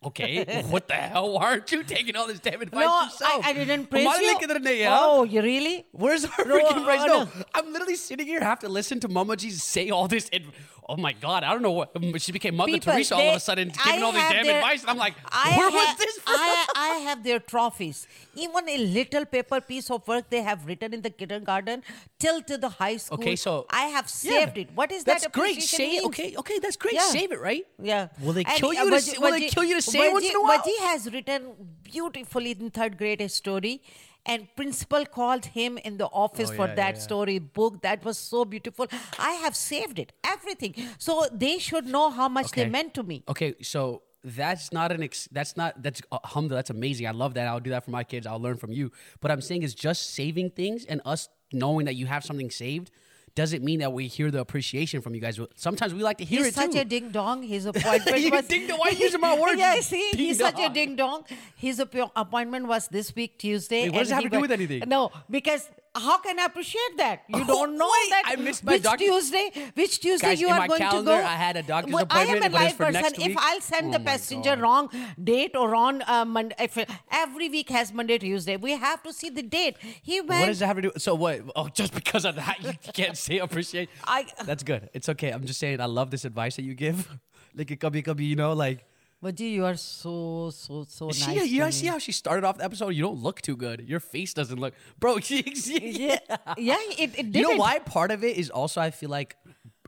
okay, 0.05 0.63
what 0.69 0.89
the 0.89 0.95
hell? 0.95 1.33
Why 1.33 1.45
aren't 1.53 1.71
you 1.73 1.83
taking 1.85 2.17
all 2.17 2.27
this 2.27 2.41
damn 2.41 2.61
advice 2.61 2.85
no 2.85 2.91
I, 2.91 3.05
yourself? 3.05 3.47
I 3.47 3.53
didn't 3.53 3.87
praise 3.87 4.05
you 4.21 4.39
ka 4.39 4.47
na 4.47 4.59
niya. 4.59 4.89
oh 4.91 5.25
you 5.25 5.41
really 5.43 5.87
Where's 5.93 6.25
our 6.25 6.45
No, 6.45 6.57
freaking 6.59 6.85
praise? 6.85 7.01
uh, 7.03 7.07
No, 7.07 7.25
no. 7.25 7.31
I'm 7.55 7.73
literally 7.73 7.97
sitting 7.97 8.27
here, 8.27 8.41
have 8.41 8.61
to 8.61 8.69
listen 8.69 9.01
to 9.01 9.09
Mama 9.09 9.37
Jee 9.37 9.51
say 9.51 9.91
all 9.91 10.09
this. 10.09 10.29
Ad- 10.33 10.45
oh 10.88 10.96
my 10.96 11.12
God, 11.12 11.42
I 11.44 11.53
don't 11.53 11.62
know 11.62 11.72
what. 11.72 11.90
She 12.20 12.33
became 12.33 12.57
Mother 12.57 12.72
People, 12.72 12.92
Teresa 12.92 13.14
all 13.16 13.31
of 13.31 13.37
a 13.37 13.40
sudden, 13.40 13.72
I 13.79 13.85
giving 13.87 14.03
all 14.05 14.12
these 14.12 14.22
damn 14.31 14.44
their- 14.46 14.57
advice. 14.59 14.83
And 14.83 14.90
I'm 14.90 14.96
like, 14.99 15.14
I 15.27 15.57
where 15.59 15.70
was 15.70 15.85
have- 15.87 15.99
this 15.99 16.18
from? 16.18 16.35
I, 16.37 16.66
I 16.77 16.88
have 17.09 17.25
their 17.25 17.38
trophies. 17.40 18.07
Even 18.35 18.68
a 18.68 18.79
little 18.79 19.25
paper 19.25 19.61
piece 19.61 19.90
of 19.90 20.07
work 20.09 20.31
they 20.31 20.42
have 20.42 20.66
written 20.66 20.94
in 20.94 21.03
the 21.03 21.11
kindergarten 21.11 21.83
till 22.18 22.42
to 22.42 22.57
the 22.59 22.68
high 22.68 22.96
school. 22.96 23.18
Okay, 23.18 23.37
so- 23.37 23.66
I 23.70 23.87
have 23.96 24.07
Yeah. 24.22 24.31
saved 24.38 24.59
it. 24.59 24.68
What 24.75 24.92
is 24.92 25.05
That's 25.05 25.25
that? 25.25 25.33
great. 25.33 25.53
appreciation 25.53 25.77
Say 25.79 25.90
means? 25.92 26.05
okay, 26.07 26.35
okay, 26.38 26.59
that's 26.59 26.77
great. 26.77 26.94
Yeah. 26.94 27.09
Save 27.18 27.33
it, 27.33 27.40
right? 27.40 27.64
Yeah. 27.83 28.09
Will 28.20 28.33
they 28.33 28.44
And, 28.44 28.55
kill 28.59 28.68
uh, 28.70 28.72
you? 28.72 28.90
To, 28.90 28.96
Wajeeh- 28.96 29.14
s- 29.14 29.18
will 29.20 29.31
they 29.33 29.49
kill 29.49 29.64
you 29.64 29.75
to 29.77 29.83
say 29.83 29.99
it 30.09 30.12
once 30.12 30.29
in 30.29 30.37
a 30.37 30.40
while? 30.42 30.59
Wajeeh 30.59 30.81
has 30.90 31.11
written 31.12 31.55
beautifully 31.83 32.53
in 32.53 32.70
third 32.70 32.96
grade 32.99 33.20
a 33.20 33.29
story. 33.29 33.83
And 34.27 34.49
principal 34.57 35.07
called 35.07 35.47
him 35.47 35.79
in 35.79 35.99
the 35.99 36.07
office 36.07 36.51
Oh, 36.51 36.55
for 36.57 36.67
yeah, 36.67 36.75
that 36.75 36.95
yeah, 36.97 37.01
story 37.01 37.39
book. 37.39 37.83
That 37.83 38.05
was 38.05 38.19
so 38.19 38.45
beautiful. 38.45 38.87
I 39.19 39.33
have 39.45 39.55
saved 39.57 39.99
it, 39.99 40.12
everything. 40.25 40.75
So 40.99 41.27
they 41.33 41.59
should 41.59 41.87
know 41.87 42.11
how 42.11 42.29
much 42.29 42.51
they 42.51 42.69
meant 42.69 42.93
to 42.95 43.03
me. 43.03 43.23
Okay, 43.29 43.55
so 43.62 44.03
that's 44.25 44.73
not 44.73 44.91
an 44.91 45.03
ex- 45.05 45.29
that's 45.31 45.57
not 45.57 45.81
that's 45.83 46.03
uh, 46.11 46.19
alhamdulillah, 46.25 46.59
that's 46.59 46.71
amazing. 46.71 47.07
I 47.07 47.12
love 47.12 47.35
that. 47.35 47.47
I'll 47.47 47.61
do 47.61 47.71
that 47.71 47.85
for 47.85 47.93
my 47.93 48.03
kids. 48.03 48.27
I'll 48.27 48.41
learn 48.41 48.57
from 48.57 48.73
you. 48.73 48.91
But 49.21 49.31
I'm 49.31 49.41
saying 49.41 49.62
is 49.62 49.75
just 49.75 50.11
saving 50.15 50.51
things 50.51 50.85
and 50.85 51.01
us 51.05 51.29
knowing 51.53 51.87
that 51.87 51.95
you 51.95 52.07
have 52.07 52.25
something 52.25 52.51
saved 52.51 52.91
doesn't 53.37 53.62
mean 53.62 53.81
that 53.81 53.92
we 53.92 54.09
hear 54.09 54.31
the 54.31 54.40
appreciation 54.40 55.01
from 55.03 55.14
you 55.14 55.20
guys. 55.20 55.38
Sometimes 55.55 55.94
we 55.94 56.03
like 56.03 56.18
to 56.18 56.25
hear 56.25 56.38
He's 56.38 56.49
it 56.49 56.55
such 56.55 56.72
too. 56.72 56.81
a 56.81 56.85
ding 56.85 57.11
dong. 57.11 57.42
His 57.42 57.66
appointment 57.72 58.33
was 58.33 58.46
ding 58.49 58.66
dong. 58.66 58.79
Why 58.79 58.88
are 58.88 58.92
you 58.92 58.99
using 58.99 59.20
my 59.20 59.38
words? 59.38 59.59
yeah, 59.59 59.79
see, 59.81 60.11
he's 60.14 60.38
such 60.38 60.59
a 60.59 60.68
Ding-dong. 60.70 61.25
His 61.55 61.79
appointment 61.79 62.66
was 62.66 62.88
this 62.88 63.14
week 63.14 63.38
Tuesday. 63.38 63.85
Wait, 63.85 63.92
what 63.92 63.99
does 64.01 64.11
it 64.11 64.14
have 64.14 64.22
to 64.25 64.31
do 64.31 64.40
with 64.40 64.51
anything? 64.51 64.83
No, 64.88 65.12
because 65.31 65.68
how 66.01 66.19
can 66.19 66.39
I 66.39 66.45
appreciate 66.45 66.97
that? 66.99 67.23
You 67.29 67.41
Oh, 67.43 67.47
don't 67.55 67.77
know 67.79 67.91
wait, 67.91 68.11
that. 68.11 68.23
I 68.27 68.37
missed 68.37 68.65
my 68.65 68.73
which 68.73 68.83
doctor- 68.83 69.05
Tuesday? 69.05 69.51
Which 69.75 70.01
Tuesday 70.01 70.27
Guys, 70.29 70.41
you 70.41 70.49
are 70.49 70.67
going 70.69 70.81
calendar, 70.81 71.11
to 71.17 71.19
go? 71.23 71.25
I 71.25 71.35
had 71.35 71.57
a 71.57 71.63
doctor's 71.63 71.93
Well, 71.95 72.07
I 72.11 72.23
am 72.25 72.43
a 72.43 72.49
live 72.49 72.77
person. 72.79 73.05
If. 73.19 73.37
I'll 73.37 73.61
send 73.61 73.89
Oh 73.89 73.99
the 73.99 74.01
passenger 74.05 74.57
God. 74.57 74.61
wrong 74.61 74.91
date 75.23 75.55
or 75.57 75.75
on 75.75 76.03
uh, 76.07 76.25
Monday, 76.25 76.55
if 76.59 76.79
every 77.11 77.49
week 77.49 77.71
has 77.71 77.93
Monday, 77.93 78.19
Tuesday, 78.19 78.57
we 78.57 78.73
have 78.73 79.03
to 79.03 79.13
see 79.13 79.31
the 79.31 79.43
date. 79.43 79.77
He 80.03 80.21
went. 80.21 80.41
What 80.41 80.47
does 80.47 80.59
that 80.61 80.67
have 80.67 80.77
to 80.77 80.83
do? 80.83 80.93
So 80.99 81.15
what? 81.15 81.41
Oh, 81.57 81.69
just 81.69 81.95
because 81.95 82.25
of 82.25 82.35
that, 82.37 82.57
you 82.63 82.73
can't 82.93 83.17
say 83.17 83.39
appreciate. 83.39 83.89
I- 84.05 84.27
That's 84.45 84.63
good. 84.63 84.91
It's 84.93 85.09
okay. 85.09 85.31
I'm 85.31 85.45
just 85.45 85.59
saying. 85.61 85.81
I 85.81 85.87
love 85.87 86.11
this 86.11 86.25
advice 86.25 86.57
that 86.57 86.63
you 86.63 86.75
give. 86.75 87.09
Like 87.55 87.71
it 87.71 87.81
kabhi 87.81 88.05
kabhi, 88.05 88.27
you 88.29 88.37
know, 88.37 88.53
like. 88.53 88.85
Wajeeh, 89.25 89.51
you 89.53 89.65
are 89.65 89.77
so 89.77 90.51
so 90.51 90.85
so 90.89 91.11
She, 91.11 91.35
nice. 91.35 91.47
you 91.49 91.59
to 91.61 91.65
guys 91.65 91.77
see 91.77 91.87
how 91.87 91.99
she 91.99 92.13
started 92.13 92.45
off 92.45 92.59
the 92.59 92.65
episode? 92.65 92.91
You 92.91 93.03
don't 93.03 93.23
look 93.23 93.41
too 93.41 93.57
good. 93.57 93.81
Your 93.89 93.99
face 94.01 94.35
doesn't 94.35 94.59
look, 94.61 94.75
bro. 95.01 95.17
yeah, 95.29 96.19
yeah, 96.59 96.77
it, 96.99 97.19
it 97.19 97.33
did 97.33 97.37
You 97.37 97.43
know 97.43 97.57
why? 97.57 97.79
Part 97.79 98.11
of 98.11 98.23
it 98.25 98.37
is 98.37 98.51
also 98.51 98.81
I 98.81 98.91
feel 98.91 99.09
like 99.11 99.37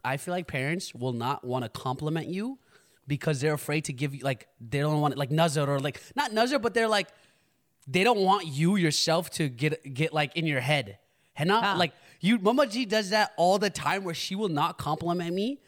I 0.05 0.17
feel 0.17 0.33
like 0.33 0.47
parents 0.47 0.95
will 0.95 1.13
not 1.13 1.45
want 1.45 1.65
to 1.65 1.69
compliment 1.69 2.29
you 2.29 2.59
because 3.07 3.41
they're 3.41 3.55
afraid 3.55 3.85
to 3.85 3.93
give 3.93 4.15
you 4.15 4.23
like 4.25 4.49
they 4.61 4.81
don't 4.81 5.01
want 5.01 5.17
like 5.19 5.31
nazar 5.31 5.69
or 5.69 5.79
like 5.79 6.01
not 6.17 6.33
nazar, 6.33 6.59
but 6.59 6.73
they're 6.75 6.89
like 6.89 7.09
they 7.87 8.05
don't 8.05 8.21
want 8.21 8.47
you 8.47 8.77
yourself 8.77 9.29
to 9.31 9.49
get 9.49 9.95
get 9.95 10.13
like 10.15 10.37
in 10.37 10.47
your 10.47 10.61
head. 10.61 10.99
And 11.37 11.49
not 11.49 11.63
Ah. 11.65 11.75
like 11.79 11.93
you 12.21 12.39
Mama 12.39 12.67
Jee 12.67 12.87
does 12.87 13.11
that 13.11 13.33
all 13.37 13.59
the 13.59 13.71
time 13.71 14.05
where 14.05 14.15
she 14.15 14.35
will 14.35 14.49
not 14.49 14.79
compliment 14.79 15.35
me 15.35 15.61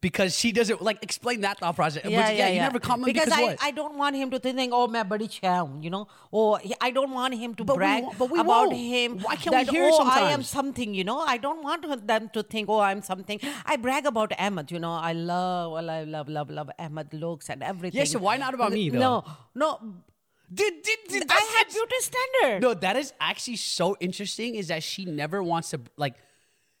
because 0.00 0.36
she 0.36 0.52
doesn't 0.52 0.82
like 0.82 1.02
explain 1.02 1.40
that 1.40 1.58
thought 1.58 1.74
process. 1.74 2.04
Yeah, 2.04 2.10
yeah, 2.10 2.30
yeah, 2.30 2.48
you 2.50 2.60
never 2.60 2.78
comment 2.78 3.06
because, 3.06 3.26
because 3.26 3.38
I, 3.38 3.42
what? 3.44 3.58
I 3.62 3.70
don't 3.70 3.96
want 3.96 4.16
him 4.16 4.30
to 4.30 4.38
think, 4.38 4.72
oh, 4.74 4.86
my 4.86 5.02
buddy 5.02 5.28
Chow, 5.28 5.70
you 5.80 5.90
know, 5.90 6.08
or 6.30 6.60
I 6.80 6.90
don't 6.90 7.12
want 7.12 7.34
him 7.34 7.54
to 7.54 7.64
but 7.64 7.76
brag 7.76 8.04
we, 8.04 8.10
but 8.18 8.30
we 8.30 8.40
about 8.40 8.68
won't. 8.68 8.76
him. 8.76 9.18
Why 9.20 9.36
can't 9.36 9.52
that, 9.52 9.66
we 9.70 9.78
hear 9.78 9.88
oh, 9.92 9.96
sometimes? 9.96 10.22
I 10.22 10.30
am 10.32 10.42
something, 10.42 10.94
you 10.94 11.04
know. 11.04 11.20
I 11.20 11.38
don't 11.38 11.62
want 11.62 12.06
them 12.06 12.30
to 12.32 12.42
think, 12.42 12.68
oh, 12.68 12.80
I'm 12.80 13.02
something. 13.02 13.40
I 13.64 13.76
brag 13.76 14.06
about 14.06 14.32
Ahmed, 14.38 14.70
you 14.70 14.78
know. 14.78 14.92
I 14.92 15.12
love, 15.12 15.72
well, 15.72 15.90
I 15.90 16.04
love, 16.04 16.28
love, 16.28 16.50
love 16.50 16.70
Ahmed 16.78 17.12
looks 17.14 17.48
and 17.48 17.62
everything. 17.62 17.98
Yes, 17.98 18.12
so 18.12 18.18
why 18.18 18.36
not 18.36 18.54
about 18.54 18.72
me 18.72 18.90
though? 18.90 18.98
No, 18.98 19.24
no. 19.54 19.94
Did, 20.52 20.80
did, 20.84 20.98
did, 21.08 21.26
I 21.28 21.40
have 21.58 21.72
beauty 21.72 21.96
standard. 21.98 22.62
No, 22.62 22.72
that 22.74 22.96
is 22.96 23.12
actually 23.20 23.56
so 23.56 23.96
interesting. 23.98 24.54
Is 24.54 24.68
that 24.68 24.84
she 24.84 25.04
never 25.04 25.42
wants 25.42 25.70
to 25.70 25.80
like 25.96 26.14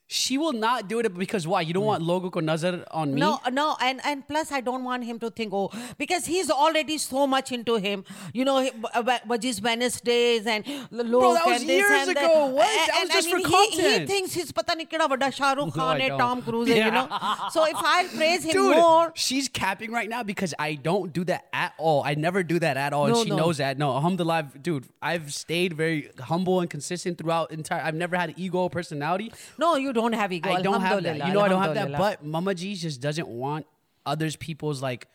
she 0.08 0.38
will 0.38 0.52
not 0.52 0.88
do 0.88 1.00
it 1.00 1.12
because 1.14 1.46
why? 1.48 1.60
You 1.62 1.74
don't 1.74 1.84
want 1.84 2.02
logo 2.02 2.30
ko 2.30 2.40
nazar 2.40 2.84
on 2.92 3.14
me. 3.14 3.20
No, 3.20 3.40
no, 3.52 3.76
and 3.80 4.00
and 4.04 4.26
plus 4.26 4.52
I 4.52 4.60
don't 4.60 4.84
want 4.84 5.04
him 5.04 5.18
to 5.18 5.30
think 5.30 5.52
oh 5.52 5.70
because 5.98 6.26
he's 6.26 6.50
already 6.50 6.98
so 6.98 7.26
much 7.26 7.50
into 7.50 7.76
him. 7.76 8.04
You 8.32 8.44
know, 8.44 8.60
he- 8.60 8.70
uh, 8.94 9.02
Wajeeh's 9.28 9.60
Wednesdays 9.60 10.46
and 10.46 10.64
look 10.90 11.34
that 11.34 11.46
was 11.46 11.60
and 11.60 11.68
this 11.68 11.76
years 11.90 12.08
and 12.08 12.10
ago. 12.16 12.20
That. 12.20 12.52
What? 12.52 12.68
And- 12.68 12.88
That 12.88 13.00
was 13.02 13.10
just 13.10 13.28
I 13.28 13.30
for 13.32 13.38
mean, 13.38 13.70
he, 13.72 13.98
he 14.00 14.06
thinks 14.06 14.32
he's 14.34 14.52
pata 14.52 14.76
nahi 14.76 14.88
keda 14.88 15.08
vada 15.08 15.32
Shah 15.32 15.52
Rukh 15.54 15.66
No, 15.66 15.70
Khan 15.72 15.98
don't. 15.98 16.18
Tom 16.18 16.42
Cruise 16.42 16.68
hai, 16.68 16.84
you 16.84 16.90
know. 16.90 17.08
So 17.50 17.64
if 17.64 17.76
I 17.76 18.06
praise 18.14 18.44
him 18.44 18.52
Dude, 18.52 18.76
more, 18.76 19.12
she's 19.14 19.48
capping 19.48 19.90
right 19.92 20.08
now 20.08 20.22
because 20.22 20.54
I 20.58 20.74
don't 20.74 21.12
do 21.12 21.24
that 21.24 21.46
at 21.52 21.72
all. 21.78 22.02
I 22.04 22.14
never 22.14 22.42
do 22.44 22.58
that 22.60 22.76
at 22.76 22.92
all, 22.92 23.08
No, 23.08 23.14
and 23.14 23.24
she 23.24 23.30
no. 23.30 23.36
knows 23.36 23.58
that. 23.58 23.76
No, 23.78 23.94
alhamdulillah, 23.96 24.52
dude. 24.62 24.86
I've 25.02 25.32
stayed 25.34 25.72
very 25.72 26.10
humble 26.20 26.60
and 26.60 26.70
consistent 26.70 27.18
throughout 27.18 27.50
entire. 27.50 27.80
I've 27.82 27.94
never 27.94 28.16
had 28.16 28.28
an 28.30 28.34
ego 28.38 28.58
or 28.60 28.70
personality. 28.70 29.32
no, 29.58 29.74
you 29.76 29.92
don't 29.96 30.12
have 30.12 30.32
ego. 30.32 30.50
I 30.50 30.62
don't 30.62 30.80
have 30.80 31.02
that. 31.02 31.26
You 31.26 31.34
know, 31.34 31.40
I 31.40 31.48
don't 31.48 31.62
have 31.62 31.74
that. 31.74 31.98
But 31.98 32.24
Mama 32.24 32.54
Jee 32.54 32.74
just 32.74 33.00
doesn't 33.00 33.28
want 33.28 33.66
others 34.04 34.36
people's 34.36 34.80
like. 34.80 35.08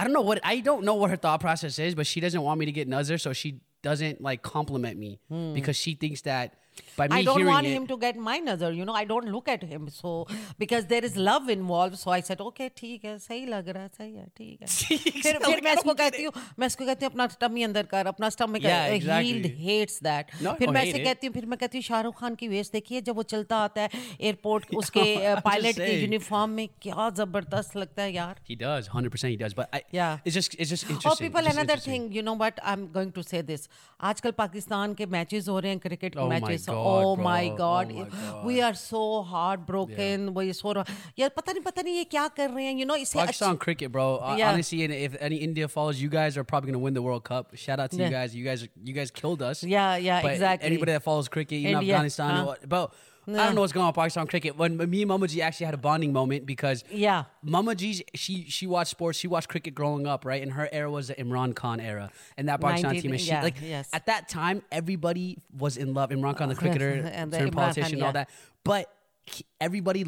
I 0.00 0.04
don't 0.04 0.12
know 0.12 0.20
what 0.22 0.38
I 0.44 0.60
don't 0.60 0.84
know 0.84 0.94
what 0.94 1.10
her 1.10 1.16
thought 1.16 1.40
process 1.40 1.78
is, 1.80 1.96
but 1.96 2.06
she 2.06 2.20
doesn't 2.20 2.40
want 2.40 2.60
me 2.60 2.66
to 2.66 2.72
get 2.72 2.86
nazar, 2.86 3.18
so 3.18 3.32
she 3.32 3.60
doesn't 3.82 4.20
like 4.20 4.42
compliment 4.42 4.98
me 4.98 5.18
hmm. 5.28 5.54
because 5.54 5.76
she 5.76 5.94
thinks 5.94 6.22
that 6.22 6.54
by 6.97 7.07
me 7.07 7.13
Hmm. 7.13 7.17
I 7.19 7.23
don't 7.23 7.37
hearing 7.37 7.51
want 7.53 7.67
it, 7.67 7.75
him 7.77 7.87
to 7.87 7.97
get 8.03 8.17
my 8.27 8.37
nazar, 8.47 8.71
you 8.79 8.85
know. 8.89 8.95
I 9.01 9.03
don't 9.11 9.29
look 9.35 9.47
at 9.53 9.63
him, 9.73 9.89
so 9.89 10.13
because 10.63 10.85
there 10.93 11.03
is 11.09 11.15
love 11.29 11.49
involved. 11.55 11.97
So 12.03 12.11
I 12.11 12.19
said, 12.29 12.41
okay, 12.49 12.69
ठीक 12.81 13.05
है, 13.05 13.17
सही 13.19 13.45
लग 13.53 13.69
रहा 13.69 13.83
है, 13.83 13.89
सही 13.97 14.13
है, 14.15 14.25
ठीक 14.37 14.61
है. 14.61 14.67
फिर 15.21 15.39
फिर 15.45 15.61
मैं 15.63 15.73
इसको 15.73 15.93
कहती 16.03 16.23
हूँ, 16.23 16.33
मैं 16.59 16.67
इसको 16.67 16.85
कहती 16.85 17.05
हूँ 17.05 17.11
अपना 17.11 17.25
टमी 17.41 17.63
अंदर 17.63 17.85
कर, 17.93 18.07
अपना 18.13 18.29
stomach 18.37 18.63
Yeah, 18.67 18.85
uh, 18.89 18.95
exactly. 18.97 19.31
healed 19.31 19.47
hates 19.67 19.99
that. 20.09 20.33
No, 20.41 20.51
I 20.53 20.57
फिर 20.57 20.67
don't 20.67 20.73
मैं 20.73 20.81
hate 20.83 20.89
ऐसे 20.93 20.99
it. 20.99 21.05
कहती 21.05 21.27
हूँ, 21.27 21.33
फिर 21.33 21.45
मैं 21.53 21.57
कहती 21.59 21.77
हूँ 21.77 21.83
शाहरुख 21.89 22.19
खान 22.19 22.35
की 22.43 22.47
वेस्ट 22.47 22.71
देखिए 22.73 23.01
जब 23.09 23.15
वो 23.15 23.23
चलता 23.35 23.57
आता 23.69 23.81
है 23.81 23.89
एयरपोर्ट 24.21 24.75
उसके 24.83 25.05
I'm 25.33 25.41
पायलट 25.49 25.65
just 25.75 25.79
के 25.79 25.87
saying. 25.91 26.01
यूनिफॉर्म 26.01 26.49
में 26.59 26.67
क्या 26.81 27.09
जबरदस्त 27.21 27.75
लगता 27.77 28.01
है 28.03 28.13
यार. 28.13 28.35
he 28.49 28.55
does, 28.63 28.87
hundred 28.95 29.11
percent, 29.17 29.31
he 29.35 29.37
does. 29.43 29.53
But 29.61 29.69
I, 29.73 29.81
Yeah. 29.99 30.17
it's 30.25 30.35
just 30.39 30.55
it's 30.59 30.69
just 30.75 30.85
Oh, 30.89 30.93
interesting. 30.95 31.27
people, 31.27 31.39
It's 31.39 31.47
just 31.49 31.57
another 31.57 31.73
interesting. 31.79 32.07
thing, 32.09 32.17
you 32.19 32.23
know 32.29 32.37
what? 32.43 32.59
I'm 32.73 32.87
going 32.97 33.11
to 33.19 33.23
say 33.31 33.41
this. 33.41 33.67
आजकल 34.11 34.31
पाकिस्तान 34.37 34.93
के 35.01 35.05
matches 35.17 35.47
हो 35.49 35.59
रहे 35.59 35.71
हैं 35.71 35.79
क्रिकेट 35.79 36.15
के 36.15 36.19
Oh 36.87 36.87
my 36.87 36.87
matches 36.87 36.87
so, 36.87 36.87
God, 36.87 37.05
oh 37.05 37.15
bro. 37.15 37.23
my 37.23 37.49
Oh 37.49 37.55
god, 37.57 37.91
my 37.93 38.01
It- 38.01 38.11
God. 38.11 38.45
we 38.45 38.61
are 38.61 38.73
so 38.73 39.01
heartbroken. 39.31 40.33
We 40.33 40.53
so 40.53 40.73
यार 41.19 41.29
पता 41.37 41.51
नहीं 41.51 41.61
पता 41.63 41.81
नहीं 41.81 41.95
ये 41.97 42.03
क्या 42.15 42.27
कर 42.37 42.49
रहे 42.49 42.65
हैं 42.65 42.75
you 42.79 42.85
know 42.91 42.97
इससे 43.05 43.19
Pakistan 43.19 43.57
cricket, 43.57 43.91
bro. 43.91 44.07
Uh, 44.17 44.35
Yeah. 44.37 44.51
Honestly, 44.51 44.83
and 44.87 44.93
if 44.93 45.15
any 45.29 45.37
India 45.49 45.67
follows, 45.67 46.01
you 46.01 46.09
guys 46.09 46.37
are 46.37 46.43
probably 46.43 46.71
gonna 46.71 46.83
win 46.85 46.93
the 46.99 47.05
World 47.07 47.23
Cup. 47.23 47.55
Shout 47.55 47.79
out 47.79 47.91
to 47.91 47.97
Yeah. 47.97 48.05
you 48.05 48.11
guys. 48.17 48.35
You 48.35 48.43
guys, 48.49 48.67
you 48.91 48.93
guys 48.99 49.11
killed 49.21 49.41
us. 49.51 49.63
Yeah, 49.63 49.95
yeah, 50.09 50.21
But 50.21 50.33
exactly. 50.33 50.67
Anybody 50.73 50.91
that 50.97 51.03
follows 51.03 51.27
cricket, 51.37 51.57
even 51.59 51.81
India, 51.81 51.95
Afghanistan, 51.95 52.35
huh? 52.35 52.45
or- 52.53 52.57
I 53.28 53.44
don't 53.46 53.54
know 53.54 53.60
what's 53.60 53.72
going 53.72 53.82
on 53.84 53.88
with 53.90 53.96
Pakistan 53.96 54.26
cricket. 54.26 54.56
When 54.56 54.76
me 54.76 55.02
and 55.02 55.08
Mama 55.08 55.28
Jee 55.28 55.42
actually 55.42 55.66
had 55.66 55.74
a 55.74 55.78
bonding 55.78 56.12
moment 56.12 56.46
because 56.46 56.82
Yeah. 56.90 57.24
Mama 57.42 57.74
Jee 57.74 58.04
she 58.14 58.44
she 58.48 58.66
watched 58.66 58.90
sports, 58.90 59.18
she 59.18 59.28
watched 59.28 59.48
cricket 59.48 59.74
growing 59.74 60.06
up, 60.06 60.24
right? 60.24 60.42
And 60.42 60.52
her 60.52 60.68
era 60.72 60.90
was 60.90 61.08
the 61.08 61.14
Imran 61.14 61.54
Khan 61.54 61.80
era, 61.80 62.10
and 62.36 62.48
that 62.48 62.60
Pakistan 62.60 62.92
19 62.94 63.02
team. 63.02 63.12
And 63.12 63.20
she 63.20 63.28
yeah, 63.28 63.42
like 63.42 63.56
yes. 63.62 63.88
at 63.92 64.06
that 64.06 64.28
time, 64.28 64.62
everybody 64.72 65.38
was 65.56 65.76
in 65.76 65.92
love. 65.94 66.10
Imran 66.10 66.36
Khan, 66.36 66.48
the 66.48 66.54
cricketer, 66.62 66.90
And 67.12 67.30
the 67.32 67.38
turned 67.38 67.50
Imran 67.52 67.54
Khan, 67.54 67.62
politician, 67.74 67.94
and 67.94 68.02
all 68.02 68.12
that. 68.12 68.30
But 68.64 68.90
everybody, 69.60 70.04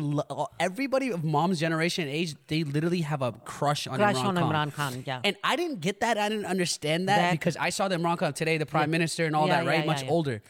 everybody 0.58 1.10
of 1.10 1.24
mom's 1.24 1.60
generation 1.60 2.04
and 2.06 2.12
age, 2.14 2.34
they 2.46 2.64
literally 2.64 3.02
have 3.02 3.22
a 3.22 3.32
crush 3.32 3.86
on 3.86 3.96
Crush 3.98 4.16
Imran 4.16 4.24
on 4.24 4.36
Khan. 4.36 4.52
Imran 4.52 4.74
Khan, 4.74 5.04
yeah. 5.06 5.20
And 5.24 5.36
I 5.44 5.56
didn't 5.56 5.80
get 5.80 6.00
that. 6.00 6.16
I 6.18 6.28
didn't 6.28 6.46
understand 6.46 7.08
that, 7.08 7.16
That- 7.16 7.30
because 7.32 7.56
I 7.56 7.70
saw 7.70 7.88
the 7.88 7.96
Imran 7.96 8.18
Khan 8.18 8.32
today, 8.32 8.56
the 8.58 8.66
prime 8.66 8.90
minister, 8.90 9.26
and 9.26 9.36
all 9.36 9.46
Yeah, 9.46 9.60
that, 9.62 9.66
right? 9.66 9.74
yeah, 9.74 9.80
yeah, 9.80 9.86
Much 9.86 10.02
yeah. 10.04 10.10
older. 10.10 10.42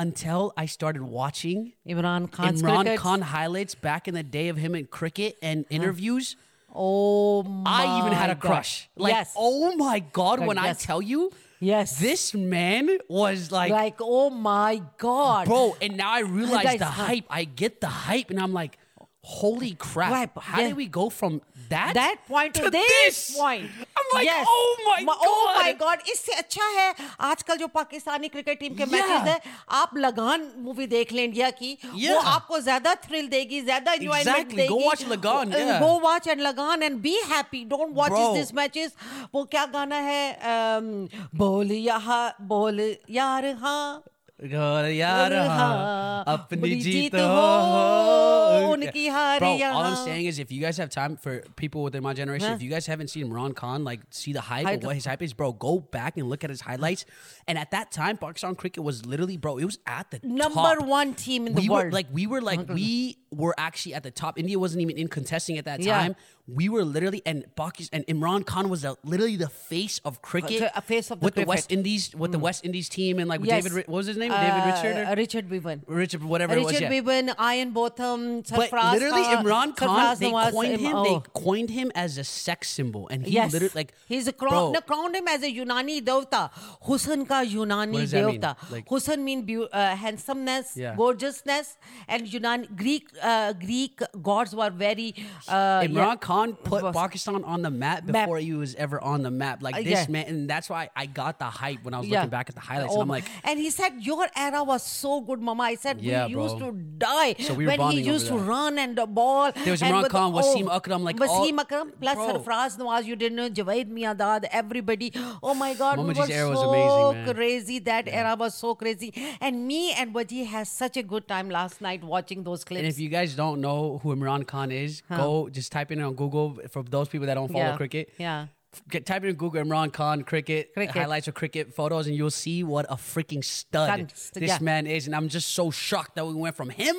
Until 0.00 0.54
I 0.56 0.64
started 0.64 1.02
watching 1.02 1.74
Imran 1.86 2.30
Khan's 2.32 2.62
Imran. 2.62 2.96
Khan 2.96 3.20
highlights 3.20 3.74
back 3.74 4.08
in 4.08 4.14
the 4.14 4.22
day 4.22 4.48
of 4.48 4.56
him 4.56 4.74
in 4.74 4.86
cricket 4.86 5.36
and 5.42 5.66
interviews. 5.68 6.36
Oh 6.74 7.42
my 7.42 7.84
I 7.84 7.98
even 8.00 8.12
had 8.12 8.30
a 8.30 8.34
God. 8.34 8.40
crush. 8.40 8.88
Like, 8.96 9.12
yes. 9.12 9.34
oh 9.36 9.76
my 9.76 9.98
God, 9.98 10.40
when 10.40 10.56
I 10.56 10.72
tell 10.72 11.02
you, 11.02 11.30
Yes. 11.60 11.98
this 11.98 12.32
man 12.32 12.88
was 13.08 13.52
like, 13.52 13.70
like 13.72 13.96
oh 14.00 14.30
my 14.30 14.80
god. 14.96 15.46
bro, 15.46 15.76
and 15.82 15.98
now 15.98 16.10
I 16.10 16.20
realize 16.20 16.78
the 16.78 16.86
hype. 16.86 17.26
I 17.28 17.44
get 17.44 17.82
the 17.82 17.88
hype, 17.88 18.30
and 18.30 18.40
I'm 18.40 18.54
like, 18.54 18.78
holy 19.22 19.74
crap. 19.74 20.10
Right, 20.12 20.30
How 20.42 20.58
yeah. 20.60 20.68
did 20.68 20.76
we 20.76 20.86
go 20.86 21.10
from 21.10 21.42
that, 21.68 21.92
that 21.94 22.16
point 22.26 22.54
to, 22.54 22.62
to 22.64 22.70
this, 22.70 22.88
this 23.04 23.36
point 23.38 23.64
I'm 23.96 24.06
like, 24.14 24.24
yes. 24.24 24.46
oh 24.48 24.76
my 24.86 25.04
God. 25.04 25.18
oh 25.22 25.54
my 25.56 25.72
god 25.74 25.98
इससे 26.12 26.32
अच्छा 26.32 26.64
है 26.78 26.94
आजकल 27.30 27.56
जो 27.56 27.66
Pakistani 27.74 28.28
cricket 28.28 28.58
team 28.60 28.74
के 28.74 28.84
Yeah. 28.84 28.92
Matches 28.92 29.28
है 29.28 29.40
आप 29.80 29.96
लगान 29.96 30.50
movie 30.64 30.86
देख 30.86 31.12
लें 31.12 31.22
इंडिया 31.24 31.50
की 31.60 31.72
वो 31.84 31.98
Yeah. 31.98 32.24
आपको 32.26 32.60
ज़्यादा 32.60 32.94
थ्रिल 33.06 33.28
देगी 33.28 33.60
ज़्यादा 33.62 33.92
एंजॉयमेंट 33.92 34.36
Exactly. 34.36 34.56
देगी 34.56 34.68
Go 34.68 34.86
watch 34.86 35.06
Lagan, 35.12 35.52
yeah. 35.52 35.80
go 35.80 35.92
watch 36.06 36.26
and 36.26 36.40
लगान 36.46 36.82
and 36.88 37.02
be 37.02 37.16
happy 37.34 37.64
don't 37.74 37.94
watch 37.94 38.16
Bro. 38.16 38.34
this 38.34 38.52
matches 38.52 38.96
वो 39.34 39.44
क्या 39.54 39.66
गाना 39.76 39.96
है 40.10 40.24
um, 40.54 40.88
बोल 41.34 41.72
यहाँ 41.72 42.24
बोल 42.54 42.80
यार 43.10 43.46
हाँ 43.60 44.02
घर 44.40 44.88
यार 44.90 45.32
अपनी 45.32 46.74
जीत 46.80 47.14
हो 47.14 48.70
उनकी 48.72 49.06
हार 49.08 49.38
Bro, 49.40 49.50
all 49.62 49.82
I'm 49.82 49.96
saying 49.96 50.26
is 50.26 50.38
if 50.38 50.50
you 50.50 50.60
guys 50.60 50.78
have 50.78 50.90
time 50.90 51.16
for 51.16 51.42
people 51.56 51.82
within 51.82 52.02
my 52.02 52.14
generation, 52.14 52.52
if 52.52 52.62
you 52.62 52.70
guys 52.70 52.86
haven't 52.86 53.08
seen 53.08 53.28
Imran 53.28 53.54
Khan, 53.54 53.84
like 53.84 54.00
see 54.10 54.32
the 54.32 54.40
hype 54.40 54.66
of 54.66 54.84
what 54.84 54.94
his 54.94 55.04
hype 55.04 55.22
is, 55.22 55.32
bro, 55.32 55.52
go 55.52 55.78
back 55.80 56.16
and 56.16 56.28
look 56.28 56.42
at 56.42 56.50
his 56.50 56.62
highlights. 56.62 57.04
And 57.46 57.58
at 57.58 57.70
that 57.72 57.92
time, 57.92 58.16
Pakistan 58.16 58.54
cricket 58.54 58.82
was 58.82 59.04
literally, 59.06 59.36
bro, 59.36 59.58
it 59.58 59.64
was 59.64 59.78
at 59.86 60.10
the 60.10 60.20
number 60.22 60.54
top. 60.54 60.82
one 60.86 61.14
team 61.14 61.46
in 61.46 61.54
the 61.54 61.68
world. 61.68 61.86
Were, 61.86 61.90
like 61.92 62.06
we 62.12 62.26
were 62.26 62.40
like 62.40 62.68
we 62.68 63.18
were 63.32 63.54
actually 63.58 63.94
at 63.94 64.02
the 64.02 64.10
top. 64.10 64.38
India 64.38 64.58
wasn't 64.58 64.82
even 64.82 64.96
in 64.96 65.08
contesting 65.08 65.56
at 65.58 65.64
that 65.64 65.80
Yeah. 65.80 65.98
time. 65.98 66.16
We 66.48 66.68
were 66.68 66.84
literally 66.84 67.22
and 67.24 67.44
Pakistan 67.54 68.02
and 68.08 68.18
Imran 68.20 68.44
Khan 68.44 68.68
was 68.68 68.82
the, 68.82 68.96
literally 69.04 69.36
the 69.36 69.48
face 69.48 70.00
of 70.04 70.20
cricket, 70.20 70.68
A 70.74 70.82
face 70.82 71.12
of 71.12 71.20
the 71.20 71.24
with 71.26 71.36
the 71.36 71.44
West. 71.44 71.70
Indies, 71.70 72.12
with 72.12 72.32
the 72.32 72.40
West 72.40 72.64
Indies 72.64 72.88
team, 72.88 73.20
and 73.20 73.28
like 73.28 73.38
with 73.40 73.48
Yes. 73.50 73.62
David, 73.62 73.86
what 73.86 73.96
was 73.98 74.06
his 74.08 74.16
name? 74.16 74.32
Uh, 74.32 74.40
David 74.40 74.74
Richard, 74.74 74.96
or- 75.08 75.14
Richard 75.14 75.48
Bevan. 75.48 75.82
Richard, 75.86 76.24
whatever 76.24 76.54
it 76.54 76.64
was. 76.64 76.72
Richard 76.72 76.90
yeah. 76.92 77.00
Bevan, 77.02 77.30
Ian 77.40 77.70
Botham, 77.70 78.42
But 78.50 78.72
literally, 78.72 79.22
Khan- 79.22 79.44
Imran 79.44 79.76
Khan, 79.76 79.88
Sarfraz 80.16 80.18
they 80.18 80.32
Nawaz, 80.32 80.50
coined 80.50 80.80
him. 80.80 80.94
oh. 80.96 81.04
They 81.04 81.40
coined 81.40 81.70
him 81.70 81.92
as 81.94 82.18
a 82.18 82.24
sex 82.24 82.68
symbol, 82.68 83.06
and 83.12 83.24
he 83.26 83.32
yes, 83.34 83.52
literally 83.52 83.72
like 83.76 83.92
he's 84.08 84.26
a 84.26 84.32
crown. 84.32 84.72
No, 84.72 84.80
crowned 84.80 85.14
him 85.14 85.28
as 85.28 85.44
a 85.44 85.52
Yunani 85.54 86.02
devta. 86.02 86.50
Husn 86.84 87.28
ka 87.28 87.44
Yunani 87.44 88.10
that 88.10 88.26
mean? 88.26 88.40
Like- 88.72 88.86
Husn 88.88 89.20
mean 89.22 89.46
beau- 89.46 89.68
uh, 89.72 89.94
handsomeness, 89.94 90.72
Yeah. 90.76 90.96
gorgeousness, 90.96 91.76
and 92.08 92.26
Yunani 92.26 92.74
Greek 92.74 93.06
uh, 93.22 93.52
Greek 93.54 94.00
gods 94.22 94.54
were 94.54 94.70
very. 94.70 95.14
Uh, 95.48 95.80
Imran 95.80 95.94
yeah, 95.94 96.16
Khan 96.16 96.52
put 96.54 96.82
was- 96.82 96.94
Pakistan 96.94 97.44
on 97.44 97.62
the 97.62 97.70
map 97.70 98.04
Map. 98.04 98.26
before 98.26 98.38
he 98.38 98.52
was 98.54 98.74
ever 98.74 99.00
on 99.00 99.22
the 99.22 99.30
map. 99.30 99.62
Like 99.62 99.76
this 99.84 99.86
yeah. 99.86 100.06
man, 100.08 100.24
and 100.26 100.50
that's 100.50 100.68
why 100.68 100.90
I 100.96 101.06
got 101.06 101.38
the 101.38 101.46
hype 101.46 101.84
when 101.84 101.94
I 101.94 101.98
was 102.00 102.08
Yeah. 102.08 102.18
looking 102.20 102.30
back 102.30 102.48
at 102.48 102.54
the 102.54 102.60
highlights. 102.60 102.92
Oh 102.92 103.00
and 103.00 103.02
I'm 103.02 103.08
like, 103.08 103.24
and 103.44 103.58
he 103.58 103.70
said 103.70 103.94
your 104.00 104.26
era 104.36 104.62
was 104.64 104.82
so 104.82 105.20
good, 105.20 105.40
Mama. 105.40 105.62
I 105.64 105.74
said 105.74 106.00
we 106.00 106.14
used 106.14 106.58
bro. 106.58 106.70
to 106.70 106.76
die 106.98 107.34
So 107.40 107.54
we 107.54 107.66
when 107.66 107.80
he 107.92 108.00
used 108.02 108.26
to 108.28 108.34
that. 108.38 108.44
run 108.44 108.78
and 108.78 108.96
the 108.96 109.06
ball. 109.06 109.52
There 109.52 109.72
was 109.72 109.82
Imran 109.82 110.08
Khan, 110.08 110.32
Wasim 110.32 110.68
Akram, 110.74 111.04
like 111.04 111.16
Wasim 111.16 111.28
all- 111.28 111.60
Akram 111.60 111.92
plus 112.00 112.14
Bro. 112.16 112.26
Sarfraz 112.28 112.78
Nawaz. 112.78 113.04
You 113.04 113.16
didn't 113.16 113.36
know 113.36 113.48
Javed 113.50 113.90
Miandad. 113.90 114.44
Everybody. 114.50 115.12
Oh 115.42 115.54
my 115.54 115.74
God, 115.74 115.98
we 115.98 116.04
Mama 116.04 116.14
Jee's 116.14 116.28
were 116.28 116.34
era 116.34 116.48
was 116.50 116.58
so 116.60 116.70
amazing, 116.70 117.24
man. 117.26 117.34
crazy. 117.34 117.78
That 117.80 118.08
era 118.08 118.36
was 118.36 118.54
so 118.54 118.74
crazy. 118.74 119.12
And 119.40 119.66
me 119.66 119.92
and 119.92 120.14
Wajeeh 120.14 120.46
had 120.46 120.66
such 120.68 120.96
a 120.96 121.02
good 121.02 121.26
time 121.28 121.50
last 121.50 121.80
night 121.80 122.02
watching 122.04 122.42
those 122.44 122.64
clips. 122.64 122.82
And 123.10 123.26
if 123.26 123.28
you 123.28 123.28
guys 123.28 123.34
don't 123.34 123.60
know 123.60 123.98
who 124.02 124.14
Imran 124.14 124.46
Khan 124.46 124.70
is, 124.70 125.02
go 125.08 125.48
just 125.48 125.72
type 125.72 125.90
in 125.92 126.00
on 126.00 126.14
Google 126.14 126.58
for 126.70 126.82
those 126.82 127.08
people 127.08 127.26
that 127.26 127.34
don't 127.34 127.50
follow 127.52 127.64
Yeah. 127.64 127.76
cricket. 127.76 128.12
Yeah. 128.18 128.46
Get, 128.88 129.04
type 129.04 129.24
in 129.24 129.34
Google 129.34 129.64
Imran 129.64 129.92
Khan 129.92 130.22
cricket, 130.22 130.72
Cricket. 130.74 130.94
highlights 130.96 131.26
of 131.26 131.34
cricket 131.34 131.74
photos, 131.74 132.06
and 132.06 132.14
you'll 132.14 132.30
see 132.30 132.62
what 132.62 132.86
a 132.88 132.94
freaking 132.94 133.44
stud 133.44 134.12
this 134.32 134.48
yeah. 134.48 134.58
man 134.60 134.86
is. 134.86 135.06
And 135.06 135.16
I'm 135.16 135.28
just 135.28 135.48
so 135.48 135.72
shocked 135.72 136.14
that 136.14 136.26
we 136.26 136.34
went 136.34 136.54
from 136.56 136.70
him 136.70 136.94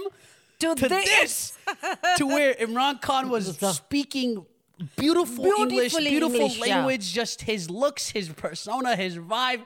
To 0.59 0.75
to 0.75 0.89
this. 0.89 1.05
this, 1.05 1.57
to 2.17 2.25
where 2.27 2.53
Imran 2.55 3.01
Khan 3.01 3.29
was 3.29 3.57
speaking 3.75 4.45
beautiful 4.97 5.45
English, 5.45 5.93
Beautiful 5.95 6.35
English, 6.35 6.57
yeah. 6.67 6.75
language, 6.75 7.13
just 7.13 7.41
his 7.43 7.69
looks, 7.69 8.09
his 8.09 8.29
persona, 8.29 8.95
his 8.95 9.17
vibe, 9.17 9.61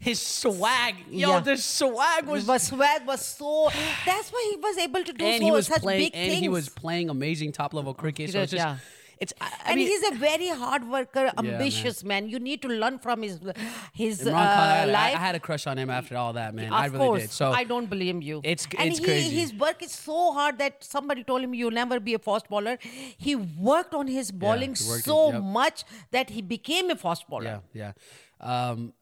his 0.00 0.18
swag. 0.20 0.94
Yo, 1.10 1.28
Yeah. 1.28 1.40
the 1.40 1.56
swag 1.58 2.26
was. 2.26 2.46
was 2.46 2.62
swag 2.62 3.06
was 3.06 3.24
so. 3.24 3.70
That's 4.06 4.30
why 4.32 4.42
he 4.50 4.56
was 4.56 4.78
able 4.78 5.04
to 5.04 5.12
do 5.12 5.24
and 5.24 5.40
so 5.40 5.44
he 5.44 5.50
was 5.52 5.66
such 5.66 5.82
playing, 5.82 6.00
big 6.04 6.12
and 6.14 6.30
things. 6.30 6.40
he 6.40 6.48
was 6.48 6.68
playing 6.70 7.10
amazing 7.10 7.52
top 7.52 7.74
level 7.74 7.92
cricket. 7.92 8.30
So 8.30 8.40
it's 8.40 8.52
just, 8.52 8.64
yeah. 8.64 8.78
it's. 9.20 9.34
I, 9.40 9.44
I 9.44 9.70
and 9.72 9.76
mean, 9.78 9.88
he's 9.88 10.10
a 10.10 10.14
very 10.14 10.48
hard 10.48 10.88
worker, 10.88 11.24
man. 11.36 11.46
ambitious 11.52 12.02
man. 12.02 12.30
You 12.30 12.38
need 12.38 12.62
to 12.62 12.68
learn 12.68 12.98
from 12.98 13.20
his 13.20 13.38
his 13.92 14.22
Imran 14.22 14.28
uh, 14.28 14.32
Khan, 14.32 14.68
I, 14.68 14.74
had, 14.78 14.88
I- 14.88 14.92
life. 14.92 15.16
I 15.16 15.18
had 15.18 15.34
a 15.34 15.40
crush 15.40 15.66
on 15.66 15.76
him 15.76 15.90
after 15.90 16.16
all 16.16 16.32
that, 16.32 16.54
man. 16.54 16.68
of 16.68 16.72
I 16.72 16.86
really 16.86 16.98
course, 16.98 17.22
did. 17.22 17.30
So 17.32 17.52
I 17.52 17.64
don't 17.64 17.90
blame 17.90 18.22
you. 18.22 18.38
It's- 18.42 18.66
and 18.78 18.88
it's 18.88 19.00
he, 19.00 19.04
crazy. 19.04 19.36
His 19.38 19.52
work 19.52 19.82
is 19.82 19.92
so 19.92 20.32
hard 20.32 20.56
that 20.58 20.82
somebody 20.82 21.24
told 21.24 21.42
him 21.42 21.52
you'll 21.52 21.78
never 21.82 22.00
be 22.00 22.14
a 22.14 22.18
fast 22.18 22.48
bowler. 22.48 22.78
He 23.18 23.36
worked 23.36 23.92
on 23.92 24.06
his 24.06 24.32
bowling 24.32 24.72
it, 24.72 24.78
so 24.78 25.32
yep. 25.32 25.42
much 25.42 25.84
that 26.10 26.30
he 26.30 26.40
became 26.40 26.88
a 26.90 26.96
fast 26.96 27.28
bowler. 27.28 27.60
Yeah, 27.74 27.92
yeah. 28.40 28.70
Um, 28.70 28.94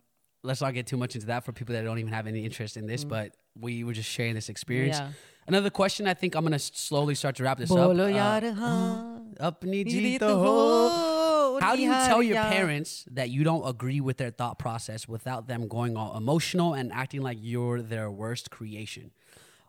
let's 0.48 0.62
not 0.62 0.72
get 0.74 0.86
too 0.86 0.96
much 0.96 1.14
into 1.14 1.26
that 1.26 1.44
for 1.44 1.52
people 1.52 1.74
that 1.74 1.82
don't 1.84 1.98
even 1.98 2.12
have 2.12 2.26
any 2.26 2.44
interest 2.44 2.76
in 2.76 2.86
this, 2.86 3.04
but 3.04 3.36
we 3.60 3.84
were 3.84 3.92
just 3.92 4.08
sharing 4.08 4.34
this 4.34 4.48
experience. 4.48 4.96
Mm. 4.96 5.00
Yeah. 5.00 5.12
Another 5.46 5.70
question 5.70 6.06
I 6.06 6.14
think 6.14 6.34
I'm 6.34 6.42
gonna 6.42 6.58
slowly 6.58 7.14
start 7.14 7.36
to 7.36 7.42
wrap 7.44 7.58
this 7.58 7.68
Bolo 7.68 7.90
up. 8.08 8.42
Uh, 8.42 8.46
yaar 8.46 8.54
haan, 8.54 9.36
Apni 9.40 9.84
jeet 9.86 10.18
jeet 10.18 10.20
ho. 10.20 10.38
ho, 10.44 11.58
How 11.60 11.76
do 11.76 11.82
you 11.82 11.90
tell 11.90 12.22
your 12.22 12.36
parents 12.36 13.04
that 13.12 13.30
you 13.30 13.44
don't 13.44 13.66
agree 13.68 14.00
with 14.00 14.16
their 14.16 14.30
thought 14.30 14.58
process 14.58 15.06
without 15.06 15.48
them 15.48 15.68
going 15.68 15.96
all 15.96 16.16
emotional 16.16 16.74
and 16.74 16.92
acting 16.92 17.22
like 17.22 17.38
you're 17.40 17.80
their 17.82 18.10
worst 18.10 18.50
creation? 18.50 19.10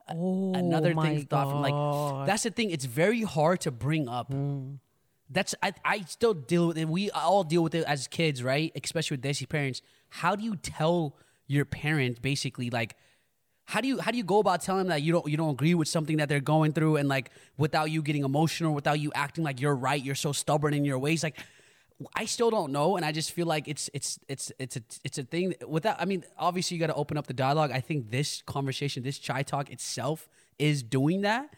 Oh 0.10 0.54
Another 0.54 0.94
thing 0.96 1.26
thought 1.26 1.50
from 1.52 1.62
like 1.62 2.28
that's 2.28 2.44
the 2.44 2.52
thing. 2.52 2.72
It's 2.72 2.86
very 2.86 3.24
hard 3.24 3.62
to 3.62 3.72
bring 3.72 4.08
up. 4.08 4.32
That's 5.30 5.54
I, 5.62 5.74
I 5.86 6.02
still 6.02 6.34
deal 6.34 6.68
with 6.68 6.78
it. 6.78 6.88
We 6.88 7.12
all 7.12 7.44
deal 7.44 7.64
with 7.64 7.76
it 7.76 7.86
as 7.86 8.08
kids, 8.08 8.44
right? 8.44 8.72
Especially 8.82 9.16
with 9.16 9.24
Desi 9.24 9.48
parents. 9.48 9.82
How 10.10 10.36
do 10.36 10.44
you 10.44 10.56
tell 10.56 11.16
your 11.48 11.66
parent 11.66 12.22
basically 12.22 12.70
like 12.70 12.96
how 13.66 13.82
do 13.82 13.88
you 13.88 14.00
how 14.00 14.10
do 14.10 14.18
you 14.18 14.24
go 14.24 14.40
about 14.40 14.62
telling 14.62 14.82
them 14.82 14.90
that 14.90 15.02
you 15.04 15.12
don't 15.12 15.28
you 15.28 15.38
don't 15.38 15.52
agree 15.52 15.76
with 15.76 15.88
something 15.88 16.18
that 16.18 16.30
they're 16.30 16.40
going 16.40 16.74
through 16.74 16.96
and 16.98 17.08
like 17.08 17.30
without 17.58 17.92
you 17.92 18.02
getting 18.02 18.24
emotional, 18.24 18.74
without 18.74 19.00
you 19.00 19.12
acting 19.14 19.44
like 19.44 19.62
you're 19.62 19.76
right, 19.76 20.04
you're 20.04 20.16
so 20.16 20.32
stubborn 20.32 20.74
in 20.74 20.86
your 20.86 20.98
ways, 20.98 21.22
like 21.22 21.38
I 22.16 22.26
still 22.26 22.50
don't 22.50 22.72
know, 22.72 22.96
and 22.96 23.06
I 23.06 23.12
just 23.12 23.32
feel 23.32 23.46
like 23.46 23.68
it's 23.68 23.90
it's 23.94 24.20
it's 24.28 24.52
it's 24.58 24.78
a 24.78 24.82
it's 25.04 25.18
a 25.18 25.24
thing. 25.24 25.54
Without, 25.68 25.98
I 26.00 26.06
mean, 26.06 26.24
obviously 26.38 26.76
you 26.76 26.82
got 26.82 26.88
to 26.88 26.96
open 26.96 27.18
up 27.18 27.28
the 27.28 27.34
dialogue. 27.34 27.72
I 27.72 27.82
think 27.82 28.10
this 28.10 28.42
conversation, 28.44 29.04
this 29.04 29.20
chai 29.20 29.44
talk 29.44 29.70
itself, 29.70 30.30
is 30.58 30.82
doing 30.82 31.22
that. 31.22 31.54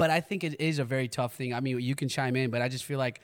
But 0.00 0.08
I 0.08 0.20
think 0.22 0.44
it 0.44 0.58
is 0.62 0.78
a 0.78 0.84
very 0.84 1.08
tough 1.08 1.34
thing. 1.34 1.52
I 1.52 1.60
mean, 1.60 1.78
you 1.78 1.94
can 1.94 2.08
chime 2.08 2.34
in, 2.34 2.48
but 2.48 2.62
I 2.62 2.68
just 2.68 2.86
feel 2.86 2.98
like, 2.98 3.20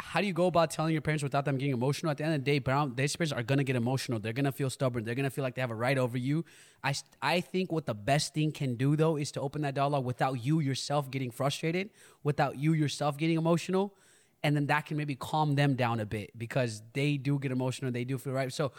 how 0.00 0.20
do 0.20 0.26
you 0.26 0.32
go 0.32 0.46
about 0.46 0.72
telling 0.72 0.92
your 0.92 1.00
parents 1.00 1.22
without 1.22 1.44
them 1.44 1.56
getting 1.56 1.72
emotional? 1.72 2.10
At 2.10 2.16
the 2.18 2.24
end 2.24 2.34
of 2.34 2.40
the 2.40 2.44
day, 2.44 2.58
brown 2.58 2.96
these 2.96 3.14
parents 3.14 3.32
are 3.32 3.44
gonna 3.44 3.62
get 3.62 3.76
emotional. 3.76 4.18
They're 4.18 4.32
gonna 4.32 4.50
feel 4.50 4.70
stubborn. 4.70 5.04
They're 5.04 5.14
gonna 5.14 5.30
feel 5.30 5.44
like 5.44 5.54
they 5.54 5.60
have 5.60 5.70
a 5.70 5.76
right 5.76 5.96
over 5.96 6.18
you. 6.18 6.44
I 6.82 6.94
I 7.22 7.40
think 7.40 7.70
what 7.70 7.86
the 7.86 7.94
best 7.94 8.34
thing 8.34 8.50
can 8.50 8.74
do 8.74 8.96
though 8.96 9.16
is 9.16 9.30
to 9.32 9.40
open 9.40 9.62
that 9.62 9.76
dialogue 9.76 10.04
without 10.04 10.44
you 10.44 10.58
yourself 10.58 11.12
getting 11.12 11.30
frustrated, 11.30 11.90
without 12.24 12.58
you 12.58 12.72
yourself 12.72 13.16
getting 13.16 13.38
emotional, 13.38 13.94
and 14.42 14.56
then 14.56 14.66
that 14.66 14.86
can 14.86 14.96
maybe 14.96 15.14
calm 15.14 15.54
them 15.54 15.76
down 15.76 16.00
a 16.00 16.06
bit 16.06 16.36
because 16.36 16.82
they 16.92 17.16
do 17.18 17.38
get 17.38 17.52
emotional, 17.52 17.92
they 17.92 18.02
do 18.02 18.18
feel 18.18 18.32
right. 18.32 18.52
So, 18.52 18.72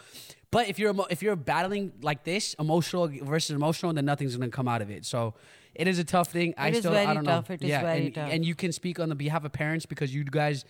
but 0.50 0.68
if 0.68 0.78
you're 0.78 0.94
if 1.08 1.22
you're 1.22 1.34
battling 1.34 1.92
like 2.02 2.24
this, 2.24 2.54
emotional 2.58 3.08
versus 3.08 3.56
emotional, 3.56 3.94
then 3.94 4.04
nothing's 4.04 4.36
gonna 4.36 4.50
come 4.50 4.68
out 4.68 4.82
of 4.82 4.90
it. 4.90 5.06
So. 5.06 5.32
It 5.75 5.87
is 5.87 5.99
a 5.99 6.03
tough 6.03 6.31
thing. 6.31 6.53
I 6.57 6.69
is 6.69 6.79
still, 6.79 6.91
very 6.91 7.05
I 7.07 7.13
don't 7.13 7.23
tough. 7.31 7.49
know. 7.49 7.55
It 7.55 7.61
is 7.63 7.69
yeah, 7.69 7.81
very 7.81 8.05
and, 8.07 8.15
tough. 8.15 8.31
and 8.37 8.45
you 8.45 8.55
can 8.55 8.71
speak 8.81 8.99
on 8.99 9.09
the 9.09 9.15
behalf 9.15 9.45
of 9.45 9.51
parents 9.53 9.85
because 9.85 10.13
you 10.15 10.23
guys 10.25 10.65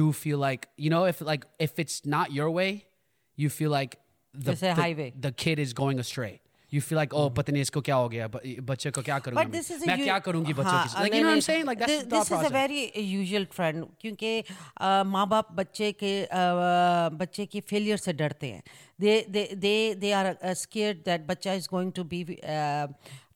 do 0.00 0.12
feel 0.12 0.38
like 0.38 0.68
you 0.76 0.90
know 0.90 1.04
if 1.14 1.20
like 1.32 1.46
if 1.58 1.78
it's 1.78 2.04
not 2.18 2.32
your 2.32 2.50
way, 2.50 2.70
you 3.36 3.48
feel 3.50 3.70
like 3.70 3.98
the 4.34 4.52
It's 4.52 4.62
a 4.62 4.66
the, 4.66 4.74
highway. 4.82 5.12
the 5.28 5.32
kid 5.32 5.58
is 5.58 5.72
going 5.82 5.98
astray. 5.98 6.40
You 6.74 6.80
feel 6.84 6.96
like 6.98 7.12
oh 7.20 7.24
पता 7.38 7.52
नहीं 7.52 7.62
इसको 7.62 7.80
क्या 7.86 7.94
हो 8.02 8.08
गया 8.12 8.26
ब- 8.34 8.60
बच्चे 8.68 8.90
को 8.96 9.02
क्या 9.08 9.18
करूंगा 9.24 9.42
But 9.42 9.50
this 9.54 9.66
is 9.74 9.82
a 9.82 9.86
मैं 9.88 9.96
u- 9.98 10.04
क्या 10.04 10.18
करूंगी 10.28 10.52
बच्चों 10.60 10.72
हाँ, 10.72 10.84
के 10.84 10.88
साथ? 10.92 11.00
like 11.02 11.10
नहीं, 11.12 11.20
you 11.20 11.26
know 11.26 11.32
what 11.32 11.36
I'm 11.36 11.42
नहीं, 11.42 11.48
saying 11.48 11.66
like 11.70 11.78
that's 11.82 11.92
thi- 11.92 11.98
the 11.98 12.16
this 12.16 12.28
thought 12.28 12.44
is 12.44 12.46
a 12.46 12.50
process. 12.50 12.52
very 12.60 13.02
usual 13.16 13.44
trend 13.56 13.84
क्योंकि 14.04 14.30
uh, 14.80 15.04
माँ 15.16 15.26
बाप 15.34 15.52
बच्चे 15.58 15.90
के 16.04 16.12
uh, 16.24 17.10
बच्चे 17.24 17.46
की 17.56 17.60
फेलियर 17.72 17.96
से 18.06 18.12
डरते 18.22 18.46
हैं 18.52 18.62
they 19.04 19.16
they 19.36 19.44
they 19.66 19.76
they 20.04 20.12
are 20.20 20.32
uh, 20.32 20.54
scared 20.62 21.04
that 21.10 21.26
बच्चा 21.32 21.58
is 21.60 21.68
going 21.74 21.92
to 22.00 22.04
be 22.14 22.22
uh, 22.42 22.86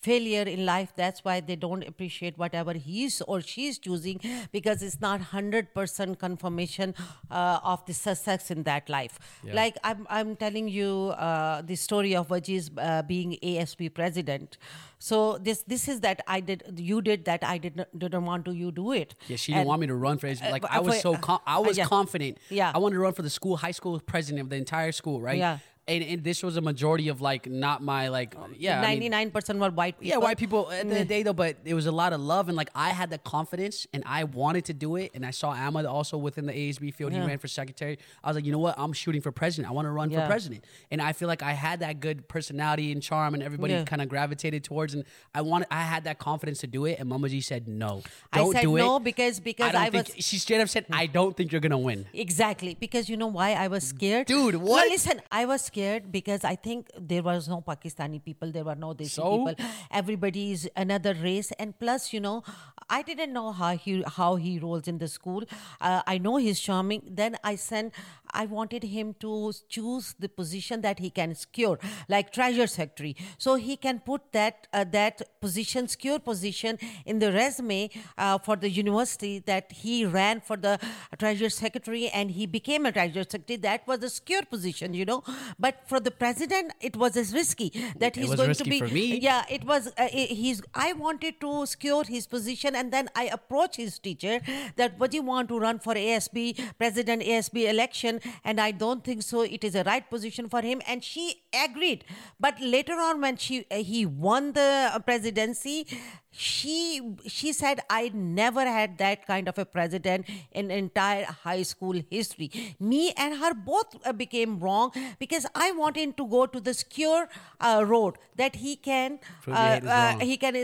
failure 0.02 0.44
in 0.44 0.66
life 0.66 0.92
that's 0.96 1.24
why 1.24 1.40
they 1.40 1.56
don't 1.56 1.88
appreciate 1.88 2.38
whatever 2.38 2.74
he's 2.74 3.22
or 3.22 3.40
she's 3.42 3.78
choosing 3.78 4.20
because 4.52 4.82
it's 4.82 5.00
not 5.00 5.22
100% 5.22 6.18
confirmation 6.18 6.94
uh, 7.30 7.60
of 7.64 7.86
the 7.86 7.94
success 7.94 8.50
in 8.52 8.64
that 8.64 8.90
life 8.90 9.20
like 9.54 9.78
i'm, 9.84 10.08
I'm 10.10 10.36
telling 10.36 10.68
you 10.68 11.14
uh, 11.18 11.62
the 11.62 11.76
story 11.76 12.16
of 12.16 12.30
Wajeeh's 12.30 12.72
uh, 12.78 13.04
being 13.04 13.38
ASB 13.44 13.94
president 13.94 14.58
so 14.98 15.38
this 15.38 15.64
this 15.68 15.88
is 15.88 16.00
that 16.02 16.22
i 16.28 16.40
did 16.40 16.64
you 16.78 17.02
did 17.02 17.26
that 17.26 17.44
i 17.44 17.58
did 17.58 17.76
not, 17.76 17.88
didn't 17.98 18.26
want 18.26 18.46
to 18.46 18.52
you 18.54 18.72
do 18.72 18.92
it 18.92 19.16
Yeah, 19.28 19.38
she 19.38 19.52
didn't 19.52 19.62
And- 19.62 19.68
want 19.70 19.82
me 19.82 19.88
to 19.88 19.96
run 19.96 20.18
for. 20.18 20.28
Like 20.28 20.62
but 20.64 20.72
I 20.72 20.80
was 20.80 21.02
so 21.02 21.16
com- 21.16 21.40
I 21.46 21.60
was 21.60 21.78
yeah. 21.78 21.86
confident. 21.86 22.38
Yeah. 22.50 22.72
I 22.74 22.78
wanted 22.78 22.96
to 22.96 23.02
run 23.02 23.14
for 23.14 23.22
the 23.22 23.30
school, 23.30 23.58
high 23.58 23.72
school 23.72 24.00
president 24.00 24.42
of 24.42 24.50
the 24.50 24.56
entire 24.56 24.92
school, 24.92 25.22
right? 25.22 25.38
Yeah. 25.38 25.60
And, 25.88 26.04
and 26.04 26.24
this 26.24 26.44
was 26.44 26.58
a 26.58 26.62
majority 26.62 27.08
of 27.10 27.22
like 27.22 27.48
not 27.50 27.82
my 27.82 28.08
like 28.10 28.36
yeah. 28.58 28.86
99% 28.86 29.58
were 29.58 29.72
white 29.72 30.00
people 30.00 30.08
Yeah, 30.10 30.18
white 30.18 30.38
people 30.38 30.72
at 30.72 30.76
the 30.76 30.78
end 30.80 30.92
of 30.92 30.98
the 31.00 31.04
Mm. 31.06 31.08
day 31.08 31.24
though, 31.24 31.34
but 31.34 31.58
it 31.66 31.74
was 31.74 31.88
a 31.88 31.92
lot 31.92 32.14
of 32.14 32.22
love 32.22 32.48
and 32.50 32.56
like 32.56 32.70
I 32.76 32.90
had 32.90 33.10
the 33.10 33.18
confidence 33.18 33.88
and 33.94 34.04
I 34.06 34.24
wanted 34.26 34.66
to 34.66 34.74
do 34.74 34.96
it. 34.96 35.12
And 35.16 35.26
I 35.26 35.32
saw 35.32 35.50
Ahmad 35.50 35.86
also 35.86 36.18
within 36.18 36.46
the 36.46 36.54
ASB 36.54 36.94
field. 36.94 37.12
He 37.14 37.20
ran 37.20 37.38
for 37.40 37.48
secretary. 37.48 37.98
I 38.24 38.28
was 38.30 38.36
like, 38.38 38.46
you 38.46 38.52
know 38.52 38.60
what? 38.60 38.76
I'm 38.78 38.94
shooting 38.94 39.22
for 39.22 39.32
president. 39.32 39.72
I 39.72 39.74
want 39.74 39.88
to 39.88 39.92
run 39.92 40.12
Yeah. 40.12 40.22
for 40.22 40.28
president. 40.28 40.66
And 40.92 41.02
I 41.02 41.14
feel 41.14 41.28
like 41.28 41.42
I 41.42 41.54
had 41.54 41.80
that 41.80 42.00
good 42.00 42.28
personality 42.28 42.92
and 42.92 43.02
charm 43.02 43.34
and 43.34 43.42
everybody 43.42 43.74
Yeah. 43.74 43.84
kind 43.84 44.02
of 44.04 44.08
gravitated 44.08 44.64
towards 44.64 44.94
and 44.94 45.04
I 45.34 45.42
wanted 45.42 45.68
I 45.72 45.82
had 45.82 46.04
that 46.04 46.20
confidence 46.20 46.60
to 46.60 46.68
do 46.68 46.86
it. 46.86 47.00
And 47.00 47.10
Mama 47.10 47.28
Jee 47.28 47.42
said 47.42 47.68
no. 47.68 48.04
I 48.32 48.38
Don't 48.38 48.54
said 48.54 48.62
do 48.62 48.78
no 48.78 48.98
it. 48.98 49.04
because 49.04 49.40
because 49.40 49.74
I, 49.74 49.86
I, 49.86 49.90
think, 49.90 50.16
was 50.16 50.26
she 50.26 50.38
straight 50.38 50.62
up 50.62 50.70
said, 50.70 50.86
I 50.92 51.08
don't 51.08 51.36
think 51.36 51.52
you're 51.52 51.60
gonna 51.62 51.78
win. 51.78 52.06
Exactly, 52.14 52.78
because 52.80 53.10
you 53.10 53.18
know 53.18 53.28
why 53.28 53.54
I 53.54 53.68
was 53.68 53.84
scared, 53.84 54.28
Dude, 54.28 54.54
No, 54.54 54.60
what? 54.60 54.88
listen, 54.90 55.22
I 55.32 55.46
was 55.46 55.62
scared 55.72 56.12
because 56.12 56.44
I 56.44 56.56
think 56.56 56.90
there 57.00 57.24
was 57.24 57.48
no 57.48 57.62
Pakistani 57.62 58.24
people, 58.24 58.52
there 58.52 58.64
were 58.64 58.76
no 58.76 58.94
Desi 58.94 59.10
So? 59.22 59.46
people. 59.48 59.66
Everybody 59.92 60.52
is 60.52 60.70
another 60.76 61.14
race, 61.14 61.52
and 61.60 61.78
plus, 61.80 62.14
you 62.14 62.20
know, 62.20 62.44
I 62.90 63.02
didn't 63.02 63.32
know 63.34 63.52
how 63.52 63.76
he 63.78 64.04
how 64.18 64.36
he 64.36 64.60
rolls 64.60 64.88
in 64.88 64.98
the 64.98 65.08
school. 65.08 65.44
Uh, 65.80 66.02
I 66.06 66.18
know 66.18 66.36
he's 66.38 66.60
charming. 66.60 67.04
Then 67.22 67.38
I 67.44 67.56
sent. 67.56 67.94
I 68.34 68.46
wanted 68.46 68.84
him 68.84 69.16
to 69.20 69.54
choose 69.70 70.16
the 70.20 70.30
position 70.30 70.82
that 70.82 71.00
he 71.00 71.10
can 71.10 71.36
secure, 71.36 71.80
like 72.10 72.32
treasure 72.32 72.68
secretary, 72.68 73.16
so 73.38 73.56
he 73.56 73.76
can 73.78 74.00
put 74.00 74.32
that 74.34 74.68
uh, 74.74 74.84
that 74.92 75.22
position, 75.42 75.88
secure 75.88 76.20
position, 76.20 76.78
in 77.06 77.20
the 77.20 77.32
resume 77.32 77.90
uh, 78.18 78.38
for 78.38 78.56
the 78.56 78.70
university 78.70 79.40
that 79.40 79.72
he 79.72 80.06
ran 80.06 80.42
for 80.42 80.58
the 80.58 80.80
treasure 81.20 81.50
secretary 81.50 82.08
and 82.10 82.32
he 82.32 82.46
became 82.46 82.86
a 82.86 82.92
treasure 82.92 83.24
secretary. 83.24 83.58
That 83.58 83.88
was 83.88 84.04
a 84.04 84.10
secure 84.10 84.44
position, 84.44 84.94
you 84.94 85.06
know. 85.06 85.24
But 85.60 85.82
for 85.88 86.00
the 86.00 86.12
president, 86.12 86.74
it 86.82 86.96
was 86.96 87.18
as 87.18 87.34
risky 87.34 87.70
that 87.98 88.16
he's 88.16 88.30
going 88.38 88.54
to 88.56 88.64
be. 88.64 88.80
for 88.80 88.94
me. 88.94 89.20
Yeah, 89.20 89.46
it 89.50 89.64
was. 89.66 89.88
Uh, 89.88 90.04
i- 90.06 90.34
he's. 90.42 90.62
I 90.74 90.94
wanted 90.94 91.40
to 91.42 91.66
secure 91.66 92.04
his 92.04 92.28
position, 92.28 92.76
and 92.76 92.92
then 92.92 93.10
I 93.16 93.26
approached 93.26 93.76
his 93.78 94.00
teacher 94.00 94.40
that, 94.78 94.98
"Would 95.00 95.14
you 95.14 95.22
want 95.24 95.50
to 95.50 95.60
run 95.60 95.80
for 95.80 95.94
ASB 95.96 96.56
president 96.78 97.22
ASB 97.24 97.68
election?" 97.70 98.20
And 98.44 98.60
I 98.60 98.72
don't 98.72 99.04
think 99.04 99.24
so. 99.24 99.42
It 99.42 99.64
is 99.64 99.76
a 99.76 99.84
right 99.84 100.08
position 100.10 100.50
for 100.50 100.62
him, 100.62 100.82
and 100.88 101.04
she 101.04 101.41
agreed. 101.54 102.06
But 102.40 102.60
later 102.60 102.94
on, 102.94 103.22
when 103.22 103.38
she 103.38 103.66
uh, 103.72 103.78
he 103.78 104.06
won 104.06 104.54
the 104.54 104.92
uh, 104.94 105.00
presidency, 105.00 105.86
she 106.32 107.16
she 107.28 107.52
said, 107.54 107.82
"I 107.90 108.12
never 108.14 108.66
had 108.66 108.98
that 109.00 109.26
kind 109.28 109.48
of 109.48 109.58
a 109.58 109.66
president 109.66 110.26
in 110.52 110.72
entire 110.72 111.26
high 111.26 111.64
school 111.64 112.02
history." 112.10 112.50
Me 112.80 113.12
and 113.18 113.36
her 113.36 113.54
both 113.54 113.96
uh, 114.06 114.14
became 114.14 114.60
wrong 114.60 114.92
because 115.20 115.46
I 115.56 115.72
wanted 115.72 116.18
to 116.18 116.28
go 116.28 116.46
to 116.46 116.60
the 116.60 116.74
secure 116.74 117.28
uh, 117.60 117.84
road 117.86 118.16
that 118.38 118.56
he 118.56 118.76
can 118.76 119.20
uh, 119.48 119.52
uh, 119.52 120.20
he 120.20 120.38
can 120.38 120.56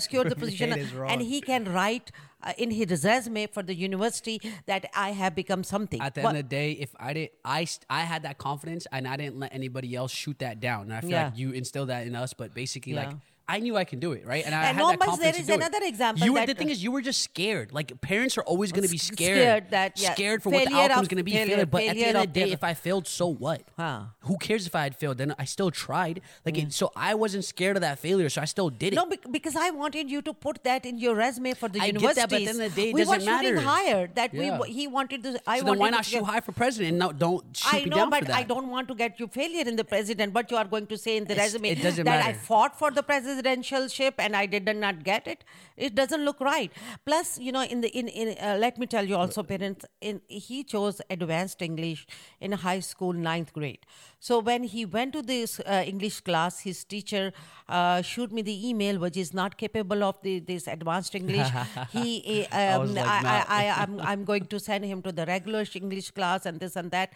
secure 0.00 0.24
the 0.24 0.36
position 0.44 0.72
and 1.08 1.20
he 1.20 1.40
can 1.40 1.64
write 1.72 2.10
uh, 2.42 2.52
in 2.58 2.70
his 2.70 3.04
resume 3.04 3.46
for 3.46 3.62
the 3.62 3.74
university 3.74 4.40
that 4.66 4.86
I 4.94 5.10
have 5.12 5.34
become 5.34 5.64
something. 5.64 6.00
At 6.00 6.14
the 6.14 6.22
But- 6.22 6.28
end 6.30 6.38
of 6.38 6.44
the 6.44 6.56
day, 6.56 6.72
if 6.72 6.90
I 6.98 7.12
did, 7.12 7.30
I 7.44 7.66
I 7.88 8.02
had 8.02 8.22
that 8.22 8.38
confidence 8.38 8.86
and 8.92 9.08
I 9.08 9.16
didn't 9.16 9.38
let 9.38 9.54
anybody 9.54 9.94
else 9.94 10.12
shoot 10.14 10.38
that 10.38 10.60
down. 10.60 10.82
And 10.82 10.94
I 10.94 11.00
feel 11.00 11.10
Yeah. 11.10 11.24
like 11.26 11.38
you 11.38 11.50
instill 11.52 11.86
that 11.86 12.06
in 12.06 12.14
us, 12.14 12.32
but 12.32 12.54
basically, 12.54 12.94
like. 12.94 13.10
I 13.46 13.58
knew 13.60 13.76
I 13.76 13.84
can 13.84 13.98
do 14.00 14.12
it, 14.12 14.26
right? 14.26 14.44
And 14.44 14.54
I 14.54 14.68
And 14.70 14.78
had 14.78 14.86
that 14.88 15.00
confidence 15.00 15.18
there 15.22 15.32
to 15.32 15.38
is 15.40 15.46
do 15.46 15.52
it. 15.52 15.56
another 15.56 15.80
example 15.82 16.24
You 16.24 16.32
were, 16.32 16.46
the 16.46 16.54
thing 16.54 16.70
is, 16.70 16.82
you 16.82 16.90
were 16.90 17.02
just 17.02 17.20
scared. 17.20 17.72
Like 17.72 18.00
parents 18.00 18.38
are 18.38 18.42
always 18.42 18.72
going 18.72 18.84
to 18.84 18.90
be 18.90 18.96
scared, 18.96 19.36
Scared 19.38 19.70
that- 19.70 20.00
yeah, 20.00 20.14
scared 20.14 20.42
for 20.42 20.48
what 20.50 20.64
the 20.64 20.70
failure 20.70 20.84
outcome's 20.84 21.02
of- 21.02 21.08
going 21.10 21.18
to 21.18 21.24
be. 21.24 21.32
failure- 21.32 21.48
Failure, 21.56 21.66
but 21.66 21.82
at 21.84 21.94
the 21.96 22.04
end 22.04 22.16
of 22.16 22.22
the 22.22 22.26
day, 22.28 22.40
failure. 22.40 22.54
if 22.54 22.64
I 22.64 22.72
failed, 22.74 23.06
so 23.06 23.26
what? 23.26 23.62
Huh. 23.76 24.04
Who 24.20 24.38
cares 24.38 24.66
if 24.66 24.74
I 24.74 24.84
had 24.84 24.96
failed? 24.96 25.18
Then 25.18 25.34
I 25.38 25.44
still 25.44 25.70
tried. 25.70 26.22
Like 26.46 26.54
Mm. 26.54 26.68
it, 26.68 26.72
so, 26.72 26.90
I 26.96 27.14
wasn't 27.14 27.44
scared 27.44 27.76
of 27.76 27.82
that 27.82 27.98
failure, 27.98 28.30
so 28.30 28.40
I 28.40 28.46
still 28.46 28.70
did 28.70 28.94
it. 28.94 28.96
No, 28.96 29.06
because 29.30 29.56
I 29.56 29.70
wanted 29.70 30.10
you 30.10 30.22
to 30.22 30.32
put 30.32 30.64
that 30.64 30.86
in 30.86 30.96
your 30.98 31.14
resume 31.14 31.52
for 31.52 31.68
the 31.68 31.80
I 31.80 31.90
get 31.90 32.14
that, 32.14 32.30
but 32.30 32.40
at 32.40 32.44
the 32.46 32.48
end 32.48 32.62
of 32.62 32.74
the 32.74 32.80
day, 32.82 32.88
it 32.88 32.94
we 32.94 33.00
doesn't 33.02 33.14
were 33.14 33.20
shooting 33.20 33.54
matter. 33.56 33.60
higher. 33.60 34.06
That 34.14 34.32
Yeah. 34.32 34.58
we 34.58 34.72
he 34.72 34.86
wanted 34.86 35.22
to. 35.24 35.38
I 35.46 35.58
so 35.58 35.66
then 35.66 35.78
why 35.78 35.88
to 35.88 35.96
not 35.96 36.04
get- 36.04 36.06
shoot 36.12 36.24
high 36.24 36.40
for 36.40 36.52
president 36.52 36.96
no, 36.96 37.12
don't 37.12 37.44
shoot 37.54 37.74
I 37.74 37.84
know, 37.84 37.96
down 37.96 38.10
but 38.10 38.20
for 38.20 38.24
that? 38.28 38.36
I 38.36 38.42
don't 38.44 38.68
want 38.70 38.88
to 38.88 38.94
get 38.94 39.20
you 39.20 39.26
failure 39.26 39.64
in 39.68 39.76
the 39.76 39.84
president. 39.84 40.32
But 40.32 40.50
you 40.50 40.56
are 40.56 40.64
going 40.64 40.86
to 40.86 40.96
say 40.96 41.18
in 41.18 41.24
the 41.26 41.34
resume 41.34 41.68
it 41.68 41.82
doesn't 41.82 42.04
that 42.06 42.24
I 42.24 42.32
fought 42.32 42.78
for 42.78 42.90
the 42.90 43.02
presidentialship 43.34 44.14
and 44.18 44.36
I 44.36 44.46
did 44.46 44.64
not 44.76 45.04
get 45.04 45.26
it. 45.26 45.44
It 45.76 45.94
doesn't 45.94 46.24
look 46.24 46.40
right. 46.40 46.70
Plus, 47.04 47.38
you 47.38 47.52
know, 47.52 47.62
in 47.62 47.80
the 47.80 47.88
in 47.88 48.08
in 48.08 48.36
uh, 48.38 48.56
let 48.58 48.78
me 48.78 48.86
tell 48.86 49.04
you 49.04 49.16
also, 49.16 49.42
parents, 49.42 49.84
in 50.00 50.20
he 50.28 50.62
chose 50.64 51.00
advanced 51.10 51.62
English 51.62 52.06
in 52.40 52.52
high 52.52 52.80
school 52.80 53.12
ninth 53.12 53.52
grade. 53.52 53.86
So 54.20 54.38
when 54.38 54.64
he 54.64 54.84
went 54.84 55.12
to 55.14 55.22
this 55.22 55.60
uh, 55.60 55.84
English 55.86 56.20
class, 56.20 56.60
his 56.60 56.84
teacher 56.84 57.32
uh, 57.68 58.02
showed 58.02 58.32
me 58.32 58.42
the 58.42 58.68
email, 58.68 58.98
which 58.98 59.16
is 59.16 59.34
not 59.34 59.58
capable 59.58 60.02
of 60.04 60.20
the, 60.22 60.38
this 60.40 60.66
advanced 60.66 61.14
English. 61.14 61.48
he, 61.90 62.46
uh, 62.50 62.56
I 62.56 62.68
um, 62.68 62.82
was 62.82 62.92
like, 62.92 63.06
I. 63.06 63.44
I, 63.48 63.66
I, 63.66 63.70
I'm, 63.82 64.00
I'm 64.00 64.24
going 64.24 64.46
to 64.46 64.60
send 64.60 64.84
him 64.84 65.02
to 65.02 65.12
the 65.12 65.26
regular 65.26 65.64
English 65.74 66.12
class 66.12 66.46
and 66.46 66.60
this 66.60 66.76
and 66.76 66.90
that. 66.92 67.12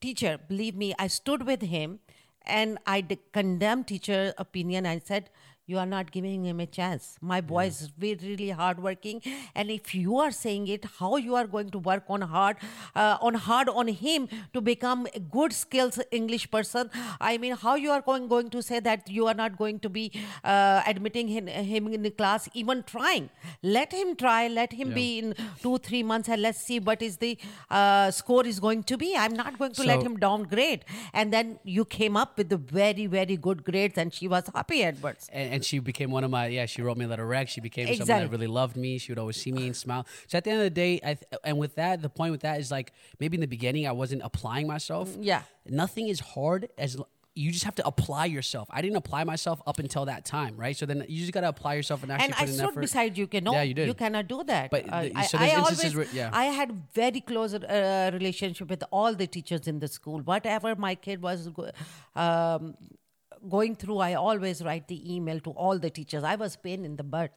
Teacher, 0.00 0.38
believe 0.48 0.76
me, 0.76 0.94
I 0.98 1.06
stood 1.06 1.46
with 1.46 1.62
him 1.62 2.00
and 2.46 2.78
I 2.86 3.00
de- 3.00 3.18
condemned 3.32 3.86
teacher 3.86 4.34
opinion. 4.38 4.86
I 4.86 4.98
said, 4.98 5.30
you 5.70 5.78
are 5.82 5.86
not 5.86 6.10
giving 6.16 6.44
him 6.50 6.60
a 6.60 6.66
chance. 6.66 7.16
My 7.32 7.40
boy 7.40 7.66
is 7.66 7.78
really, 8.04 8.50
hardworking, 8.60 9.20
and 9.54 9.70
if 9.70 9.94
you 9.94 10.16
are 10.18 10.30
saying 10.30 10.66
it, 10.76 10.84
how 10.98 11.10
you 11.26 11.34
are 11.40 11.46
going 11.46 11.70
to 11.76 11.78
work 11.90 12.04
on 12.08 12.22
hard, 12.34 12.56
uh, 12.94 13.16
on 13.28 13.34
hard 13.34 13.68
on 13.82 13.88
him 14.02 14.28
to 14.54 14.60
become 14.60 15.06
a 15.14 15.20
good 15.36 15.52
skills 15.52 15.98
English 16.20 16.50
person? 16.56 16.90
I 17.20 17.38
mean, 17.38 17.54
how 17.66 17.74
you 17.84 17.90
are 17.96 18.00
going 18.10 18.26
going 18.34 18.50
to 18.56 18.62
say 18.70 18.80
that 18.88 19.08
you 19.18 19.26
are 19.32 19.34
not 19.42 19.56
going 19.62 19.78
to 19.86 19.88
be 19.98 20.04
uh, 20.44 20.82
admitting 20.94 21.28
him, 21.28 21.46
him 21.72 21.88
in 21.98 22.02
the 22.08 22.10
class, 22.22 22.48
even 22.54 22.82
trying? 22.94 23.28
Let 23.62 23.92
him 23.92 24.16
try. 24.24 24.48
Let 24.48 24.72
him 24.82 24.92
be 25.00 25.06
in 25.20 25.34
two 25.62 25.76
three 25.78 26.02
months, 26.02 26.28
and 26.28 26.42
let's 26.48 26.60
see 26.70 26.80
what 26.90 27.02
is 27.10 27.16
the 27.18 27.32
uh, 27.70 28.10
score 28.10 28.44
is 28.54 28.58
going 28.68 28.82
to 28.92 28.96
be. 29.04 29.14
I'm 29.16 29.34
not 29.44 29.58
going 29.58 29.72
to 29.80 29.84
let 29.92 30.00
So- 30.00 30.06
him 30.06 30.16
downgrade. 30.26 30.84
And 31.12 31.32
then 31.38 31.58
you 31.64 31.84
came 31.84 32.16
up 32.24 32.36
with 32.38 32.48
the 32.56 32.60
very 32.80 33.06
very 33.18 33.36
good 33.48 33.64
grades, 33.70 33.98
and 34.04 34.12
she 34.20 34.28
was 34.36 34.50
happy, 34.54 34.82
Edwards. 34.82 35.28
and, 35.32 35.54
and 35.54 35.59
she 35.64 35.78
became 35.78 36.10
one 36.10 36.24
of 36.24 36.30
my 36.30 36.46
yeah 36.48 36.66
she 36.66 36.82
wrote 36.82 36.96
me 36.96 37.04
a 37.04 37.08
letter 37.08 37.26
rec 37.26 37.48
she 37.48 37.60
became 37.60 37.86
someone 37.94 38.06
that 38.22 38.30
really 38.30 38.46
loved 38.46 38.76
me 38.76 38.98
she 38.98 39.10
would 39.12 39.18
always 39.18 39.36
see 39.36 39.52
me 39.52 39.66
and 39.66 39.76
smile 39.76 40.06
so 40.26 40.38
at 40.38 40.44
the 40.44 40.50
end 40.50 40.60
of 40.60 40.64
the 40.64 40.70
day 40.70 41.00
I 41.02 41.14
th- 41.14 41.24
and 41.44 41.58
with 41.58 41.74
that 41.76 42.02
the 42.02 42.08
point 42.10 42.32
with 42.32 42.42
that 42.42 42.60
is 42.60 42.70
like 42.70 42.92
maybe 43.18 43.36
in 43.36 43.40
the 43.40 43.46
beginning 43.46 43.86
i 43.86 43.92
wasn't 43.92 44.22
applying 44.24 44.66
myself 44.66 45.08
Yeah. 45.20 45.42
nothing 45.66 46.08
is 46.08 46.20
hard 46.20 46.68
as 46.78 46.96
l- 46.96 47.08
you 47.36 47.52
just 47.52 47.64
have 47.64 47.76
to 47.76 47.86
apply 47.86 48.24
yourself. 48.26 48.66
I 48.72 48.82
didn't 48.82 48.96
apply 48.96 49.22
myself 49.22 49.62
up 49.64 49.78
until 49.78 50.04
that 50.06 50.24
time, 50.24 50.56
right? 50.56 50.76
So 50.76 50.84
then 50.84 51.04
you 51.08 51.20
just 51.20 51.32
gotta 51.32 51.48
apply 51.48 51.74
yourself 51.74 52.02
and 52.02 52.10
actually 52.10 52.24
and 52.26 52.34
put 52.34 52.42
I 52.42 52.46
in 52.50 52.52
stood 52.58 52.68
effort. 52.70 52.80
beside 52.80 53.16
you. 53.16 53.28
No, 53.40 53.52
Yeah, 53.52 53.62
you 53.62 53.72
did. 53.72 53.86
You 53.86 53.94
cannot 53.94 54.26
do 54.26 54.42
that. 54.44 54.68
But 54.68 54.92
I, 54.92 55.08
the- 55.08 55.16
I- 55.16 55.26
so 55.26 55.38
I 55.38 55.46
there's 55.46 55.58
always, 55.80 55.94
where- 55.94 56.06
yeah. 56.12 56.30
I 56.32 56.46
had 56.46 56.72
very 56.92 57.20
close 57.20 57.54
uh, 57.54 58.10
relationship 58.12 58.68
with 58.68 58.82
all 58.90 59.14
the 59.14 59.28
teachers 59.28 59.68
in 59.68 59.78
the 59.78 59.86
school. 59.86 60.18
Whatever 60.32 60.74
my 60.74 60.96
kid 60.96 61.22
was 61.22 61.48
um, 62.16 62.74
going 63.48 63.76
through, 63.76 63.98
I 63.98 64.14
always 64.14 64.62
write 64.62 64.88
the 64.88 65.14
email 65.14 65.40
to 65.40 65.50
all 65.50 65.78
the 65.78 65.90
teachers. 65.90 66.24
I 66.24 66.36
was 66.36 66.56
pain 66.56 66.84
in 66.84 66.96
the 66.96 67.02
butt. 67.02 67.32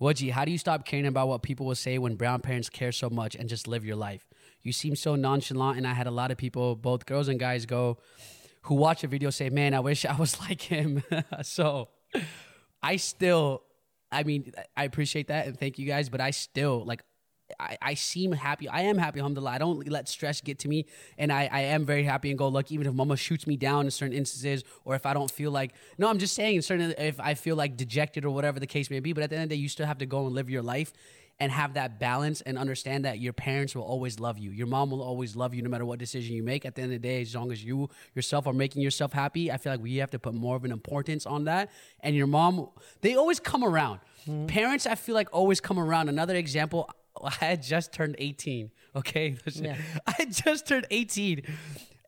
Wajeeh, 0.00 0.30
how 0.32 0.44
do 0.44 0.50
you 0.50 0.58
stop 0.58 0.84
caring 0.84 1.06
about 1.06 1.28
what 1.28 1.42
people 1.42 1.66
will 1.66 1.76
say 1.76 1.96
when 1.98 2.16
brown 2.16 2.40
parents 2.40 2.68
care 2.68 2.90
so 2.92 3.08
much 3.08 3.36
and 3.36 3.48
just 3.48 3.68
live 3.68 3.84
your 3.84 3.96
life? 3.96 4.26
You 4.62 4.72
seem 4.72 4.96
so 4.96 5.14
nonchalant, 5.14 5.78
and 5.78 5.86
I 5.86 5.92
had 5.94 6.06
a 6.06 6.10
lot 6.10 6.30
of 6.30 6.38
people, 6.38 6.74
both 6.76 7.06
girls 7.06 7.28
and 7.28 7.38
guys, 7.38 7.66
go 7.66 7.98
who 8.62 8.76
watch 8.76 9.04
a 9.04 9.08
video 9.08 9.30
say, 9.30 9.50
"Man, 9.50 9.74
I 9.74 9.80
wish 9.80 10.04
I 10.04 10.14
was 10.16 10.40
like 10.48 10.62
him." 10.62 11.02
so, 11.42 11.88
I 12.82 12.96
still, 12.96 13.62
I 14.10 14.22
mean, 14.22 14.52
I 14.76 14.84
appreciate 14.84 15.28
that 15.28 15.46
and 15.46 15.58
thank 15.58 15.78
you 15.78 15.86
guys, 15.86 16.08
but 16.08 16.20
I 16.20 16.30
still 16.30 16.84
like. 16.84 17.02
I, 17.58 17.76
I 17.80 17.94
seem 17.94 18.32
happy. 18.32 18.68
I 18.68 18.82
am 18.82 18.98
happy, 18.98 19.20
alhamdulillah. 19.20 19.50
I 19.50 19.58
don't 19.58 19.88
let 19.88 20.08
stress 20.08 20.40
get 20.40 20.58
to 20.60 20.68
me. 20.68 20.86
And 21.18 21.32
I, 21.32 21.48
I 21.50 21.60
am 21.60 21.84
very 21.84 22.04
happy 22.04 22.30
and 22.30 22.38
go 22.38 22.48
lucky, 22.48 22.74
even 22.74 22.86
if 22.86 22.94
mama 22.94 23.16
shoots 23.16 23.46
me 23.46 23.56
down 23.56 23.84
in 23.84 23.90
certain 23.90 24.16
instances, 24.16 24.64
or 24.84 24.94
if 24.94 25.06
I 25.06 25.14
don't 25.14 25.30
feel 25.30 25.50
like, 25.50 25.72
no, 25.98 26.08
I'm 26.08 26.18
just 26.18 26.34
saying, 26.34 26.62
certain, 26.62 26.94
if 26.98 27.20
I 27.20 27.34
feel 27.34 27.56
like 27.56 27.76
dejected 27.76 28.24
or 28.24 28.30
whatever 28.30 28.60
the 28.60 28.66
case 28.66 28.90
may 28.90 29.00
be. 29.00 29.12
But 29.12 29.22
at 29.24 29.30
the 29.30 29.36
end 29.36 29.44
of 29.44 29.48
the 29.50 29.56
day, 29.56 29.60
you 29.60 29.68
still 29.68 29.86
have 29.86 29.98
to 29.98 30.06
go 30.06 30.26
and 30.26 30.34
live 30.34 30.50
your 30.50 30.62
life 30.62 30.92
and 31.40 31.50
have 31.50 31.74
that 31.74 31.98
balance 31.98 32.40
and 32.42 32.56
understand 32.56 33.04
that 33.04 33.18
your 33.18 33.32
parents 33.32 33.74
will 33.74 33.82
always 33.82 34.20
love 34.20 34.38
you. 34.38 34.50
Your 34.50 34.66
mom 34.66 34.90
will 34.90 35.02
always 35.02 35.34
love 35.34 35.54
you 35.54 35.62
no 35.62 35.68
matter 35.68 35.84
what 35.84 35.98
decision 35.98 36.36
you 36.36 36.42
make. 36.42 36.64
At 36.64 36.76
the 36.76 36.82
end 36.82 36.92
of 36.92 37.02
the 37.02 37.08
day, 37.08 37.20
as 37.22 37.34
long 37.34 37.50
as 37.50 37.64
you 37.64 37.90
yourself 38.14 38.46
are 38.46 38.52
making 38.52 38.82
yourself 38.82 39.12
happy, 39.12 39.50
I 39.50 39.56
feel 39.56 39.72
like 39.72 39.82
we 39.82 39.96
have 39.96 40.10
to 40.12 40.18
put 40.18 40.34
more 40.34 40.54
of 40.54 40.64
an 40.64 40.70
importance 40.70 41.26
on 41.26 41.44
that. 41.46 41.70
And 42.00 42.14
your 42.14 42.26
mom, 42.28 42.68
they 43.00 43.16
always 43.16 43.40
come 43.40 43.64
around. 43.64 44.00
Mm-hmm. 44.28 44.46
Parents, 44.46 44.86
I 44.86 44.94
feel 44.94 45.16
like 45.16 45.28
always 45.32 45.60
come 45.60 45.78
around. 45.80 46.08
Another 46.08 46.36
example, 46.36 46.88
I 47.40 47.44
had 47.44 47.62
just 47.62 47.92
turned 47.92 48.16
18. 48.18 48.70
Okay. 48.96 49.36
Yeah. 49.54 49.76
I 50.06 50.12
had 50.18 50.32
just 50.32 50.66
turned 50.66 50.86
18 50.90 51.42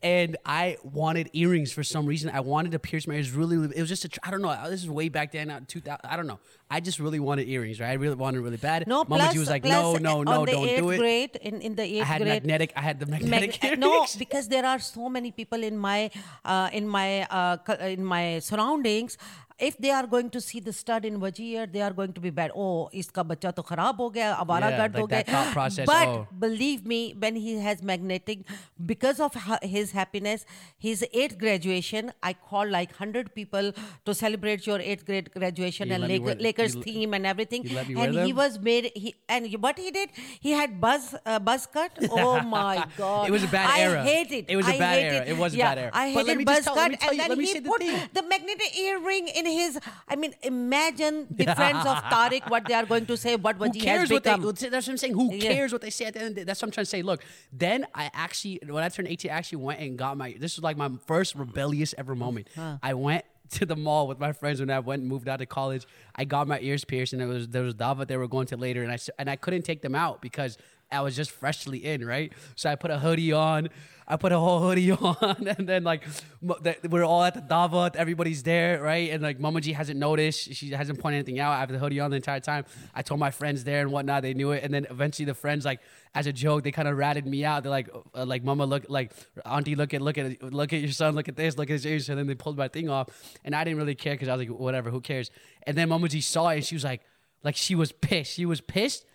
and 0.04 0.36
I 0.44 0.76
wanted 0.82 1.30
earrings 1.32 1.72
for 1.72 1.82
some 1.82 2.04
reason. 2.04 2.30
I 2.30 2.40
wanted 2.40 2.72
to 2.72 2.78
pierce 2.78 3.06
my 3.06 3.14
ears 3.14 3.30
really, 3.32 3.56
really 3.56 3.74
it 3.76 3.80
was 3.80 3.88
just 3.88 4.04
a, 4.04 4.10
I 4.22 4.30
don't 4.30 4.42
know. 4.42 4.54
This 4.68 4.82
is 4.82 4.90
way 4.90 5.08
back 5.08 5.32
then, 5.32 5.50
uh, 5.50 5.60
2000. 5.66 6.00
I 6.04 6.16
don't 6.16 6.26
know. 6.26 6.40
I 6.70 6.80
just 6.80 6.98
really 6.98 7.20
wanted 7.20 7.48
earrings, 7.48 7.80
right? 7.80 7.88
I 7.88 7.94
really 7.94 8.14
wanted 8.14 8.40
really 8.40 8.58
bad. 8.58 8.86
No, 8.86 9.04
Mama 9.04 9.16
plus, 9.16 9.32
G 9.32 9.38
was 9.38 9.48
like, 9.48 9.64
no, 9.64 9.96
no, 9.96 10.22
no, 10.22 10.44
don't 10.44 10.66
do 10.66 10.90
it. 10.90 10.98
Grade, 10.98 11.36
in, 11.40 11.62
in 11.62 11.74
the 11.74 11.84
eighth 11.84 12.02
I 12.02 12.04
had 12.04 12.20
grade, 12.22 12.32
magnetic, 12.34 12.72
I 12.76 12.80
had 12.82 13.00
the 13.00 13.06
magnetic 13.06 13.50
Mag- 13.62 13.64
earrings. 13.64 13.80
no, 13.80 14.06
because 14.18 14.48
there 14.48 14.66
are 14.66 14.78
so 14.78 15.08
many 15.08 15.30
people 15.30 15.62
in 15.62 15.78
my 15.78 16.10
uh, 16.44 16.68
in 16.72 16.86
my 16.86 17.22
uh, 17.22 17.56
in 17.80 18.04
my 18.04 18.40
surroundings. 18.40 19.16
If 19.58 19.78
they 19.78 19.90
are 19.90 20.06
going 20.06 20.30
to 20.30 20.40
see 20.40 20.58
the 20.58 20.72
stud 20.72 21.04
in 21.04 21.20
Wajir, 21.20 21.72
they 21.72 21.80
are 21.80 21.92
going 21.92 22.12
to 22.14 22.20
be 22.20 22.30
bad. 22.30 22.50
Oh, 22.56 22.90
iska 22.92 23.22
bacha 23.26 23.52
to 23.54 23.62
kharab 23.62 23.96
ho 23.98 24.10
gaya, 24.10 24.36
abara 24.40 24.70
Yeah, 24.70 24.76
gard 24.78 24.94
ho 24.96 25.02
like 25.02 25.10
that 25.10 25.26
gaya. 25.26 25.52
process, 25.52 25.86
But 25.86 26.08
oh. 26.08 26.26
believe 26.40 26.84
me, 26.84 27.14
when 27.16 27.36
he 27.36 27.58
has 27.60 27.80
magnetic, 27.80 28.40
because 28.84 29.20
of 29.20 29.32
his 29.62 29.92
happiness, 29.92 30.44
his 30.76 31.04
eighth 31.12 31.38
graduation, 31.38 32.10
I 32.20 32.32
called 32.32 32.70
like 32.70 32.96
hundred 32.96 33.32
people 33.36 33.70
to 34.04 34.12
celebrate 34.14 34.66
your 34.66 34.80
eighth 34.80 35.06
grade 35.06 35.30
graduation 35.32 35.86
You 35.88 35.94
and 35.94 36.02
let 36.02 36.10
me 36.10 36.18
Lak- 36.18 36.26
wear- 36.26 36.34
Lakers 36.48 36.74
you- 36.74 36.82
theme 36.82 37.14
and 37.14 37.24
everything. 37.24 37.62
you 37.64 37.76
let 37.76 37.88
me 37.88 37.94
wear 37.94 38.08
and 38.08 38.26
he 38.26 38.32
was 38.32 38.58
made. 38.58 38.90
He 38.96 39.14
and 39.28 39.46
what 39.62 39.78
he 39.78 39.92
did, 39.92 40.10
he 40.40 40.50
had 40.50 40.80
buzz 40.80 41.14
uh, 41.24 41.38
buzz 41.38 41.66
cut. 41.66 41.92
Oh 42.10 42.40
my 42.40 42.84
god! 42.96 43.28
It 43.28 43.30
was 43.30 43.44
a 43.44 43.52
bad 43.54 43.70
I 43.70 43.80
era. 43.86 44.02
hate 44.02 44.32
it. 44.32 44.46
It 44.48 44.56
was 44.56 44.66
a 44.66 44.74
I 44.74 44.78
bad 44.80 44.98
era. 44.98 45.24
It 45.26 45.36
was 45.36 45.54
a 45.54 45.56
yeah, 45.58 45.68
bad 45.74 45.78
era. 45.78 45.90
I 45.94 46.08
hated 46.10 46.26
let 46.26 46.36
me 46.38 46.44
just 46.44 46.56
buzz 46.56 46.64
tell- 46.64 46.74
cut, 46.74 47.00
tell 47.00 47.10
and 47.10 47.16
you- 47.16 47.22
then 47.22 47.28
let 47.28 47.38
me 47.38 47.46
he 47.46 47.58
the 47.60 47.68
put 47.68 47.80
thing. 47.82 48.08
the 48.12 48.22
magnetic 48.22 48.78
earring 48.80 49.28
in 49.28 49.43
his. 49.44 49.78
I 50.08 50.16
mean, 50.16 50.34
imagine 50.42 51.26
the 51.30 51.44
friends 51.54 51.86
of 51.86 51.96
Tariq 52.04 52.48
what 52.50 52.66
they 52.66 52.74
are 52.74 52.84
going 52.86 53.06
to 53.06 53.16
say. 53.16 53.36
What 53.36 53.56
Who 53.56 53.64
Wajeeh 53.64 53.74
has 53.76 53.82
cares 53.84 54.10
what 54.10 54.24
they? 54.24 54.34
become. 54.36 54.54
That's 54.54 54.86
what 54.86 54.88
I'm 54.88 54.96
saying. 54.98 55.14
Who 55.14 55.32
Yeah. 55.34 55.52
cares 55.52 55.72
what 55.72 55.82
they 55.82 55.90
say 55.90 56.06
at 56.06 56.14
the 56.14 56.20
end 56.20 56.28
of 56.30 56.34
the 56.34 56.40
day? 56.40 56.44
That's 56.44 56.60
what 56.62 56.68
I'm 56.68 56.72
trying 56.72 56.84
to 56.86 56.90
say. 56.90 57.02
Look, 57.02 57.22
then 57.52 57.86
I 57.94 58.10
actually, 58.14 58.60
when 58.66 58.82
I 58.84 58.88
turned 58.88 59.08
18, 59.08 59.30
I 59.30 59.34
actually 59.34 59.58
went 59.58 59.80
and 59.80 59.98
got 59.98 60.16
my. 60.16 60.34
This 60.38 60.56
was 60.56 60.62
like 60.64 60.76
my 60.76 60.90
first 61.06 61.34
rebellious 61.34 61.94
ever 61.98 62.14
moment. 62.14 62.48
I 62.82 62.94
went 62.94 63.24
to 63.50 63.66
the 63.66 63.76
mall 63.76 64.08
with 64.08 64.18
my 64.18 64.32
friends 64.32 64.58
when 64.60 64.70
I 64.70 64.78
went 64.80 65.00
and 65.02 65.08
moved 65.08 65.28
out 65.28 65.36
to 65.38 65.46
college. 65.46 65.86
I 66.16 66.24
got 66.24 66.48
my 66.48 66.58
ears 66.60 66.84
pierced, 66.84 67.12
and 67.12 67.20
it 67.22 67.26
was 67.26 67.48
there 67.48 67.62
was 67.62 67.74
Dava 67.74 68.06
they 68.06 68.16
were 68.16 68.26
going 68.28 68.46
to 68.48 68.56
later, 68.56 68.82
and 68.82 68.90
I 68.90 68.98
and 69.18 69.28
I 69.28 69.36
couldn't 69.36 69.62
take 69.62 69.82
them 69.82 69.94
out 69.94 70.22
because 70.22 70.56
I 70.90 71.00
was 71.00 71.16
just 71.16 71.30
freshly 71.30 71.84
in, 71.84 72.04
right? 72.04 72.32
So 72.56 72.70
I 72.70 72.76
put 72.76 72.90
a 72.90 72.98
hoodie 72.98 73.32
on. 73.32 73.68
I 74.06 74.16
put 74.16 74.32
a 74.32 74.38
whole 74.38 74.60
hoodie 74.60 74.92
on, 74.92 75.48
and 75.58 75.66
then 75.66 75.82
like 75.82 76.04
we're 76.42 77.04
all 77.04 77.24
at 77.24 77.34
the 77.34 77.40
davat, 77.40 77.96
everybody's 77.96 78.42
there, 78.42 78.82
right? 78.82 79.10
And 79.10 79.22
like 79.22 79.40
Mama 79.40 79.62
hasn't 79.72 79.98
noticed, 79.98 80.54
she 80.54 80.70
hasn't 80.70 80.98
pointed 80.98 81.18
anything 81.18 81.40
out. 81.40 81.52
I 81.52 81.60
have 81.60 81.70
the 81.70 81.78
hoodie 81.78 82.00
on 82.00 82.10
the 82.10 82.16
entire 82.16 82.40
time. 82.40 82.66
I 82.94 83.02
told 83.02 83.18
my 83.18 83.30
friends 83.30 83.64
there 83.64 83.80
and 83.80 83.90
whatnot, 83.90 84.22
they 84.22 84.34
knew 84.34 84.50
it, 84.52 84.62
and 84.62 84.74
then 84.74 84.86
eventually 84.90 85.24
the 85.24 85.34
friends 85.34 85.64
like 85.64 85.80
as 86.14 86.26
a 86.26 86.32
joke, 86.32 86.64
they 86.64 86.70
kind 86.70 86.86
of 86.86 86.96
ratted 86.98 87.26
me 87.26 87.44
out. 87.44 87.62
They're 87.62 87.70
like, 87.70 87.88
uh, 88.14 88.26
like 88.26 88.44
Mama, 88.44 88.66
look, 88.66 88.84
like 88.88 89.12
Auntie, 89.46 89.74
look 89.74 89.94
at, 89.94 90.02
look 90.02 90.18
at, 90.18 90.42
look 90.42 90.72
at 90.72 90.80
your 90.80 90.92
son, 90.92 91.14
look 91.14 91.28
at 91.28 91.36
this, 91.36 91.56
look 91.56 91.70
at 91.70 91.72
his 91.72 91.86
ears, 91.86 92.08
and 92.08 92.18
then 92.18 92.26
they 92.26 92.34
pulled 92.34 92.58
my 92.58 92.68
thing 92.68 92.90
off, 92.90 93.08
and 93.42 93.54
I 93.54 93.64
didn't 93.64 93.78
really 93.78 93.94
care 93.94 94.14
because 94.14 94.28
I 94.28 94.36
was 94.36 94.46
like, 94.46 94.58
whatever, 94.58 94.90
who 94.90 95.00
cares? 95.00 95.30
And 95.66 95.76
then 95.78 95.88
Mama 95.88 96.10
saw 96.10 96.50
it, 96.50 96.56
and 96.56 96.64
she 96.64 96.74
was 96.74 96.84
like, 96.84 97.00
like 97.42 97.56
she 97.56 97.74
was 97.74 97.90
pissed. 97.90 98.32
She 98.32 98.44
was 98.44 98.60
pissed, 98.60 99.06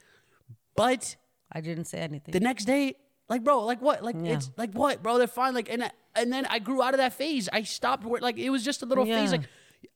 but 0.76 1.15
I 1.52 1.62
didn't 1.62 1.86
say 1.86 2.00
anything. 2.00 2.32
the 2.32 2.39
next 2.39 2.66
day, 2.66 2.95
like 3.28 3.43
bro, 3.43 3.66
like 3.66 3.82
what? 3.82 4.04
Like 4.04 4.16
Yeah. 4.22 4.34
it's 4.34 4.50
like 4.58 4.74
what, 4.74 5.02
bro? 5.04 5.18
They're 5.18 5.28
fine. 5.28 5.54
Like 5.54 5.70
and 5.70 5.84
I, 5.84 5.91
and 6.16 6.32
then 6.32 6.45
I 6.47 6.60
grew 6.60 6.82
out 6.84 6.93
of 6.93 7.00
that 7.00 7.14
phase. 7.14 7.50
I 7.52 7.64
stopped 7.64 8.04
where 8.04 8.22
like 8.22 8.38
it 8.38 8.50
was 8.50 8.64
just 8.64 8.82
a 8.84 8.86
little 8.86 9.06
phase. 9.06 9.32
Like 9.32 9.47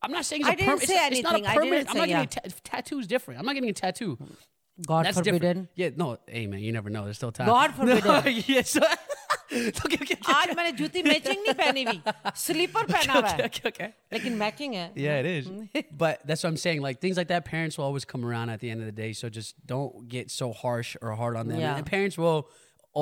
I'm 0.01 0.11
not 0.11 0.25
saying 0.25 0.41
it's 0.41 0.49
I 0.49 0.53
a 0.53 0.57
permanent. 0.57 0.81
say 0.83 1.07
It's, 1.07 1.19
it's 1.19 1.23
not 1.23 1.39
a 1.39 1.43
permanent. 1.43 1.89
I'm 1.89 1.97
not 1.97 2.07
getting 2.07 2.29
yeah. 2.33 2.39
a 2.45 2.49
ta- 2.49 2.55
tattoo's 2.63 3.07
different. 3.07 3.39
I'm 3.39 3.45
not 3.45 3.53
getting 3.55 3.69
a 3.69 3.73
tattoo. 3.73 4.17
God 4.87 5.05
That's 5.05 5.17
forbidden. 5.17 5.39
different. 5.39 5.69
Yeah, 5.75 5.89
no, 5.95 6.17
hey 6.27 6.47
man, 6.47 6.59
you 6.59 6.71
never 6.71 6.89
know. 6.89 7.03
There's 7.03 7.17
still 7.17 7.31
time. 7.31 7.45
God 7.47 7.77
No, 7.83 7.95
forbidden. 8.01 8.43
yeah, 8.47 8.61
so, 8.63 8.81
okay, 9.52 9.70
okay, 9.86 9.98
okay, 10.02 10.16
आज 10.34 10.54
मैंने 10.56 10.72
जूती 10.78 11.02
matching 11.02 11.42
नहीं 11.42 11.54
पहनी 11.54 11.82
हुई 11.84 12.00
sleeper 12.44 12.84
पहना 12.92 13.12
हुआ 13.12 13.22
okay, 13.28 13.42
है 13.42 13.48
okay, 13.50 13.68
okay. 13.72 13.88
लेकिन 14.12 14.36
मैचिंग 14.42 14.74
है 14.74 14.86
Yeah, 14.96 15.20
it 15.20 15.26
is. 15.26 15.50
but 16.04 16.20
that's 16.26 16.42
what 16.42 16.50
I'm 16.50 16.56
saying. 16.56 16.80
Like 16.82 17.00
things 17.00 17.16
like 17.16 17.28
that, 17.28 17.44
parents 17.44 17.78
will 17.78 17.84
always 17.84 18.04
come 18.14 18.24
around 18.24 18.50
at 18.50 18.60
the 18.60 18.70
end 18.70 18.80
of 18.80 18.86
the 18.86 18.96
day. 19.02 19.12
So 19.12 19.28
just 19.28 19.54
don't 19.74 20.08
get 20.08 20.30
so 20.30 20.52
harsh 20.52 20.96
or 21.02 21.14
hard 21.14 21.36
on 21.36 21.48
them. 21.48 21.60
Yeah. 21.60 21.76
And 21.76 21.86
parents 21.86 22.18
will 22.18 22.48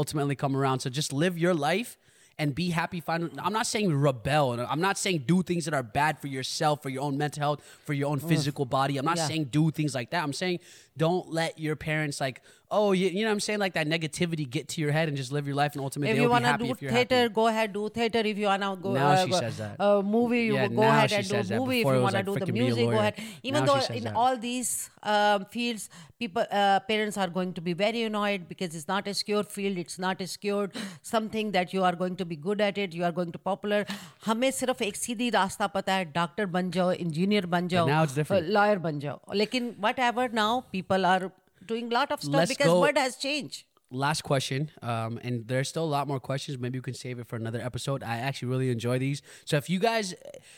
ultimately 0.03 0.37
come 0.37 0.57
around. 0.57 0.81
So 0.81 0.91
just 0.91 1.13
live 1.13 1.39
your 1.39 1.55
life 1.55 1.97
and 2.39 2.55
be 2.55 2.65
happy. 2.71 3.01
Find. 3.01 3.31
I'm 3.43 3.53
not 3.53 3.67
saying 3.67 3.95
rebel. 4.07 4.53
and 4.55 4.61
I'm 4.63 4.81
not 4.81 4.99
saying 4.99 5.23
do 5.29 5.43
things 5.43 5.65
that 5.65 5.75
are 5.75 5.83
bad 5.83 6.19
for 6.25 6.27
yourself, 6.27 6.83
for 6.83 6.91
your 6.91 7.03
own 7.03 7.17
mental 7.17 7.41
health, 7.41 7.63
for 7.87 7.95
your 7.95 8.11
own 8.11 8.21
physical 8.33 8.67
body. 8.67 8.99
I'm 8.99 9.07
not 9.07 9.17
Yeah. 9.17 9.29
saying 9.29 9.45
do 9.61 9.71
things 9.71 9.95
like 9.95 10.11
that. 10.11 10.23
I'm 10.23 10.35
saying 10.35 10.59
don't 10.97 11.31
let 11.33 11.59
your 11.59 11.77
parents 11.77 12.21
like, 12.21 12.41
oh, 12.71 12.93
you, 12.93 13.09
you 13.09 13.21
know 13.23 13.27
what 13.29 13.33
I'm 13.33 13.41
saying? 13.41 13.59
Like 13.61 13.75
that 13.75 13.87
negativity 13.87 14.49
get 14.49 14.69
to 14.71 14.81
your 14.81 14.91
head 14.93 15.09
and 15.09 15.17
just 15.17 15.31
live 15.31 15.47
your 15.47 15.55
life 15.57 15.75
and 15.75 15.83
ultimately 15.83 16.11
if 16.13 16.17
they'll 16.17 16.23
you 16.25 16.29
be 16.29 16.33
want 16.33 16.45
to 16.47 16.51
happy 16.51 16.65
do 16.67 16.71
if 16.73 16.81
you're 16.83 16.91
theater, 16.91 17.19
happy. 17.23 17.35
go 17.35 17.47
ahead, 17.49 17.73
do 17.75 17.89
theater. 17.91 18.19
If 18.31 18.39
you 18.39 18.47
want 18.47 18.63
to 18.63 18.77
go, 18.87 18.95
Now 18.95 19.11
uh, 19.11 19.25
she 19.25 19.31
go- 19.31 19.41
says 19.41 19.59
that. 19.59 19.77
Uh, 19.89 20.03
movie, 20.03 20.41
you 20.47 20.55
Yeah, 20.55 20.69
go 20.69 20.81
now 20.81 20.89
ahead 20.97 21.11
she 21.11 21.17
and 21.17 21.27
says 21.27 21.49
do 21.49 21.55
that. 21.55 21.61
movie. 21.61 21.81
If 21.81 21.85
Before 21.85 21.95
it 21.95 21.99
you 21.99 22.03
was 22.07 22.15
want 22.15 22.27
to 22.27 22.33
like, 22.33 22.41
do 22.41 22.47
the 22.47 22.53
freaking 22.53 22.55
be 22.55 22.61
a 22.61 22.63
music, 22.65 22.85
go 22.87 22.91
lawyer. 22.91 22.99
ahead. 23.01 23.15
Even 23.43 23.65
Now 23.65 23.67
she 23.67 23.73
though 23.81 23.87
says 23.87 23.97
in 23.99 24.05
that. 24.05 24.17
all 24.17 24.37
these 24.47 24.91
um, 25.03 25.45
fields, 25.45 25.91
people, 26.19 26.45
uh, 26.51 26.81
parents 26.81 27.17
are 27.19 27.29
going 27.29 27.53
to 27.53 27.61
be 27.61 27.73
very 27.75 28.03
annoyed 28.05 28.49
because 28.49 28.75
it's 28.75 28.89
not 28.89 29.07
a 29.07 29.15
secure 29.15 29.45
field. 29.45 29.77
It's 29.79 29.99
not 29.99 30.21
a 30.21 30.27
secured 30.27 30.73
something 31.03 31.53
that 31.53 31.73
you 31.75 31.85
are 31.85 31.95
going 31.95 32.17
to 32.17 32.25
be 32.25 32.37
good 32.37 32.61
at 32.61 32.79
it. 32.79 32.95
You 32.95 33.05
are 33.05 33.13
going 33.13 33.31
to 33.33 33.39
popular. 33.39 33.85
हमें 34.27 34.51
सिर्फ 34.51 34.83
एक 34.83 34.97
सीधी 34.97 35.29
रास्ता 35.31 35.67
पता 35.77 35.95
है 35.95 36.05
doctor 36.13 36.47
बन 36.57 36.71
जाओ 36.77 36.91
engineer 36.93 37.47
बन 37.55 37.69
जाओ 37.69 37.87
now 37.89 38.03
it's 38.03 38.15
different. 38.15 38.49
लॉयर 38.59 38.79
बन 38.89 38.99
जाओ 39.01 39.21
लेकिन 39.35 39.75
whatever 39.85 40.29
now 40.41 40.51
people 40.82 41.06
are 41.06 41.32
doing 41.66 41.92
a 41.92 41.94
lot 42.00 42.12
of 42.12 42.22
stuff 42.22 42.34
Let's 42.42 42.50
because 42.56 42.68
go- 42.68 42.82
world 42.82 42.98
has 42.98 43.16
changed 43.18 43.66
last 43.94 44.22
question, 44.24 44.72
um, 44.82 45.20
and 45.22 45.46
there's 45.50 45.68
still 45.68 45.84
a 45.84 45.92
lot 45.98 46.08
more 46.08 46.18
questions. 46.18 46.58
Maybe 46.58 46.78
you 46.78 46.82
can 46.82 46.94
save 46.94 47.20
it 47.20 47.28
for 47.28 47.36
another 47.36 47.60
episode. 47.60 48.04
I 48.04 48.20
actually 48.20 48.48
really 48.48 48.70
enjoy 48.70 49.00
these. 49.00 49.22
So 49.44 49.58
if 49.58 49.70
you 49.70 49.80
guys, 49.80 50.14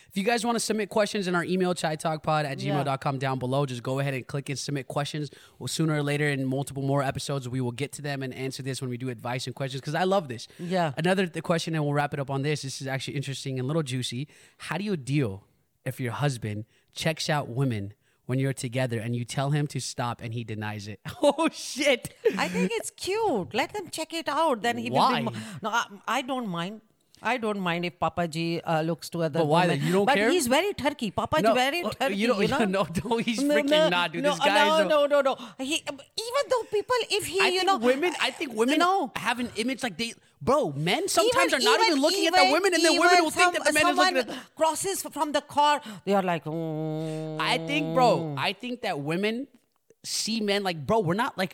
if 0.09 0.15
you 0.19 0.23
guys 0.23 0.45
want 0.45 0.55
to 0.55 0.59
submit 0.59 0.89
questions 0.89 1.27
in 1.27 1.33
our 1.33 1.43
email, 1.43 1.73
chai 1.73 1.95
talkpod 1.95 2.45
at 2.45 2.59
Yeah. 2.61 2.83
gmail.com 2.83 3.17
down 3.17 3.39
below, 3.39 3.65
just 3.65 3.81
go 3.81 3.97
ahead 3.97 4.13
and 4.13 4.27
click 4.27 4.49
and 4.49 4.59
submit 4.59 4.87
questions. 4.87 5.31
Well, 5.57 5.67
sooner 5.67 5.95
or 5.95 6.03
later, 6.03 6.29
in 6.29 6.45
multiple 6.45 6.83
more 6.83 7.01
episodes, 7.01 7.49
we 7.49 7.59
will 7.59 7.71
get 7.83 7.91
to 7.93 8.03
them 8.03 8.21
and 8.21 8.31
answer 8.35 8.61
this 8.61 8.81
when 8.81 8.91
we 8.91 8.97
do 8.97 9.09
advice 9.09 9.47
and 9.47 9.55
questions 9.55 9.81
because 9.81 9.95
I 9.95 10.03
love 10.03 10.27
this. 10.27 10.47
Yeah. 10.59 10.93
Another 10.95 11.25
th- 11.25 11.43
question, 11.43 11.73
and 11.73 11.83
we'll 11.83 11.95
wrap 11.95 12.13
it 12.13 12.19
up 12.19 12.29
on 12.29 12.43
this. 12.43 12.61
This 12.61 12.81
is 12.81 12.87
actually 12.87 13.15
interesting 13.15 13.57
and 13.57 13.65
a 13.65 13.67
little 13.67 13.81
juicy. 13.93 14.27
How 14.59 14.77
do 14.77 14.83
you 14.83 14.95
deal 14.95 15.43
if 15.85 15.99
your 15.99 16.11
husband 16.11 16.65
checks 16.93 17.31
out 17.31 17.49
women? 17.49 17.95
When 18.25 18.39
you're 18.39 18.53
together 18.53 18.99
and 18.99 19.13
you 19.15 19.25
tell 19.25 19.49
him 19.51 19.67
to 19.67 19.79
stop 19.81 20.21
and 20.21 20.33
he 20.33 20.43
denies 20.45 20.87
it. 20.87 20.99
Oh 21.21 21.49
shit. 21.51 22.13
I 22.37 22.47
think 22.47 22.71
it's 22.73 22.89
cute. 22.91 23.53
Let 23.53 23.73
them 23.73 23.89
check 23.89 24.13
it 24.13 24.29
out. 24.29 24.61
Then 24.61 24.77
he 24.77 24.89
will 24.89 24.97
Why? 24.97 25.19
be. 25.19 25.25
Mo- 25.25 25.33
no, 25.61 25.69
I, 25.69 25.85
I 26.07 26.21
don't 26.21 26.47
mind. 26.47 26.81
I 27.25 27.37
don't 27.37 27.59
mind 27.59 27.85
if 27.85 27.97
Papa 27.99 28.27
Jee 28.27 28.59
uh, 28.61 28.81
looks 28.81 29.09
to 29.11 29.23
other 29.23 29.39
But 29.39 29.47
why 29.47 29.67
women. 29.67 29.85
You 29.85 29.93
don't 29.93 30.05
but 30.05 30.15
care? 30.15 30.29
he's 30.29 30.47
very 30.47 30.73
turkey. 30.73 31.09
Papa 31.11 31.41
No, 31.41 31.53
very 31.53 31.81
uh, 31.83 31.89
turkey. 31.91 32.15
you 32.15 32.27
don't- 32.27 32.49
know? 32.55 32.65
no, 32.65 32.87
no, 33.05 33.17
he's 33.17 33.39
freaking 33.41 33.89
not, 33.91 34.11
dude. 34.11 34.23
No, 34.23 34.31
This 34.31 34.39
guy 34.39 34.67
no, 34.67 34.85
a- 34.85 34.89
no, 34.89 35.05
no, 35.05 35.21
no. 35.21 35.37
He, 35.57 35.75
even 35.75 36.43
though 36.49 36.63
people, 36.71 36.95
if 37.11 37.25
he, 37.25 37.39
I 37.39 37.47
you 37.47 37.59
think 37.59 37.67
know, 37.67 37.77
women. 37.77 38.13
I 38.21 38.31
think 38.31 38.53
women 38.53 38.79
no. 38.79 39.11
have 39.15 39.39
an 39.39 39.49
image 39.55 39.83
like 39.83 39.97
they, 39.97 40.13
bro. 40.43 40.71
Men 40.75 41.07
sometimes 41.07 41.53
Even- 41.53 41.61
are 41.61 41.71
not 41.71 41.79
even, 41.87 42.01
looking 42.01 42.25
at 42.27 42.33
the 42.33 42.49
women, 42.51 42.73
and 42.73 42.83
the 42.83 42.91
women 42.93 43.09
even 43.13 43.23
will 43.23 43.31
think 43.39 43.53
that 43.53 43.63
the 43.65 43.73
men 43.73 43.87
is 43.87 43.97
looking 43.97 44.17
at. 44.17 44.55
crosses 44.55 45.01
from 45.17 45.31
the 45.31 45.41
car. 45.41 45.81
They 46.05 46.13
are 46.13 46.23
like, 46.23 46.43
mm. 46.45 47.39
I 47.39 47.57
think, 47.69 47.93
bro. 47.95 48.35
I 48.37 48.53
think 48.53 48.81
that 48.81 48.99
women 48.99 49.47
see 50.03 50.41
men 50.41 50.63
like, 50.63 50.85
bro. 50.85 50.99
We're 50.99 51.21
not 51.25 51.37
like. 51.37 51.53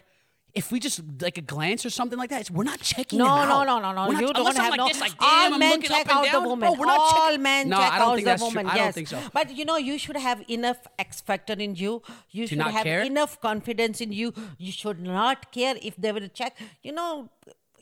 if 0.61 0.71
we 0.73 0.79
just 0.79 0.97
like 1.21 1.37
a 1.37 1.45
glance 1.53 1.81
or 1.87 1.91
something 1.91 2.17
like 2.21 2.31
that, 2.33 2.41
it's, 2.43 2.51
we're 2.57 2.69
not 2.73 2.79
checking 2.81 3.19
No, 3.19 3.27
them 3.39 3.49
no, 3.53 3.59
no, 3.63 3.75
no, 3.85 3.89
no. 3.97 4.03
Not- 4.11 4.21
you 4.21 4.33
don't 4.33 4.57
have 4.57 4.71
like 4.73 4.79
no. 4.81 4.87
this, 4.87 4.99
like, 5.05 5.13
all 5.19 5.53
I'm 5.53 5.59
men 5.59 5.79
check 5.89 6.07
out 6.15 6.25
down. 6.25 6.41
the 6.43 6.49
woman. 6.49 6.63
Bro, 6.69 6.79
we're 6.79 6.87
not 6.93 6.99
all 6.99 7.27
checking- 7.27 7.43
men 7.49 7.69
No, 7.69 7.77
check 7.77 7.93
I 7.93 7.99
don't 7.99 8.07
out 8.07 8.15
think 8.15 8.25
the 8.25 8.29
that's 8.31 8.41
true. 8.41 8.59
woman. 8.59 8.65
I 8.73 8.77
don't 8.79 8.95
think 8.97 9.09
so. 9.13 9.19
But 9.37 9.45
you 9.57 9.65
know, 9.69 9.77
you 9.89 9.95
should 10.03 10.17
have 10.29 10.39
enough 10.57 10.79
X 11.07 11.21
factor 11.21 11.53
in 11.53 11.75
you. 11.83 12.01
You 12.31 12.47
should 12.47 12.57
not 12.65 12.71
have 12.77 12.83
care? 12.89 13.01
enough 13.13 13.39
confidence 13.49 14.01
in 14.05 14.11
you. 14.11 14.33
You 14.57 14.71
should 14.71 14.99
not 14.99 15.51
care 15.57 15.75
if 15.89 15.95
they 16.03 16.11
will 16.17 16.29
check. 16.41 16.57
You 16.81 16.93
know. 16.93 17.11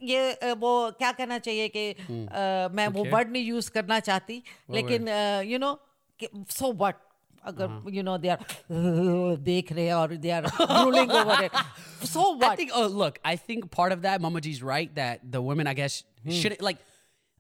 ये 0.03 0.53
वो 0.59 0.91
क्या 0.97 1.11
कहना 1.11 1.37
चाहिए 1.39 1.67
कि 1.75 1.85
मैं 2.75 2.87
वो 2.87 3.05
word 3.11 3.31
नहीं 3.31 3.43
use 3.43 3.69
करना 3.77 3.99
चाहती 3.99 4.41
लेकिन 4.77 5.07
यू 5.49 5.59
नो 5.59 5.77
सो 6.57 6.71
वट 6.81 6.95
अगर 7.45 7.91
यू 7.93 8.03
नो 8.03 8.17
दे 8.17 8.29
आर 8.29 8.45
देख 9.49 9.71
रहे 9.71 9.91
और 9.91 10.15
they 10.25 10.29
are 10.37 10.49
ruling 10.59 11.11
over 11.11 11.43
it. 11.43 11.51
So 12.07 12.23
what? 12.33 12.51
I 12.51 12.55
think, 12.55 12.71
oh, 12.75 12.85
look, 12.85 13.19
I 13.25 13.35
think 13.35 13.71
part 13.71 13.91
of 13.91 14.03
that, 14.03 14.21
Mama 14.21 14.39
Jee's 14.39 14.61
right 14.61 14.93
that 14.97 15.31
the 15.35 15.41
women, 15.41 15.65
I 15.65 15.73
guess, 15.73 16.03
hmm. 16.23 16.29
should 16.29 16.61
like. 16.61 16.77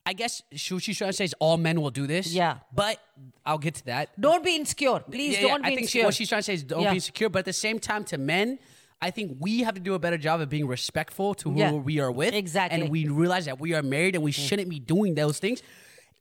I 0.09 0.13
guess 0.13 0.41
she, 0.53 0.79
she's 0.79 0.97
trying 0.97 1.09
to 1.09 1.15
say 1.15 1.25
is 1.25 1.35
all 1.37 1.57
men 1.57 1.81
will 1.81 1.91
do 1.91 2.07
this. 2.07 2.31
Yeah. 2.33 2.59
But 2.73 2.97
I'll 3.45 3.57
get 3.57 3.75
to 3.75 3.85
that. 3.87 4.19
Don't 4.25 4.43
be 4.43 4.55
insecure. 4.55 4.99
Please 4.99 5.33
yeah, 5.33 5.41
don't 5.41 5.49
yeah. 5.49 5.57
be 5.57 5.63
I 5.65 5.69
think 5.69 5.81
insecure. 5.81 6.01
She, 6.01 6.05
what 6.05 6.13
she's 6.13 6.29
trying 6.29 6.39
to 6.39 6.43
say 6.43 6.53
is 6.53 6.63
don't 6.63 6.81
yeah. 6.81 6.91
be 6.91 6.95
insecure. 6.95 7.29
But 7.29 7.39
at 7.39 7.45
the 7.45 7.53
same 7.53 7.77
time, 7.77 8.05
to 8.05 8.17
men, 8.17 8.57
I 9.01 9.11
think 9.11 9.37
we 9.39 9.61
have 9.61 9.75
to 9.75 9.79
do 9.79 9.93
a 9.93 9.99
better 9.99 10.17
job 10.17 10.41
of 10.41 10.49
being 10.49 10.67
respectful 10.67 11.35
to 11.35 11.51
who 11.51 11.59
Yeah. 11.59 11.71
we 11.71 11.99
are 11.99 12.11
with. 12.11 12.33
Exactly. 12.33 12.81
And 12.81 12.89
we 12.89 13.07
realize 13.07 13.45
that 13.45 13.59
we 13.59 13.75
are 13.75 13.83
married 13.83 14.15
and 14.15 14.23
we 14.23 14.31
mm. 14.31 14.47
shouldn't 14.47 14.69
be 14.69 14.79
doing 14.79 15.13
those 15.15 15.37
things. 15.39 15.61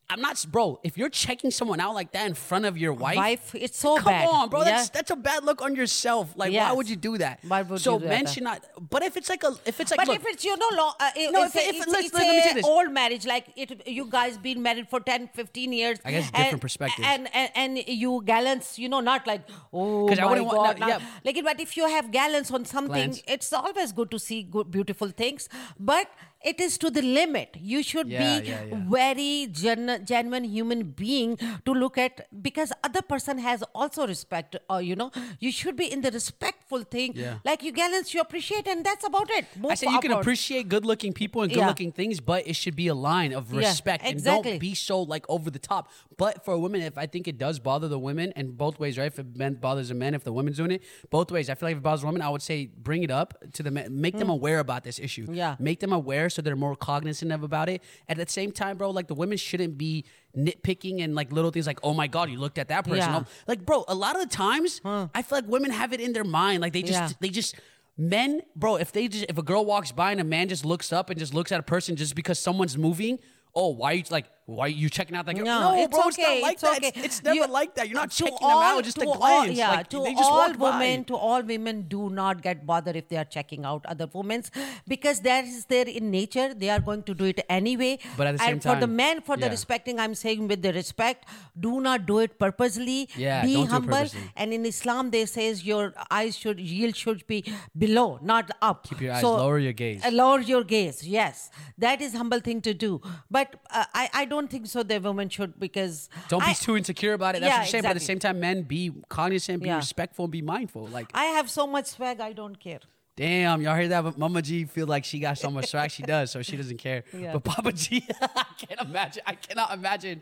I'm 0.09 0.21
not, 0.21 0.45
bro. 0.49 0.79
If 0.83 0.97
you're 0.97 1.09
checking 1.09 1.51
someone 1.51 1.81
out 1.81 1.93
like 1.93 2.11
that 2.13 2.25
in 2.27 2.33
front 2.33 2.63
of 2.63 2.77
your 2.77 2.93
wife, 2.93 3.17
Wife, 3.17 3.55
it's 3.55 3.77
so 3.77 3.97
come 3.97 4.05
bad. 4.05 4.27
on, 4.29 4.47
bro. 4.49 4.63
That's 4.63 4.87
Yeah. 4.87 4.91
that's 4.93 5.11
a 5.11 5.17
bad 5.17 5.43
look 5.43 5.61
on 5.61 5.75
yourself. 5.75 6.31
Like, 6.37 6.53
why 6.53 6.71
would 6.71 6.89
you 6.89 6.95
do 6.95 7.17
that? 7.17 7.39
Why 7.45 7.61
would 7.61 7.81
so 7.81 7.95
you 7.95 7.99
do 7.99 8.07
men 8.07 8.23
that? 8.23 8.33
should 8.33 8.43
not. 8.43 8.63
But 8.89 9.03
if 9.03 9.17
it's 9.17 9.27
like 9.27 9.43
a, 9.43 9.51
if 9.65 9.81
it's 9.81 9.91
like, 9.91 9.97
But 9.97 10.07
look, 10.07 10.15
if 10.21 10.25
it's 10.27 10.45
you 10.45 10.55
know 10.55 10.69
long, 10.77 10.93
uh, 10.97 11.09
it- 11.13 11.31
No, 11.33 11.43
it's, 11.43 11.55
if- 11.57 11.61
a, 11.61 11.69
if- 11.69 11.75
it's, 11.75 11.87
let's- 11.91 12.05
it's 12.05 12.13
let 12.15 12.35
me 12.55 12.61
say 12.61 12.61
a 12.61 12.65
old 12.65 12.91
marriage 12.93 13.25
like 13.25 13.47
it 13.57 13.85
you 13.87 14.05
guys 14.09 14.37
been 14.37 14.61
married 14.61 14.87
for 14.89 15.01
10 15.01 15.27
15 15.33 15.73
years 15.73 15.99
I 16.05 16.11
guess 16.11 16.31
different 16.31 16.61
perspectives. 16.61 17.05
and, 17.05 17.27
and 17.35 17.51
and 17.55 17.77
you 17.87 18.21
gallants 18.23 18.79
you 18.79 18.87
know 18.87 19.01
not 19.01 19.27
like 19.27 19.41
oh 19.73 20.07
my 20.07 20.15
god 20.15 20.41
want- 20.41 20.79
no, 20.79 20.87
yeah. 20.87 20.99
like 21.25 21.43
but 21.43 21.59
if 21.59 21.75
you 21.75 21.85
have 21.95 22.11
gallants 22.11 22.49
on 22.51 22.63
something 22.63 23.11
Glance. 23.11 23.21
it's 23.27 23.51
always 23.51 23.91
good 23.91 24.09
to 24.11 24.19
see 24.19 24.43
good 24.43 24.71
beautiful 24.71 25.09
things 25.09 25.49
but 25.79 26.07
it 26.43 26.59
is 26.61 26.77
to 26.77 26.89
the 26.89 27.01
limit 27.01 27.55
you 27.59 27.81
should 27.83 28.07
Yeah, 28.07 28.39
be 28.39 28.47
yeah, 28.49 28.63
yeah. 28.63 28.75
very 28.89 29.47
gen- 29.51 30.05
genuine 30.05 30.43
human 30.43 30.83
being 30.91 31.37
to 31.65 31.71
look 31.73 31.97
at 31.97 32.27
because 32.43 32.71
other 32.83 33.01
person 33.01 33.39
has 33.39 33.63
also 33.73 34.05
respect 34.07 34.55
or 34.69 34.81
you 34.81 34.95
know 34.95 35.11
you 35.39 35.51
should 35.51 35.75
be 35.75 35.91
in 35.91 36.01
the 36.01 36.11
respectful 36.11 36.83
thing 36.83 37.15
like 37.43 37.63
you 37.63 37.71
gallants 37.71 38.13
you 38.13 38.21
appreciate 38.21 38.67
and 38.67 38.85
that's 38.85 39.05
about 39.05 39.29
it 39.31 39.45
Move 39.57 39.71
I 39.71 39.75
say 39.75 39.87
you 39.91 39.99
can 39.99 40.11
appreciate 40.11 40.69
good 40.69 40.85
looking 40.85 41.13
people 41.13 41.41
and 41.41 41.51
good 41.51 41.65
looking 41.65 41.91
things, 41.91 42.19
but 42.19 42.47
it 42.47 42.55
should 42.55 42.75
be 42.75 42.87
a 42.87 42.95
line 42.95 43.33
of 43.33 43.51
respect 43.51 44.03
and 44.03 44.13
exactly. 44.13 44.51
don't 44.51 44.59
be 44.59 44.75
so 44.75 45.01
like 45.01 45.25
over 45.29 45.49
the 45.49 45.59
top. 45.59 45.89
But 46.17 46.43
for 46.45 46.57
women, 46.57 46.81
if 46.81 46.97
I 46.97 47.05
think 47.07 47.27
it 47.27 47.37
does 47.37 47.59
bother 47.59 47.87
the 47.87 47.99
women, 47.99 48.33
and 48.35 48.57
both 48.57 48.79
ways, 48.79 48.97
right? 48.97 49.05
If 49.07 49.19
it 49.19 49.35
men 49.35 49.55
bothers 49.55 49.89
the 49.89 49.95
men, 49.95 50.13
if 50.13 50.23
the 50.23 50.33
women's 50.33 50.57
doing 50.57 50.71
it, 50.71 50.81
both 51.09 51.31
ways. 51.31 51.49
I 51.49 51.55
feel 51.55 51.67
like 51.69 51.73
if 51.73 51.79
it 51.79 51.83
bothers 51.83 52.03
women, 52.05 52.21
I 52.21 52.29
would 52.29 52.41
say 52.41 52.67
bring 52.67 53.03
it 53.03 53.11
up 53.11 53.33
to 53.53 53.63
the 53.63 53.71
men, 53.71 53.99
make 54.01 54.17
them 54.17 54.29
aware 54.29 54.59
about 54.59 54.83
this 54.83 54.99
issue. 54.99 55.25
Hmm. 55.25 55.33
Yeah. 55.33 55.55
make 55.59 55.79
them 55.79 55.93
aware 55.93 56.26
so 56.29 56.41
they're 56.41 56.55
more 56.55 56.75
cognizant 56.75 57.31
of 57.31 57.43
about 57.43 57.69
it. 57.69 57.81
At 58.07 58.17
the 58.17 58.27
same 58.27 58.51
time, 58.51 58.77
bro, 58.77 58.91
like 58.91 59.07
the 59.07 59.15
women 59.15 59.37
shouldn't 59.37 59.77
be 59.77 60.05
nitpicking 60.35 61.03
and 61.03 61.15
like 61.15 61.31
little 61.31 61.51
things 61.51 61.67
like, 61.67 61.79
oh 61.83 61.93
my 61.93 62.07
god, 62.07 62.29
you 62.29 62.37
looked 62.39 62.57
at 62.57 62.67
that 62.69 62.83
person. 62.85 62.97
Yeah. 62.99 63.23
Like, 63.47 63.65
bro, 63.65 63.85
a 63.87 63.95
lot 63.95 64.15
of 64.15 64.21
the 64.21 64.35
times, 64.35 64.81
I 64.85 65.21
feel 65.21 65.37
like 65.39 65.47
women 65.47 65.71
have 65.71 65.93
it 65.93 65.99
in 65.99 66.13
their 66.13 66.23
mind, 66.23 66.61
like 66.61 66.73
they 66.73 66.81
just 66.83 66.93
Yeah. 66.93 67.09
they 67.19 67.29
just 67.29 67.55
men, 67.97 68.41
bro, 68.55 68.75
if 68.75 68.91
they 68.91 69.07
just 69.07 69.25
if 69.29 69.37
a 69.37 69.43
girl 69.43 69.65
walks 69.65 69.91
by 69.91 70.11
and 70.11 70.21
a 70.21 70.23
man 70.23 70.47
just 70.49 70.65
looks 70.65 70.93
up 70.93 71.09
and 71.09 71.17
just 71.19 71.33
looks 71.33 71.51
at 71.51 71.59
a 71.59 71.63
person 71.63 71.95
just 71.95 72.15
because 72.15 72.39
someone's 72.39 72.77
moving, 72.77 73.19
oh, 73.55 73.69
why 73.69 73.91
are 73.91 73.95
you 73.95 74.03
like 74.11 74.25
why 74.49 74.65
are 74.67 74.69
you 74.69 74.89
checking 74.89 75.15
out 75.17 75.25
that 75.27 75.35
girl? 75.35 75.43
No, 75.45 75.83
it's 75.83 75.91
bro, 75.95 76.07
okay. 76.07 76.39
it's 76.39 76.41
not 76.41 76.41
like 76.41 76.53
it's 76.53 76.61
that. 76.61 76.77
okay. 76.77 76.91
It's, 76.95 77.05
it's 77.07 77.23
never 77.23 77.35
You- 77.35 77.47
like 77.47 77.75
that. 77.75 77.89
You're 77.89 77.99
not 77.99 78.11
checking 78.11 78.37
all- 78.41 78.59
them 78.61 78.77
out 78.77 78.83
just 78.89 78.97
a 78.97 79.05
all- 79.05 79.45
yeah, 79.47 79.71
like, 79.71 79.89
to 79.89 79.97
all 79.97 80.37
walk 80.37 80.57
by. 80.57 80.69
women, 80.79 81.03
to 81.09 81.15
all 81.17 81.41
women, 81.43 81.81
do 81.95 82.09
not 82.09 82.41
get 82.41 82.65
bothered 82.65 82.95
if 82.95 83.09
they 83.09 83.17
are 83.17 83.25
checking 83.25 83.65
out 83.65 83.85
other 83.85 84.07
women's 84.13 84.49
because 84.87 85.19
that 85.21 85.43
is 85.43 85.65
there 85.65 85.85
in 85.87 86.09
nature. 86.11 86.53
They 86.53 86.69
are 86.69 86.79
going 86.79 87.03
to 87.03 87.13
do 87.13 87.25
it 87.25 87.41
anyway. 87.49 87.99
But 88.15 88.27
at 88.27 88.31
the 88.37 88.39
same 88.39 88.53
and 88.53 88.63
for 88.63 88.75
the 88.77 88.87
men, 88.87 89.19
for 89.21 89.35
the 89.35 89.49
respecting, 89.49 89.99
I'm 89.99 90.15
saying 90.15 90.47
with 90.47 90.61
the 90.61 90.71
respect, 90.71 91.25
do 91.59 91.81
not 91.81 92.05
do 92.05 92.19
it 92.19 92.39
purposely. 92.39 93.09
Yeah, 93.17 93.43
be 93.43 93.53
don't 93.55 93.63
do 93.63 93.67
it 93.67 93.71
humble. 93.73 93.93
purposely. 93.97 94.21
and 94.37 94.53
in 94.53 94.65
Islam, 94.65 95.11
they 95.11 95.25
says 95.25 95.65
your 95.65 95.93
eyes 96.09 96.37
should 96.37 96.57
yield 96.59 96.95
should 96.95 97.27
be 97.27 97.43
below, 97.77 98.17
not 98.21 98.49
up. 98.61 98.87
Keep 98.87 99.01
your 99.01 99.13
eyes- 99.13 99.23
lower 99.23 99.59
your 99.59 99.73
gaze. 99.73 100.05
uh, 100.05 100.09
lower 100.11 100.39
your 100.39 100.63
gaze. 100.63 101.03
Yes, 101.05 101.49
that 101.77 102.01
is 102.01 102.13
humble 102.13 102.39
thing 102.39 102.61
to 102.61 102.73
do. 102.73 103.01
But 103.29 103.55
uh, 103.71 103.83
I 103.93 104.09
I 104.13 104.25
don't 104.25 104.36
think 104.45 104.67
so. 104.67 104.83
The 104.83 104.99
women 104.99 105.29
should 105.29 105.59
because 105.59 106.07
Don't 106.29 106.45
be 106.45 106.51
I- 106.51 106.53
too 106.53 106.77
insecure 106.77 107.13
about 107.13 107.35
it. 107.35 107.41
That's 107.41 107.49
Yeah, 107.49 107.57
what 107.57 107.61
you're 107.63 107.71
saying. 107.71 107.81
But 107.81 107.89
at 107.89 107.93
the 107.95 107.99
same 108.11 108.19
time, 108.19 108.39
men 108.39 108.61
be 108.61 108.91
cognizant, 109.09 109.63
be 109.63 109.69
Yeah. 109.69 109.77
respectful, 109.77 110.25
and 110.25 110.31
be 110.31 110.43
mindful. 110.43 110.85
Like, 110.87 111.09
I 111.15 111.25
have 111.37 111.49
so 111.49 111.65
much 111.65 111.87
swag, 111.87 112.19
I 112.21 112.33
don't 112.33 112.59
care. 112.59 112.79
damn, 113.15 113.63
y'all 113.63 113.75
hear 113.75 113.87
that? 113.87 114.03
But 114.03 114.15
Mama 114.15 114.43
Jee 114.43 114.65
feel 114.65 114.85
like 114.85 115.03
she 115.03 115.17
got 115.17 115.39
so 115.39 115.49
much 115.49 115.71
swag. 115.71 115.89
She 115.89 116.03
does, 116.03 116.29
so 116.29 116.43
she 116.43 116.55
doesn't 116.55 116.77
care. 116.77 117.03
Yeah. 117.17 117.33
But 117.33 117.43
Papa 117.45 117.71
Jee, 117.73 118.05
I 118.21 118.45
can't 118.59 118.79
imagine. 118.79 119.23
I 119.25 119.33
cannot 119.33 119.73
imagine. 119.73 120.21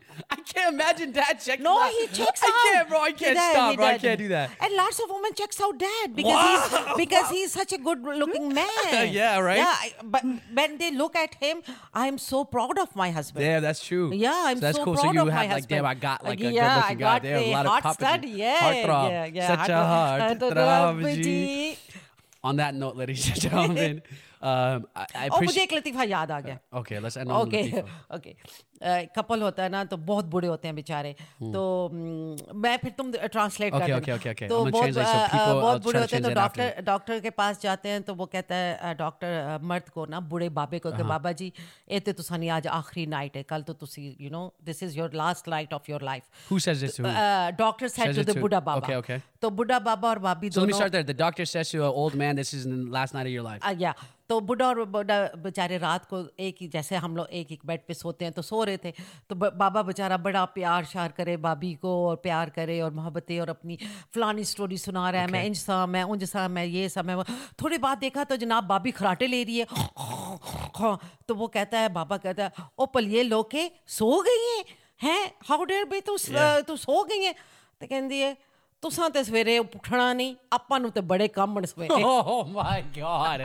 I 0.55 0.59
can't 0.59 0.73
imagine 0.73 1.11
Dad 1.11 1.39
checking 1.41 1.63
No, 1.63 1.81
out. 1.81 1.89
he 1.91 2.07
checks 2.07 2.41
I 2.43 2.47
out. 2.47 2.73
can't, 2.73 2.89
bro. 2.89 2.99
I 3.01 3.11
can't 3.11 3.37
stop, 3.37 3.71
he 3.71 3.75
bro. 3.77 3.85
I 3.85 3.97
can't 3.97 4.17
do 4.19 4.27
that. 4.29 4.51
And 4.61 4.73
lots 4.75 4.99
of 4.99 5.09
women 5.09 5.33
checks 5.33 5.59
out 5.59 5.77
dad 5.77 6.15
because 6.15 6.71
he's 6.71 6.95
because 6.97 7.29
he's 7.29 7.51
such 7.51 7.73
a 7.73 7.77
good 7.77 8.01
looking 8.01 8.53
man. 8.53 9.11
Yeah, 9.11 9.39
right? 9.39 9.57
Yeah, 9.57 9.65
I- 9.67 9.93
but 10.03 10.23
when 10.53 10.77
they 10.77 10.91
look 10.91 11.15
at 11.15 11.35
him, 11.35 11.61
I'm 11.93 12.17
so 12.17 12.45
proud 12.45 12.77
of 12.79 12.95
my 12.95 13.11
husband. 13.11 13.45
Yeah, 13.45 13.59
that's 13.59 13.83
true. 13.83 14.13
Yeah, 14.13 14.33
I'm 14.45 14.57
so 14.57 14.61
that's 14.61 14.77
so 14.77 14.83
cool. 14.85 14.93
proud 14.95 15.05
so 15.07 15.11
you 15.11 15.21
of 15.21 15.27
have 15.27 15.35
my 15.35 15.41
like, 15.41 15.49
husband. 15.51 15.69
damn, 15.69 15.85
I 15.85 15.93
got 15.95 16.23
like 16.23 16.39
a 16.39 16.43
yeah, 16.43 16.49
good-looking 16.51 16.83
I 16.83 16.93
guy. 16.93 16.95
got 16.95 17.21
There, 17.23 17.37
a 17.37 17.51
lot 17.51 17.85
of 17.85 17.93
stud. 17.93 18.25
Yeah, 18.25 18.57
Heartthrob. 18.59 19.09
yeah, 19.09 19.25
yeah. 19.25 19.47
Such 19.47 19.69
a 19.69 19.75
heart. 19.75 20.39
Heartthrob, 20.39 21.15
G. 21.15 21.23
G. 21.23 21.77
On 22.43 22.55
that 22.57 22.75
note, 22.75 22.95
ladies 22.95 23.27
and 23.27 23.41
gentlemen, 23.41 24.01
Oh, 24.45 25.41
मुझे 25.43 25.61
एक 25.61 25.73
लतीफ़ा 25.73 26.03
याद 26.03 26.31
आ 26.31 26.39
गया। 26.39 26.57
Okay 26.79 26.99
okay 27.35 27.81
okay 28.15 28.35
couple 29.15 29.41
होता 29.41 29.63
है 29.63 29.69
ना 29.69 29.83
तो 29.85 29.97
बहुत 30.09 30.25
बुरे 30.33 30.47
होते 30.47 30.67
हैं 30.67 30.75
बेचारे। 30.75 31.13
तो 31.41 31.61
um, 31.89 32.55
मैं 32.55 32.75
फिर 32.77 32.91
तुम 32.97 33.11
ट्रांसलेट 33.11 33.73
कर 33.73 34.47
तो 34.47 34.63
बहुत 34.65 34.89
uh, 34.89 34.97
uh, 34.97 35.53
बहुत 35.61 35.83
बुरे 35.83 35.99
होते 35.99 36.15
हैं 36.15 36.23
तो 36.23 36.33
डॉक्टर 36.33 36.83
डॉक्टर 36.85 37.19
के 37.19 37.29
पास 37.31 37.61
जाते 37.61 37.89
हैं 37.89 38.01
तो 38.03 38.13
वो 38.15 38.25
कहता 38.25 38.55
है 38.55 38.93
डॉक्टर 38.95 39.59
मर्द 39.63 39.89
को 39.89 40.05
ना 40.05 40.19
बुरे 40.33 40.49
बाबे 40.59 40.79
को 40.79 40.91
कि 40.91 41.03
बाबा 41.05 41.31
जी 41.41 41.51
ए 41.89 41.99
तो 41.99 42.13
तुसानी 42.13 42.47
आज 42.57 42.67
आखिरी 42.69 43.05
नाइट 43.07 43.37
है 43.37 43.43
कल 43.49 43.61
तो 43.63 43.73
तुसी 43.75 44.15
you 44.21 44.29
know 44.31 44.43
this 44.65 44.83
is 44.83 44.97
your 44.97 45.13
last 45.15 45.47
night 45.49 45.73
of 45.73 45.91
your 45.91 46.03
life 46.03 46.49
who 46.51 46.59
says 46.67 46.83
this 46.83 46.99
doctor 47.57 47.87
said 47.87 48.15
to 48.15 48.23
the 48.23 48.61
baba 48.63 49.19
तो 49.41 49.49
बुढ़ा 49.51 49.79
बाबा 49.79 49.95
uh, 49.95 50.01
तो 50.01 50.07
और 50.09 50.19
भाभी 50.19 50.49
दोनों 50.49 50.61
so 50.61 50.65
let 50.65 50.73
me 50.73 50.77
start 50.77 50.91
there 50.91 51.05
the 51.05 51.17
doctor 51.19 51.45
says 51.53 51.71
to 51.71 51.81
a 51.81 51.89
old 52.03 52.15
man 52.17 52.35
this 52.35 52.53
is 52.53 52.67
the 52.67 52.91
last 52.93 53.15
night 53.15 53.27
of 53.27 53.33
your 53.33 53.45
life 53.45 53.81
या 53.81 53.93
तो 54.29 54.39
बुढ़ा 54.41 54.67
और 54.67 54.83
बुढ़ा 54.85 55.17
बेचारे 55.37 55.77
रात 55.77 56.05
को 56.05 56.23
एक 56.39 56.57
ही 56.61 56.67
जैसे 56.67 56.95
हम 56.95 57.15
लोग 57.17 57.27
एक 57.31 57.51
एक 57.51 57.65
बेड 57.65 57.81
पे 57.87 57.93
सोते 57.93 58.25
हैं 58.25 58.33
तो 58.33 58.41
सो 58.41 58.63
रहे 58.63 58.77
थे। 58.77 58.91
तो 59.29 59.35
बाबा 59.35 59.81
बेचारा 59.81 60.17
बड़ा 60.17 60.43
प्यार 60.53 60.85
शार 60.85 61.11
करे 61.17 61.35
भाभी 61.37 61.73
को 61.75 61.91
और 62.07 62.15
प्यार 62.23 62.49
करे 62.49 62.79
और 62.81 62.93
मोहब्बतें 62.93 63.39
और 63.39 63.49
अपनी 63.49 63.77
फलानी 64.15 64.43
स्टोरी 64.45 64.77
सुना 64.77 65.09
रहा 65.09 65.21
है 65.21 65.27
मैं 65.31 65.43
इंज 65.45 65.57
सा 65.57 65.85
मैं 65.85 66.03
उंज 66.03 66.23
सा 66.23 66.47
मैं 66.47 66.65
ये 66.65 66.87
सा 66.89 67.03
मैं 67.03 67.21
थोड़ी 67.61 67.77
बात 67.77 67.97
देखा 67.97 68.23
तो 68.23 68.37
जनाब 68.37 68.67
भाभी 68.67 68.91
खराटे 68.91 69.27
ले 69.27 69.43
रही 69.43 69.59
है। 69.59 69.65
तो 71.27 71.35
वो 71.35 71.47
कहता 71.47 71.79
है 71.79 71.89
बाबा 71.93 72.17
कहता 72.17 72.43
है 72.43 72.65
ओ 72.79 72.85
पलिए 72.85 73.23
लोके 73.23 73.69
सो 73.87 74.21
गई 74.21 74.47
हैं? 74.47 74.65
हैं? 75.01 75.31
हाउ 75.43 75.63
डेयर 75.65 75.85
बे 75.85 76.01
तू 76.01 76.17
तू 76.67 76.75
सो 76.77 77.03
गई 77.03 77.23
है? 77.23 77.33
तो 77.81 77.87
कहती 77.87 78.19
है 78.19 78.35
ਤੁਸਾਂ 78.81 79.09
ਤੇ 79.09 79.23
ਸਵੇਰੇ 79.23 79.57
ਉੱਠਣਾ 79.59 80.13
ਨਹੀਂ 80.13 80.35
ਆਪਾਂ 80.53 80.79
ਨੂੰ 80.79 80.91
ਤੇ 80.91 81.01
ਬੜੇ 81.11 81.27
ਕੰਮ 81.37 81.63
ਸਵੇਰੇ 81.65 82.03
my 82.53 82.83
God 82.99 83.43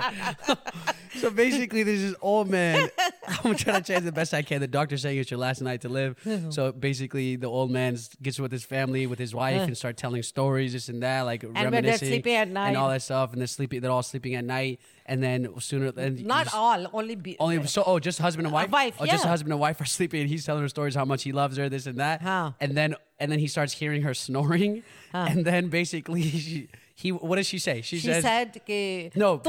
So 1.20 1.28
basically, 1.28 1.82
this 1.86 2.02
is 2.08 2.12
old 2.32 2.50
man. 2.50 2.84
I'm 3.28 3.54
trying 3.60 3.78
to 3.78 3.86
change 3.86 4.04
the 4.08 4.12
best 4.18 4.34
I 4.38 4.42
can. 4.50 4.60
The 4.64 4.68
doctor 4.74 4.98
saying 5.04 5.18
it's 5.22 5.32
your 5.32 5.40
last 5.40 5.60
night 5.68 5.80
to 5.84 5.88
live. 5.96 6.12
So 6.56 6.66
basically, 6.84 7.24
the 7.44 7.50
old 7.60 7.72
man 7.76 7.98
gets 8.28 8.38
with 8.44 8.52
his 8.56 8.66
family, 8.74 9.02
with 9.12 9.22
his 9.24 9.34
wife, 9.38 9.58
and 9.62 9.76
start 9.80 9.98
telling 10.02 10.22
stories, 10.28 10.76
this 10.78 10.86
and 10.92 11.02
that, 11.06 11.26
like 11.30 11.46
and 11.48 11.58
reminiscing 11.64 12.28
and 12.28 12.76
all 12.82 12.88
that 12.94 13.02
stuff. 13.08 13.32
And 13.32 13.44
they're 13.44 13.52
sleeping. 13.56 13.82
They're 13.86 13.96
all 13.96 14.06
sleeping 14.12 14.36
at 14.42 14.44
night 14.44 14.78
and 15.10 15.20
then 15.20 15.48
sooner 15.58 15.90
than 15.90 16.24
not 16.24 16.44
just, 16.44 16.56
all, 16.56 16.86
only 16.92 17.16
be, 17.16 17.36
only 17.40 17.66
so 17.66 17.82
oh, 17.84 17.98
just 17.98 18.20
husband 18.20 18.46
and 18.46 18.54
wife, 18.54 18.70
wife, 18.70 18.94
oh, 19.00 19.04
yeah. 19.04 19.12
just 19.12 19.24
husband 19.24 19.52
and 19.52 19.60
wife 19.60 19.80
are 19.80 19.84
sleeping, 19.98 20.20
and 20.20 20.30
he's 20.30 20.46
telling 20.46 20.62
her 20.62 20.68
stories 20.68 20.94
how 20.94 21.04
much 21.04 21.24
he 21.24 21.32
loves 21.32 21.56
her, 21.56 21.68
this 21.68 21.86
and 21.86 21.98
that, 21.98 22.22
huh. 22.22 22.52
and 22.60 22.76
then 22.76 22.94
and 23.18 23.30
then 23.30 23.40
he 23.40 23.48
starts 23.48 23.72
hearing 23.72 24.02
her 24.02 24.14
snoring, 24.14 24.84
huh. 25.10 25.26
and 25.28 25.44
then 25.44 25.68
basically 25.68 26.22
she, 26.46 26.68
he 26.94 27.10
what 27.10 27.36
does 27.36 27.46
she 27.46 27.58
say? 27.58 27.80
She, 27.82 27.98
she 27.98 28.06
says, 28.06 28.22
said 28.22 28.60
कि 28.64 29.16
no, 29.16 29.40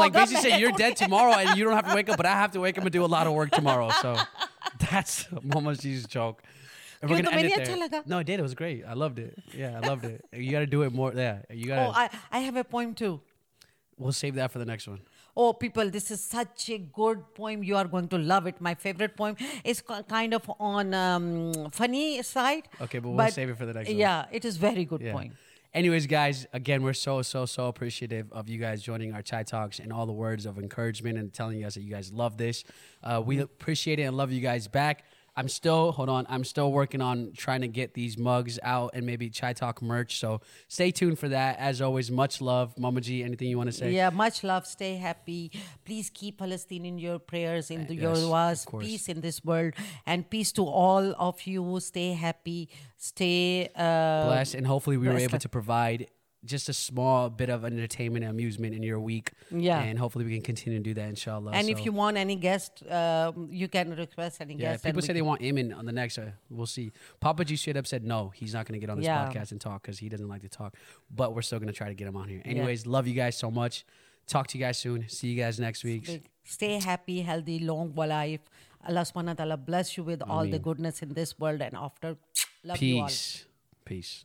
like 0.00 0.14
basically 0.14 0.50
say 0.50 0.58
you're 0.60 0.72
dead 0.72 0.96
tomorrow 1.04 1.34
and 1.34 1.58
you 1.58 1.64
don't 1.64 1.74
have 1.74 1.88
to 1.90 1.94
wake 1.94 2.08
up 2.08 2.16
but 2.16 2.24
I 2.24 2.32
have 2.32 2.52
to 2.52 2.60
wake 2.60 2.78
up 2.78 2.84
and 2.84 2.92
do 2.92 3.04
a 3.04 3.06
lot 3.06 3.26
of 3.26 3.34
work 3.34 3.50
tomorrow 3.50 3.90
so 4.00 4.16
that's 4.78 5.26
Mama 5.42 5.74
Jee's 5.74 6.06
joke 6.06 6.42
and 7.02 7.10
we're 7.10 7.20
gonna 7.20 7.36
end 7.36 7.52
it 7.52 7.90
there. 7.90 8.02
No, 8.06 8.18
I 8.18 8.22
did. 8.22 8.38
It 8.38 8.42
was 8.42 8.54
great. 8.54 8.84
I 8.86 8.94
loved 8.94 9.18
it. 9.18 9.36
Yeah, 9.52 9.80
I 9.82 9.86
loved 9.86 10.04
it. 10.04 10.24
You 10.32 10.50
got 10.50 10.60
to 10.60 10.66
do 10.66 10.82
it 10.82 10.92
more. 10.92 11.12
Yeah, 11.14 11.38
you 11.50 11.66
got 11.66 11.76
to. 11.76 11.86
Oh, 11.88 11.92
I, 11.94 12.10
I 12.30 12.38
have 12.40 12.56
a 12.56 12.64
poem 12.64 12.94
too. 12.94 13.20
We'll 13.98 14.12
save 14.12 14.36
that 14.36 14.50
for 14.52 14.58
the 14.58 14.64
next 14.64 14.86
one. 14.88 15.00
Oh, 15.36 15.52
people, 15.52 15.88
this 15.90 16.10
is 16.10 16.20
such 16.22 16.68
a 16.70 16.78
good 16.78 17.34
poem. 17.34 17.62
You 17.64 17.76
are 17.76 17.86
going 17.86 18.08
to 18.08 18.18
love 18.18 18.46
it. 18.46 18.60
My 18.60 18.74
favorite 18.74 19.16
poem 19.16 19.36
is 19.64 19.82
kind 20.08 20.34
of 20.34 20.50
on 20.60 20.92
um, 20.92 21.70
funny 21.70 22.22
side. 22.22 22.68
Okay, 22.80 22.98
but 22.98 23.08
we'll 23.08 23.16
but 23.16 23.32
save 23.32 23.48
it 23.48 23.56
for 23.56 23.64
the 23.64 23.72
next 23.72 23.88
yeah, 23.88 23.94
one. 23.94 24.28
Yeah, 24.30 24.36
it 24.36 24.44
is 24.44 24.56
very 24.58 24.84
good 24.84 25.00
yeah. 25.00 25.12
poem. 25.12 25.32
Anyways, 25.74 26.06
guys, 26.06 26.46
again, 26.52 26.82
we're 26.82 26.92
so, 26.92 27.22
so, 27.22 27.46
so 27.46 27.68
appreciative 27.68 28.30
of 28.30 28.50
you 28.50 28.58
guys 28.58 28.82
joining 28.82 29.14
our 29.14 29.22
Chai 29.22 29.42
Talks 29.42 29.78
and 29.78 29.90
all 29.90 30.04
the 30.04 30.12
words 30.12 30.44
of 30.44 30.58
encouragement 30.58 31.16
and 31.18 31.32
telling 31.32 31.64
us 31.64 31.74
that 31.74 31.80
you 31.80 31.90
guys 31.90 32.12
love 32.12 32.36
this. 32.36 32.64
Uh, 33.02 33.22
we 33.24 33.36
mm-hmm. 33.36 33.44
appreciate 33.44 33.98
it 33.98 34.02
and 34.02 34.14
love 34.14 34.32
you 34.32 34.42
guys 34.42 34.68
back. 34.68 35.04
I'm 35.34 35.48
still, 35.48 35.92
hold 35.92 36.10
on, 36.10 36.26
I'm 36.28 36.44
still 36.44 36.70
working 36.70 37.00
on 37.00 37.32
trying 37.34 37.62
to 37.62 37.68
get 37.68 37.94
these 37.94 38.18
mugs 38.18 38.58
out 38.62 38.90
and 38.92 39.06
maybe 39.06 39.30
Chai 39.30 39.54
Talk 39.54 39.80
merch. 39.80 40.18
So 40.18 40.40
stay 40.68 40.90
tuned 40.90 41.18
for 41.18 41.28
that. 41.28 41.58
As 41.58 41.80
always, 41.80 42.10
much 42.10 42.40
love. 42.42 42.78
Mama 42.78 43.00
Jee, 43.00 43.24
anything 43.24 43.48
you 43.48 43.56
want 43.56 43.68
to 43.68 43.72
say? 43.72 43.92
Yeah, 43.92 44.10
much 44.10 44.44
love. 44.44 44.66
Stay 44.66 44.96
happy. 44.96 45.50
Please 45.84 46.10
keep 46.10 46.38
Palestine 46.38 46.84
in 46.84 46.98
your 46.98 47.18
prayers, 47.18 47.70
in 47.70 47.86
the, 47.86 47.94
your 47.94 48.12
yes, 48.12 48.20
duas. 48.20 48.66
of. 48.66 48.82
Peace 48.82 49.08
in 49.08 49.20
this 49.22 49.42
world, 49.44 49.72
and 50.04 50.28
peace 50.28 50.52
to 50.52 50.66
all 50.66 51.14
of 51.18 51.46
you. 51.46 51.80
Stay 51.80 52.12
happy. 52.12 52.68
Stay 52.98 53.70
uh, 53.74 54.26
Blessed. 54.26 54.54
And 54.54 54.66
hopefully 54.66 54.98
we 54.98 55.08
were 55.08 55.18
able 55.18 55.38
to 55.38 55.48
provide 55.48 56.08
just 56.44 56.68
a 56.68 56.72
small 56.72 57.30
bit 57.30 57.48
of 57.50 57.64
entertainment 57.64 58.24
and 58.24 58.30
amusement 58.30 58.74
in 58.74 58.82
your 58.82 58.98
week. 58.98 59.30
Yeah. 59.50 59.78
And 59.80 59.98
hopefully 59.98 60.24
we 60.24 60.32
can 60.32 60.42
continue 60.42 60.78
to 60.78 60.82
do 60.82 60.94
that, 60.94 61.08
inshallah. 61.08 61.52
And 61.54 61.68
if 61.70 61.84
you 61.84 61.92
want 61.92 62.16
any 62.16 62.34
guest, 62.36 62.82
um, 62.90 63.48
you 63.50 63.68
can 63.68 63.94
request 63.94 64.40
any 64.40 64.54
Yeah, 64.54 64.72
guest. 64.72 64.84
people 64.84 65.02
say 65.02 65.12
they 65.12 65.22
want 65.22 65.40
Eamon 65.40 65.76
on 65.76 65.86
the 65.86 65.92
next. 65.92 66.18
Uh, 66.18 66.32
we'll 66.50 66.66
see. 66.66 66.90
Papa 67.20 67.44
Jee 67.44 67.56
straight 67.56 67.76
up 67.76 67.86
said 67.86 68.02
no, 68.04 68.30
he's 68.34 68.54
not 68.54 68.66
going 68.66 68.74
to 68.80 68.84
get 68.84 68.90
on 68.90 68.98
this 68.98 69.06
Yeah. 69.06 69.26
podcast 69.28 69.52
and 69.52 69.60
talk 69.60 69.82
because 69.82 69.98
he 69.98 70.08
doesn't 70.08 70.28
like 70.28 70.42
to 70.42 70.48
talk. 70.48 70.76
But 71.14 71.34
we're 71.34 71.42
still 71.42 71.58
going 71.60 71.68
to 71.72 71.78
try 71.82 71.88
to 71.88 71.94
get 71.94 72.08
him 72.08 72.16
on 72.16 72.28
here. 72.28 72.42
Anyways, 72.44 72.86
love 72.86 73.06
you 73.06 73.14
guys 73.14 73.36
so 73.36 73.50
much. 73.50 73.84
Talk 74.26 74.46
to 74.48 74.58
you 74.58 74.64
guys 74.64 74.78
soon. 74.78 75.08
See 75.08 75.28
you 75.28 75.36
guys 75.40 75.58
next 75.60 75.84
week. 75.84 76.22
Stay 76.44 76.78
happy, 76.80 77.20
healthy, 77.22 77.58
long 77.60 77.94
life. 77.94 78.40
Allah 78.86 79.02
subhanahu 79.02 79.26
wa 79.26 79.34
ta'ala 79.34 79.56
bless 79.56 79.96
you 79.96 80.02
with 80.02 80.22
all 80.22 80.46
the 80.46 80.58
goodness 80.58 81.02
in 81.02 81.14
this 81.14 81.38
world 81.38 81.60
and 81.62 81.76
after. 81.76 82.16
Love 82.64 82.82
you 82.82 83.00
all. 83.00 83.06
Peace. 83.06 83.46
Peace. 83.84 84.24